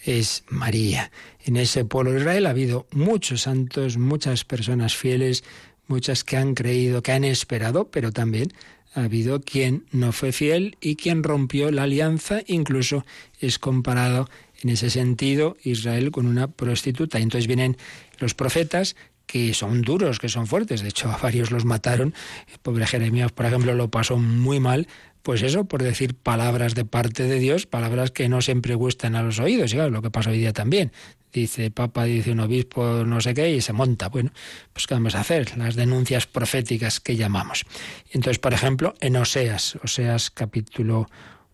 Es 0.04 0.44
María. 0.50 1.12
En 1.46 1.56
ese 1.56 1.86
pueblo 1.86 2.12
de 2.12 2.20
Israel 2.20 2.46
ha 2.46 2.52
habido 2.52 2.86
muchos 2.92 3.44
santos, 3.44 3.98
muchas 3.98 4.44
personas 4.44 4.96
fieles, 4.96 5.44
muchas 5.88 6.24
que 6.24 6.38
han 6.38 6.54
creído, 6.54 7.02
que 7.02 7.14
han 7.14 7.24
esperado, 7.24 7.90
pero 7.90 8.12
también 8.12 8.54
ha 8.96 9.04
habido 9.04 9.42
quien 9.42 9.86
no 9.92 10.12
fue 10.12 10.32
fiel 10.32 10.78
y 10.82 10.96
quien 10.96 11.24
rompió 11.24 11.72
la 11.72 11.84
alianza, 11.84 12.42
incluso 12.48 13.06
es 13.40 13.60
comparado 13.60 14.30
en 14.64 14.70
ese 14.70 14.90
sentido 14.90 15.58
Israel 15.64 16.12
con 16.12 16.26
una 16.26 16.48
prostituta. 16.48 17.20
Y 17.20 17.24
entonces 17.24 17.48
vienen 17.48 17.78
los 18.20 18.34
profetas 18.34 18.96
que 19.26 19.54
son 19.54 19.82
duros, 19.82 20.20
que 20.20 20.30
son 20.30 20.48
fuertes. 20.48 20.82
De 20.82 20.90
hecho, 20.90 21.10
a 21.12 21.18
varios 21.18 21.52
los 21.52 21.66
mataron. 21.66 22.14
El 22.52 22.60
pobre 22.60 22.86
Jeremías, 22.88 23.32
por 23.32 23.46
ejemplo, 23.46 23.74
lo 23.74 23.90
pasó 23.90 24.18
muy 24.18 24.60
mal. 24.60 24.88
Pues 25.22 25.42
eso, 25.42 25.66
por 25.66 25.82
decir 25.82 26.16
palabras 26.16 26.76
de 26.76 26.84
parte 26.84 27.24
de 27.24 27.40
Dios, 27.40 27.66
palabras 27.66 28.12
que 28.12 28.28
no 28.28 28.42
siempre 28.42 28.76
gustan 28.76 29.16
a 29.16 29.24
los 29.24 29.40
oídos. 29.40 29.74
Y 29.74 29.78
lo 29.78 30.02
que 30.02 30.12
pasa 30.12 30.32
hoy 30.32 30.40
día 30.40 30.52
también. 30.52 30.92
Dice 31.32 31.72
Papa, 31.72 32.04
dice 32.04 32.32
un 32.32 32.42
obispo, 32.42 33.06
no 33.06 33.20
sé 33.22 33.34
qué, 33.34 33.50
y 33.50 33.62
se 33.62 33.74
monta. 33.74 34.10
Bueno, 34.10 34.32
pues 34.72 34.86
¿qué 34.86 34.94
vamos 34.94 35.16
a 35.16 35.22
hacer? 35.22 35.58
Las 35.58 35.76
denuncias 35.76 36.28
proféticas 36.28 37.00
que 37.00 37.16
llamamos. 37.16 37.66
Entonces, 38.12 38.38
por 38.38 38.54
ejemplo, 38.54 38.94
en 39.00 39.16
Oseas, 39.16 39.78
Oseas 39.82 40.30
capítulo 40.30 41.10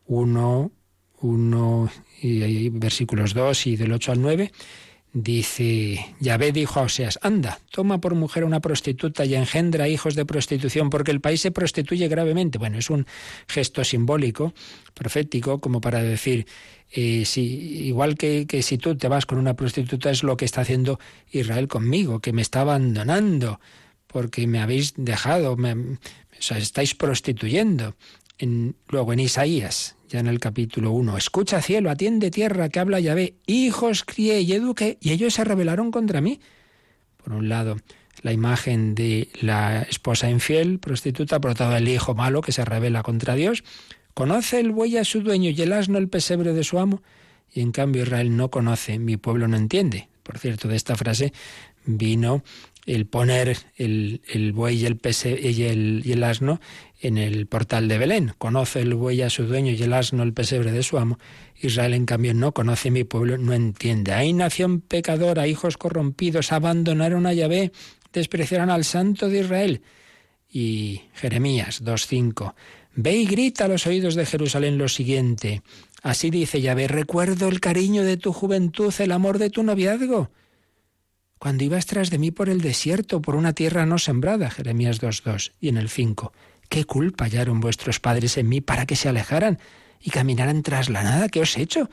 1, 0.07 0.72
1 1.22 1.91
y, 2.22 2.70
versículos 2.70 3.34
2 3.34 3.67
y 3.67 3.76
del 3.76 3.91
8 3.91 4.11
al 4.13 4.22
9, 4.22 4.51
dice, 5.11 6.15
Yahvé 6.20 6.51
dijo 6.51 6.80
a 6.80 6.84
Oseas, 6.84 7.20
anda, 7.22 7.59
toma 7.72 7.99
por 7.99 8.15
mujer 8.15 8.43
a 8.43 8.45
una 8.45 8.59
prostituta 8.59 9.26
y 9.26 9.36
engendra 9.36 9.89
hijos 9.89 10.15
de 10.15 10.26
prostitución, 10.26 10.89
porque 10.89 11.11
el 11.11 11.22
país 11.22 11.41
se 11.41 11.51
prostituye 11.51 12.07
gravemente. 12.07 12.59
Bueno, 12.59 12.78
es 12.78 12.89
un 12.89 13.07
gesto 13.47 13.84
simbólico, 13.84 14.53
profético, 14.93 15.59
como 15.59 15.82
para 15.82 16.03
decir, 16.03 16.45
eh, 16.91 17.24
si, 17.26 17.88
igual 17.88 18.15
que, 18.15 18.45
que, 18.47 18.61
si 18.61 18.78
tú 18.78 18.95
te 18.95 19.07
vas 19.07 19.26
con 19.26 19.39
una 19.39 19.55
prostituta, 19.55 20.11
es 20.11 20.24
lo 20.24 20.38
que 20.38 20.45
está 20.45 20.61
haciendo 20.61 20.99
Israel 21.32 21.67
conmigo, 21.67 22.20
que 22.20 22.34
me 22.34 22.41
está 22.41 22.61
abandonando, 22.61 23.59
porque 24.07 24.47
me 24.47 24.59
habéis 24.59 24.93
dejado, 24.95 25.55
me, 25.55 25.74
o 25.74 25.97
sea, 26.39 26.57
estáis 26.57 26.95
prostituyendo. 26.95 27.95
En, 28.38 28.76
luego 28.88 29.11
en 29.11 29.20
Isaías, 29.20 29.97
ya 30.10 30.20
en 30.20 30.28
el 30.28 30.39
capítulo 30.39 30.91
1. 30.91 31.18
Escucha 31.18 31.62
cielo, 31.62 31.89
atiende 31.91 32.32
tierra, 32.32 32.70
que 32.70 32.80
habla 32.80 32.99
Yahvé. 32.99 33.36
Hijos 33.45 34.03
crié 34.03 34.41
y 34.41 34.53
eduqué, 34.53 34.97
y 34.99 35.12
ellos 35.12 35.36
se 35.36 35.43
rebelaron 35.43 35.91
contra 35.91 36.20
mí. 36.20 36.41
Por 37.24 37.34
un 37.34 37.47
lado, 37.47 37.78
la 38.24 38.34
imagen 38.34 38.95
de 38.95 39.30
la 39.39 39.84
esposa 39.84 40.30
infiel, 40.30 40.80
prostituta, 40.80 41.39
por 41.39 41.51
otro 41.51 41.66
lado, 41.66 41.78
el 41.78 41.88
hijo 41.88 42.16
malo 42.16 42.41
que 42.41 42.51
se 42.51 42.66
rebela 42.66 43.03
contra 43.03 43.36
Dios. 43.36 43.64
Conoce 44.16 44.60
el 44.60 44.72
buey 44.72 44.97
a 44.97 45.05
su 45.05 45.22
dueño 45.22 45.51
y 45.51 45.62
el 45.62 45.74
asno 45.74 45.99
el 45.99 46.10
pesebre 46.10 46.53
de 46.53 46.64
su 46.64 46.80
amo. 46.80 47.03
Y 47.53 47.62
en 47.62 47.72
cambio 47.72 48.03
Israel 48.03 48.36
no 48.36 48.49
conoce, 48.49 48.97
mi 48.97 49.18
pueblo 49.18 49.47
no 49.47 49.57
entiende. 49.57 50.10
Por 50.24 50.39
cierto, 50.39 50.68
de 50.68 50.76
esta 50.76 50.95
frase 50.95 51.34
vino 51.86 52.43
el 52.90 53.06
poner 53.06 53.56
el, 53.78 54.52
buey 54.54 54.78
y 54.78 54.86
el, 54.88 55.00
y, 55.44 55.64
el, 55.64 56.02
y 56.04 56.12
el 56.12 56.24
asno 56.24 56.60
en 57.00 57.20
el 57.20 57.46
portal 57.46 57.88
de 57.88 58.00
Belén. 58.00 58.34
Conoce 58.40 58.82
el 58.82 58.96
buey 58.96 59.22
a 59.22 59.30
su 59.30 59.46
dueño 59.46 59.72
y 59.72 59.84
el 59.84 59.94
asno 59.94 60.24
el 60.24 60.34
pesebre 60.34 60.72
de 60.72 60.82
su 60.82 60.98
amo. 60.98 61.20
Israel, 61.62 61.94
en 61.94 62.08
cambio, 62.08 62.34
no 62.34 62.52
conoce 62.52 62.90
mi 62.90 63.04
pueblo, 63.04 63.38
no 63.38 63.54
entiende. 63.54 64.14
Hay 64.14 64.34
nación 64.34 64.82
pecadora, 64.82 65.48
hijos 65.48 65.78
corrompidos, 65.78 66.52
abandonaron 66.52 67.28
a 67.28 67.34
Yahvé, 67.34 67.72
despreciaron 68.12 68.72
al 68.72 68.84
santo 68.84 69.30
de 69.30 69.42
Israel. 69.42 69.82
Y 70.52 71.02
Jeremías 71.14 71.84
2.5. 71.84 72.56
Ve 72.96 73.16
y 73.18 73.28
grita 73.28 73.66
a 73.66 73.68
los 73.68 73.86
oídos 73.86 74.16
de 74.16 74.26
Jerusalén 74.26 74.80
lo 74.80 74.90
siguiente. 74.90 75.62
Así 76.02 76.32
dice 76.32 76.60
Yahvé, 76.60 76.88
recuerdo 76.88 77.50
el 77.50 77.60
cariño 77.60 78.04
de 78.04 78.18
tu 78.18 78.34
juventud, 78.34 78.92
el 78.98 79.12
amor 79.12 79.38
de 79.38 79.52
tu 79.52 79.62
noviazgo. 79.62 80.32
Cuando 81.40 81.64
ibas 81.64 81.86
tras 81.86 82.10
de 82.10 82.18
mí 82.18 82.32
por 82.32 82.50
el 82.50 82.62
desierto, 82.62 83.22
por 83.22 83.36
una 83.36 83.54
tierra 83.54 83.86
no 83.86 83.98
sembrada, 83.98 84.50
Jeremías 84.50 85.02
2.2. 85.02 85.54
Y 85.62 85.70
en 85.70 85.78
el 85.78 85.90
5. 85.90 86.34
¿Qué 86.68 86.84
culpa 86.84 87.26
hallaron 87.26 87.62
vuestros 87.62 88.02
padres 88.02 88.38
en 88.38 88.50
mí 88.50 88.60
para 88.60 88.86
que 88.86 88.98
se 88.98 89.08
alejaran 89.08 89.58
y 90.02 90.12
caminaran 90.12 90.62
tras 90.64 90.90
la 90.90 91.02
nada 91.02 91.30
que 91.30 91.40
os 91.40 91.58
he 91.58 91.62
hecho? 91.62 91.90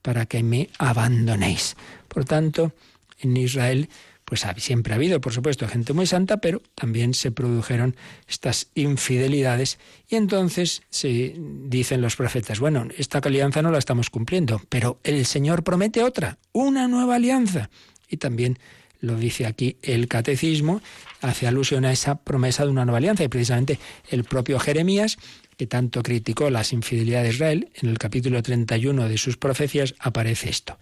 Para 0.00 0.26
que 0.26 0.42
me 0.44 0.70
abandonéis. 0.78 1.76
Por 2.08 2.24
tanto, 2.24 2.72
en 3.18 3.36
Israel 3.36 3.88
pues 4.24 4.46
siempre 4.56 4.94
ha 4.94 4.96
habido, 4.96 5.20
por 5.20 5.34
supuesto, 5.34 5.68
gente 5.68 5.92
muy 5.92 6.06
santa, 6.06 6.38
pero 6.38 6.62
también 6.74 7.12
se 7.12 7.30
produjeron 7.30 7.94
estas 8.26 8.68
infidelidades 8.74 9.78
y 10.08 10.16
entonces 10.16 10.82
se 10.88 11.34
dicen 11.36 12.00
los 12.00 12.16
profetas, 12.16 12.58
bueno, 12.58 12.88
esta 12.96 13.18
alianza 13.18 13.60
no 13.60 13.70
la 13.70 13.78
estamos 13.78 14.08
cumpliendo, 14.08 14.62
pero 14.70 14.98
el 15.04 15.26
Señor 15.26 15.62
promete 15.62 16.02
otra, 16.02 16.38
una 16.52 16.88
nueva 16.88 17.16
alianza. 17.16 17.68
Y 18.08 18.16
también 18.16 18.58
lo 19.00 19.16
dice 19.16 19.46
aquí 19.46 19.76
el 19.82 20.08
catecismo, 20.08 20.80
hace 21.20 21.46
alusión 21.46 21.84
a 21.84 21.92
esa 21.92 22.16
promesa 22.16 22.64
de 22.64 22.70
una 22.70 22.84
nueva 22.84 22.98
alianza 22.98 23.24
y 23.24 23.28
precisamente 23.28 23.78
el 24.08 24.24
propio 24.24 24.58
Jeremías, 24.58 25.18
que 25.56 25.66
tanto 25.66 26.02
criticó 26.02 26.50
las 26.50 26.72
infidelidades 26.72 27.28
de 27.28 27.34
Israel, 27.34 27.68
en 27.74 27.88
el 27.88 27.98
capítulo 27.98 28.42
31 28.42 29.08
de 29.08 29.18
sus 29.18 29.36
profecías 29.36 29.94
aparece 29.98 30.50
esto. 30.50 30.78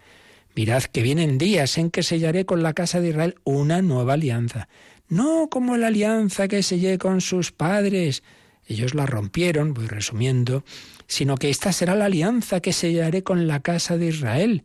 Mirad 0.55 0.85
que 0.85 1.03
vienen 1.03 1.39
días 1.39 1.79
en 1.79 1.91
que 1.91 2.03
sellaré 2.03 2.45
con 2.45 2.63
la 2.63 2.75
casa 2.75 3.01
de 3.01 3.11
Israel 3.11 3.37
una 3.45 3.83
nueva 3.83 4.15
alianza, 4.15 4.69
no 5.09 5.49
como 5.51 5.77
la 5.77 5.89
alianza 5.89 6.49
que 6.49 6.63
sellé 6.63 6.99
con 6.99 7.21
sus 7.21 7.53
padres. 7.53 8.23
Ellos 8.67 8.95
la 8.95 9.07
rompieron, 9.07 9.75
voy 9.75 9.87
resumiendo, 9.87 10.65
sino 11.07 11.37
que 11.37 11.51
esta 11.51 11.73
será 11.73 11.95
la 11.95 12.07
alianza 12.07 12.61
que 12.61 12.73
sellaré 12.73 13.23
con 13.23 13.47
la 13.47 13.61
casa 13.61 13.97
de 13.97 14.09
Israel 14.09 14.65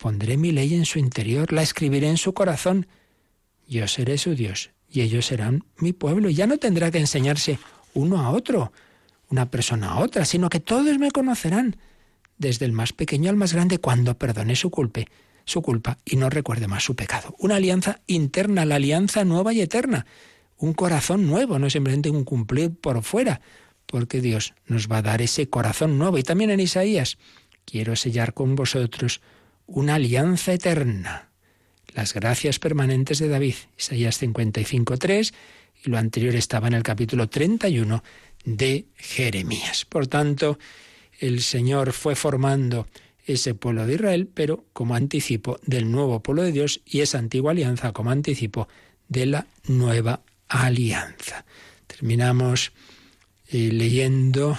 Pondré 0.00 0.38
mi 0.38 0.50
ley 0.50 0.72
en 0.72 0.86
su 0.86 0.98
interior, 0.98 1.52
la 1.52 1.60
escribiré 1.60 2.08
en 2.08 2.16
su 2.16 2.32
corazón. 2.32 2.86
Yo 3.68 3.86
seré 3.86 4.16
su 4.16 4.34
Dios 4.34 4.70
y 4.88 5.02
ellos 5.02 5.26
serán 5.26 5.64
mi 5.76 5.92
pueblo. 5.92 6.30
Y 6.30 6.34
ya 6.34 6.46
no 6.46 6.56
tendrá 6.56 6.90
que 6.90 6.96
enseñarse 6.96 7.58
uno 7.92 8.18
a 8.18 8.30
otro, 8.30 8.72
una 9.28 9.50
persona 9.50 9.90
a 9.90 10.00
otra, 10.00 10.24
sino 10.24 10.48
que 10.48 10.58
todos 10.58 10.98
me 10.98 11.10
conocerán, 11.10 11.76
desde 12.38 12.64
el 12.64 12.72
más 12.72 12.94
pequeño 12.94 13.28
al 13.28 13.36
más 13.36 13.52
grande, 13.52 13.76
cuando 13.76 14.16
perdone 14.16 14.56
su 14.56 14.70
culpa, 14.70 15.02
su 15.44 15.60
culpa 15.60 15.98
y 16.06 16.16
no 16.16 16.30
recuerde 16.30 16.66
más 16.66 16.82
su 16.82 16.96
pecado. 16.96 17.36
Una 17.38 17.56
alianza 17.56 18.00
interna, 18.06 18.64
la 18.64 18.76
alianza 18.76 19.26
nueva 19.26 19.52
y 19.52 19.60
eterna. 19.60 20.06
Un 20.56 20.72
corazón 20.72 21.26
nuevo, 21.26 21.58
no 21.58 21.68
simplemente 21.68 22.08
un 22.08 22.24
cumplir 22.24 22.74
por 22.74 23.02
fuera, 23.02 23.42
porque 23.84 24.22
Dios 24.22 24.54
nos 24.64 24.90
va 24.90 24.96
a 24.98 25.02
dar 25.02 25.20
ese 25.20 25.50
corazón 25.50 25.98
nuevo. 25.98 26.16
Y 26.16 26.22
también 26.22 26.48
en 26.48 26.60
Isaías, 26.60 27.18
quiero 27.66 27.96
sellar 27.96 28.32
con 28.32 28.56
vosotros 28.56 29.20
una 29.70 29.94
alianza 29.94 30.52
eterna. 30.52 31.28
Las 31.94 32.12
gracias 32.14 32.58
permanentes 32.58 33.18
de 33.18 33.28
David, 33.28 33.54
Isaías 33.78 34.20
55.3, 34.20 35.32
y 35.84 35.90
lo 35.90 35.98
anterior 35.98 36.34
estaba 36.34 36.68
en 36.68 36.74
el 36.74 36.82
capítulo 36.82 37.28
31 37.28 38.02
de 38.44 38.86
Jeremías. 38.96 39.84
Por 39.84 40.06
tanto, 40.06 40.58
el 41.18 41.40
Señor 41.42 41.92
fue 41.92 42.16
formando 42.16 42.86
ese 43.26 43.54
pueblo 43.54 43.86
de 43.86 43.94
Israel, 43.94 44.28
pero 44.32 44.64
como 44.72 44.94
anticipo 44.94 45.58
del 45.64 45.90
nuevo 45.90 46.20
pueblo 46.20 46.42
de 46.42 46.52
Dios 46.52 46.80
y 46.84 47.00
esa 47.00 47.18
antigua 47.18 47.52
alianza 47.52 47.92
como 47.92 48.10
anticipo 48.10 48.68
de 49.08 49.26
la 49.26 49.46
nueva 49.66 50.22
alianza. 50.48 51.44
Terminamos 51.86 52.72
eh, 53.48 53.70
leyendo, 53.72 54.58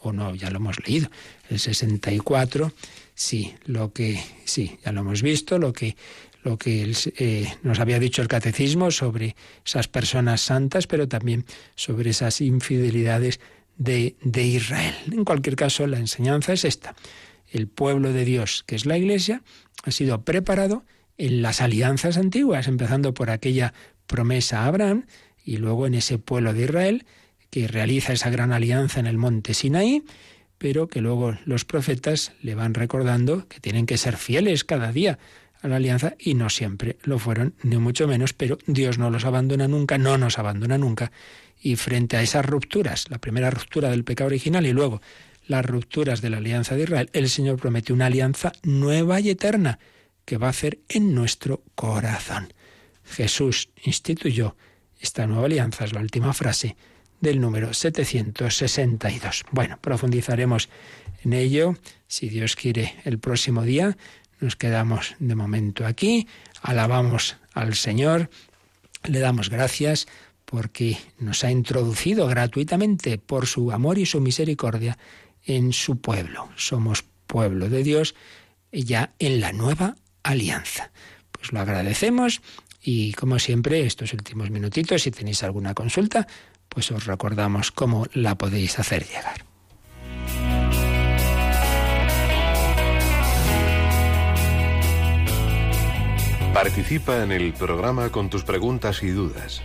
o 0.00 0.12
no, 0.12 0.34
ya 0.34 0.50
lo 0.50 0.56
hemos 0.58 0.86
leído, 0.86 1.10
el 1.48 1.58
64, 1.58 2.72
sí, 3.14 3.54
lo 3.64 3.92
que, 3.92 4.20
sí, 4.44 4.78
ya 4.84 4.92
lo 4.92 5.00
hemos 5.00 5.22
visto, 5.22 5.58
lo 5.58 5.72
que 5.72 5.96
lo 6.44 6.58
que 6.58 6.92
eh, 7.16 7.54
nos 7.62 7.80
había 7.80 7.98
dicho 7.98 8.20
el 8.20 8.28
catecismo 8.28 8.90
sobre 8.90 9.34
esas 9.64 9.88
personas 9.88 10.42
santas, 10.42 10.86
pero 10.86 11.08
también 11.08 11.46
sobre 11.74 12.10
esas 12.10 12.42
infidelidades 12.42 13.40
de, 13.78 14.16
de, 14.22 14.42
Israel. 14.44 14.94
En 15.10 15.24
cualquier 15.24 15.56
caso, 15.56 15.86
la 15.86 15.98
enseñanza 15.98 16.52
es 16.52 16.66
esta. 16.66 16.94
El 17.50 17.66
pueblo 17.66 18.12
de 18.12 18.26
Dios, 18.26 18.62
que 18.66 18.76
es 18.76 18.84
la 18.84 18.98
Iglesia, 18.98 19.42
ha 19.84 19.90
sido 19.90 20.22
preparado 20.22 20.84
en 21.16 21.40
las 21.40 21.62
alianzas 21.62 22.18
antiguas, 22.18 22.68
empezando 22.68 23.14
por 23.14 23.30
aquella 23.30 23.72
promesa 24.06 24.60
a 24.60 24.66
Abraham 24.66 25.06
y 25.44 25.56
luego 25.56 25.86
en 25.86 25.94
ese 25.94 26.18
pueblo 26.18 26.52
de 26.52 26.64
Israel 26.64 27.06
que 27.50 27.68
realiza 27.68 28.12
esa 28.12 28.30
gran 28.30 28.52
alianza 28.52 29.00
en 29.00 29.06
el 29.06 29.16
monte 29.16 29.54
Sinaí, 29.54 30.02
pero 30.58 30.88
que 30.88 31.00
luego 31.00 31.36
los 31.44 31.64
profetas 31.64 32.32
le 32.40 32.54
van 32.54 32.74
recordando 32.74 33.46
que 33.48 33.60
tienen 33.60 33.86
que 33.86 33.98
ser 33.98 34.16
fieles 34.16 34.64
cada 34.64 34.92
día 34.92 35.18
a 35.62 35.68
la 35.68 35.76
alianza 35.76 36.14
y 36.18 36.34
no 36.34 36.50
siempre 36.50 36.98
lo 37.02 37.18
fueron, 37.18 37.54
ni 37.62 37.76
mucho 37.78 38.06
menos, 38.06 38.32
pero 38.34 38.58
Dios 38.66 38.98
no 38.98 39.10
los 39.10 39.24
abandona 39.24 39.66
nunca, 39.66 39.98
no 39.98 40.18
nos 40.18 40.38
abandona 40.38 40.78
nunca. 40.78 41.10
Y 41.60 41.76
frente 41.76 42.16
a 42.16 42.22
esas 42.22 42.44
rupturas, 42.44 43.10
la 43.10 43.18
primera 43.18 43.50
ruptura 43.50 43.90
del 43.90 44.04
pecado 44.04 44.28
original 44.28 44.66
y 44.66 44.72
luego 44.72 45.00
las 45.46 45.64
rupturas 45.64 46.20
de 46.20 46.30
la 46.30 46.38
alianza 46.38 46.74
de 46.74 46.82
Israel, 46.82 47.10
el 47.12 47.28
Señor 47.28 47.58
promete 47.58 47.92
una 47.92 48.06
alianza 48.06 48.52
nueva 48.62 49.20
y 49.20 49.30
eterna 49.30 49.78
que 50.24 50.36
va 50.38 50.48
a 50.48 50.50
hacer 50.50 50.80
en 50.88 51.14
nuestro 51.14 51.62
corazón. 51.74 52.52
Jesús 53.04 53.70
instituyó 53.84 54.56
esta 55.00 55.26
nueva 55.26 55.46
alianza, 55.46 55.84
es 55.84 55.92
la 55.92 56.00
última 56.00 56.32
frase 56.32 56.76
del 57.20 57.40
número 57.40 57.72
762. 57.72 59.44
Bueno, 59.50 59.78
profundizaremos 59.80 60.68
en 61.24 61.32
ello, 61.32 61.76
si 62.06 62.28
Dios 62.28 62.56
quiere, 62.56 62.94
el 63.04 63.18
próximo 63.18 63.62
día. 63.62 63.96
Nos 64.40 64.56
quedamos 64.56 65.14
de 65.18 65.34
momento 65.34 65.86
aquí, 65.86 66.28
alabamos 66.62 67.36
al 67.52 67.74
Señor, 67.74 68.30
le 69.04 69.20
damos 69.20 69.48
gracias 69.48 70.06
porque 70.44 70.98
nos 71.18 71.44
ha 71.44 71.50
introducido 71.50 72.26
gratuitamente 72.26 73.18
por 73.18 73.46
su 73.46 73.72
amor 73.72 73.98
y 73.98 74.06
su 74.06 74.20
misericordia 74.20 74.98
en 75.44 75.72
su 75.72 76.00
pueblo. 76.00 76.48
Somos 76.56 77.04
pueblo 77.26 77.68
de 77.68 77.82
Dios 77.82 78.14
ya 78.72 79.14
en 79.18 79.40
la 79.40 79.52
nueva 79.52 79.96
alianza. 80.22 80.90
Pues 81.32 81.52
lo 81.52 81.60
agradecemos 81.60 82.40
y 82.82 83.12
como 83.14 83.38
siempre, 83.38 83.86
estos 83.86 84.12
últimos 84.12 84.50
minutitos, 84.50 85.02
si 85.02 85.10
tenéis 85.10 85.42
alguna 85.42 85.72
consulta, 85.72 86.26
pues 86.74 86.90
os 86.90 87.06
recordamos 87.06 87.70
cómo 87.70 88.06
la 88.12 88.34
podéis 88.34 88.78
hacer 88.78 89.06
llegar. 89.06 89.44
Participa 96.52 97.22
en 97.22 97.32
el 97.32 97.52
programa 97.52 98.10
con 98.10 98.30
tus 98.30 98.44
preguntas 98.44 99.02
y 99.02 99.08
dudas. 99.08 99.60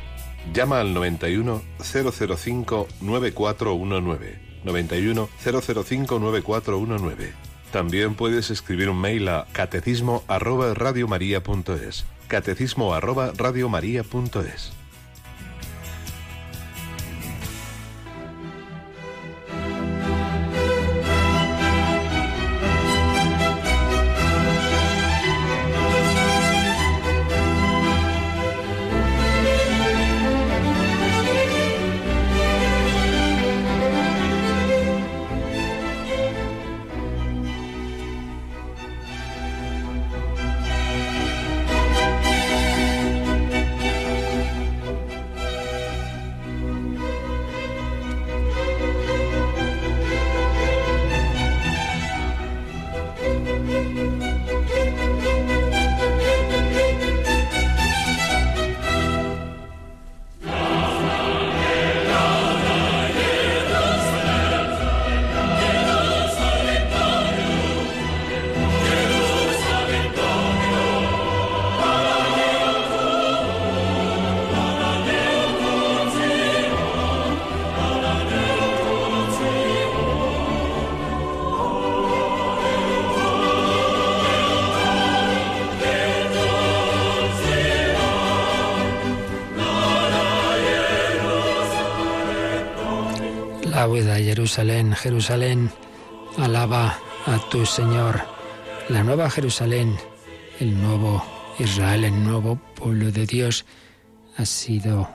Llama 0.53 0.79
al 0.79 0.93
91 0.93 1.61
005 1.79 2.87
9419. 3.01 4.39
91 4.63 5.29
005 5.43 6.19
9419. 6.19 7.33
También 7.71 8.15
puedes 8.15 8.49
escribir 8.49 8.89
un 8.89 8.99
mail 8.99 9.27
a 9.27 9.45
catecismo 9.51 10.23
arroba. 10.27 10.73
Catecismo 12.27 12.93
arroba 12.95 13.33
radiomaria.es. 13.35 14.78
Jerusalén, 93.79 94.93
Jerusalén, 94.93 95.71
alaba 96.37 96.99
a 97.25 97.39
tu 97.49 97.65
Señor. 97.65 98.19
La 98.89 99.03
nueva 99.03 99.29
Jerusalén, 99.29 99.95
el 100.59 100.81
nuevo 100.81 101.23
Israel, 101.59 102.03
el 102.03 102.21
nuevo 102.21 102.57
pueblo 102.75 103.09
de 103.09 103.25
Dios, 103.25 103.65
ha 104.35 104.43
sido 104.43 105.09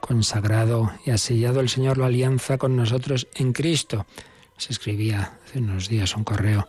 consagrado 0.00 0.90
y 1.04 1.12
ha 1.12 1.18
sellado 1.18 1.60
el 1.60 1.68
Señor 1.68 1.98
la 1.98 2.06
alianza 2.06 2.58
con 2.58 2.74
nosotros 2.74 3.28
en 3.36 3.52
Cristo. 3.52 4.04
Se 4.56 4.72
escribía 4.72 5.38
hace 5.44 5.60
unos 5.60 5.88
días 5.88 6.16
un 6.16 6.24
correo 6.24 6.66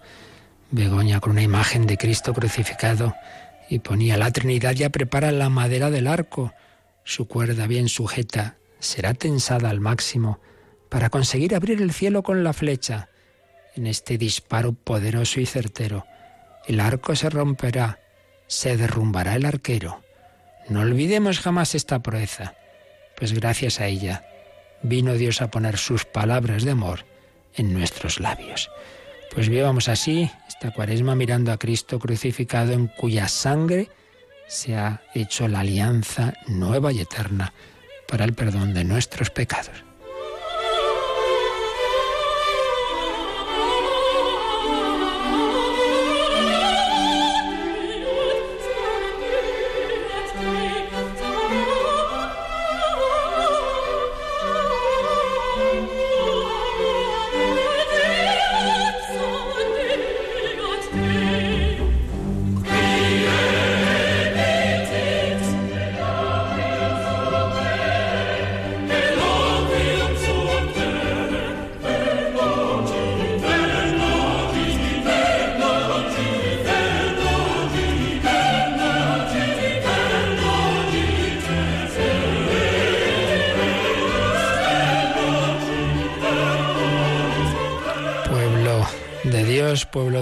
Begoña 0.70 1.20
con 1.20 1.32
una 1.32 1.42
imagen 1.42 1.88
de 1.88 1.98
Cristo 1.98 2.32
crucificado 2.32 3.16
y 3.72 3.80
ponía 3.80 4.18
la 4.18 4.30
Trinidad 4.30 4.74
ya 4.74 4.92
prepara 4.92 5.32
la 5.32 5.50
madera 5.50 5.90
del 5.90 6.06
arco. 6.06 6.54
Su 7.04 7.28
cuerda 7.28 7.66
bien 7.66 7.90
sujeta 7.90 8.58
será 8.78 9.16
tensada 9.16 9.72
al 9.72 9.80
máximo 9.80 10.40
para 10.90 11.10
conseguir 11.10 11.56
abrir 11.56 11.82
el 11.82 11.94
cielo 11.94 12.24
con 12.24 12.44
la 12.44 12.54
flecha. 12.54 13.10
En 13.76 13.88
este 13.88 14.18
disparo 14.18 14.74
poderoso 14.74 15.40
y 15.40 15.46
certero, 15.46 16.06
el 16.66 16.80
arco 16.80 17.16
se 17.16 17.30
romperá, 17.30 18.00
se 18.48 18.78
derrumbará 18.78 19.36
el 19.36 19.46
arquero. 19.46 20.04
No 20.70 20.82
olvidemos 20.82 21.40
jamás 21.40 21.76
esta 21.76 22.02
proeza, 22.02 22.56
pues 23.16 23.34
gracias 23.34 23.80
a 23.80 23.88
ella 23.88 24.26
vino 24.82 25.14
Dios 25.14 25.42
a 25.42 25.50
poner 25.50 25.78
sus 25.78 26.06
palabras 26.06 26.64
de 26.64 26.72
amor 26.72 27.06
en 27.56 27.74
nuestros 27.74 28.20
labios. 28.20 28.70
Pues 29.34 29.50
vivamos 29.50 29.90
así 29.90 30.30
esta 30.48 30.72
cuaresma 30.72 31.16
mirando 31.16 31.52
a 31.52 31.58
Cristo 31.58 32.00
crucificado 32.00 32.74
en 32.74 32.88
cuya 32.88 33.28
sangre 33.28 33.90
se 34.48 34.76
ha 34.76 35.02
hecho 35.14 35.48
la 35.48 35.60
alianza 35.60 36.34
nueva 36.48 36.92
y 36.92 37.02
eterna 37.02 37.54
para 38.08 38.26
el 38.26 38.34
perdón 38.34 38.74
de 38.74 38.84
nuestros 38.84 39.30
pecados. 39.30 39.87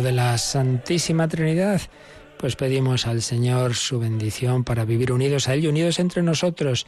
De 0.06 0.12
la 0.12 0.38
Santísima 0.38 1.28
Trinidad, 1.28 1.82
pues 2.38 2.56
pedimos 2.56 3.08
al 3.08 3.24
Señor 3.24 3.74
su 3.74 3.99
bendición 3.99 4.64
para 4.64 4.86
vivir 4.86 5.12
unidos 5.12 5.49
a 5.49 5.56
Él 5.56 5.64
y 5.64 5.68
unidos 5.68 5.97
entre 5.97 6.22
nosotros, 6.22 6.86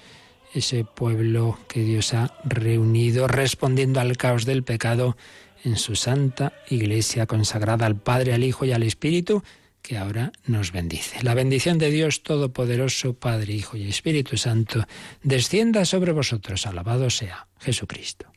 ese 0.54 0.86
pueblo 0.86 1.58
que 1.68 1.82
Dios 1.82 2.14
ha 2.14 2.32
reunido 2.44 3.28
respondiendo 3.28 4.00
al 4.00 4.18
caos 4.18 4.46
del 4.46 4.64
pecado 4.64 5.18
en 5.64 5.78
su 5.78 5.96
santa 5.96 6.54
iglesia 6.70 7.26
consagrada 7.26 7.88
al 7.88 7.96
Padre, 7.96 8.36
al 8.36 8.44
Hijo 8.44 8.66
y 8.66 8.72
al 8.72 8.84
Espíritu, 8.84 9.44
que 9.82 9.98
ahora 9.98 10.32
nos 10.46 10.72
bendice. 10.72 11.24
La 11.24 11.34
bendición 11.34 11.80
de 11.80 11.90
Dios 11.90 12.22
Todopoderoso, 12.22 13.16
Padre, 13.16 13.54
Hijo 13.54 13.78
y 13.78 13.90
Espíritu 13.90 14.38
Santo, 14.38 14.86
descienda 15.24 15.86
sobre 15.86 16.12
vosotros. 16.12 16.68
Alabado 16.68 17.10
sea 17.10 17.48
Jesucristo. 17.60 18.37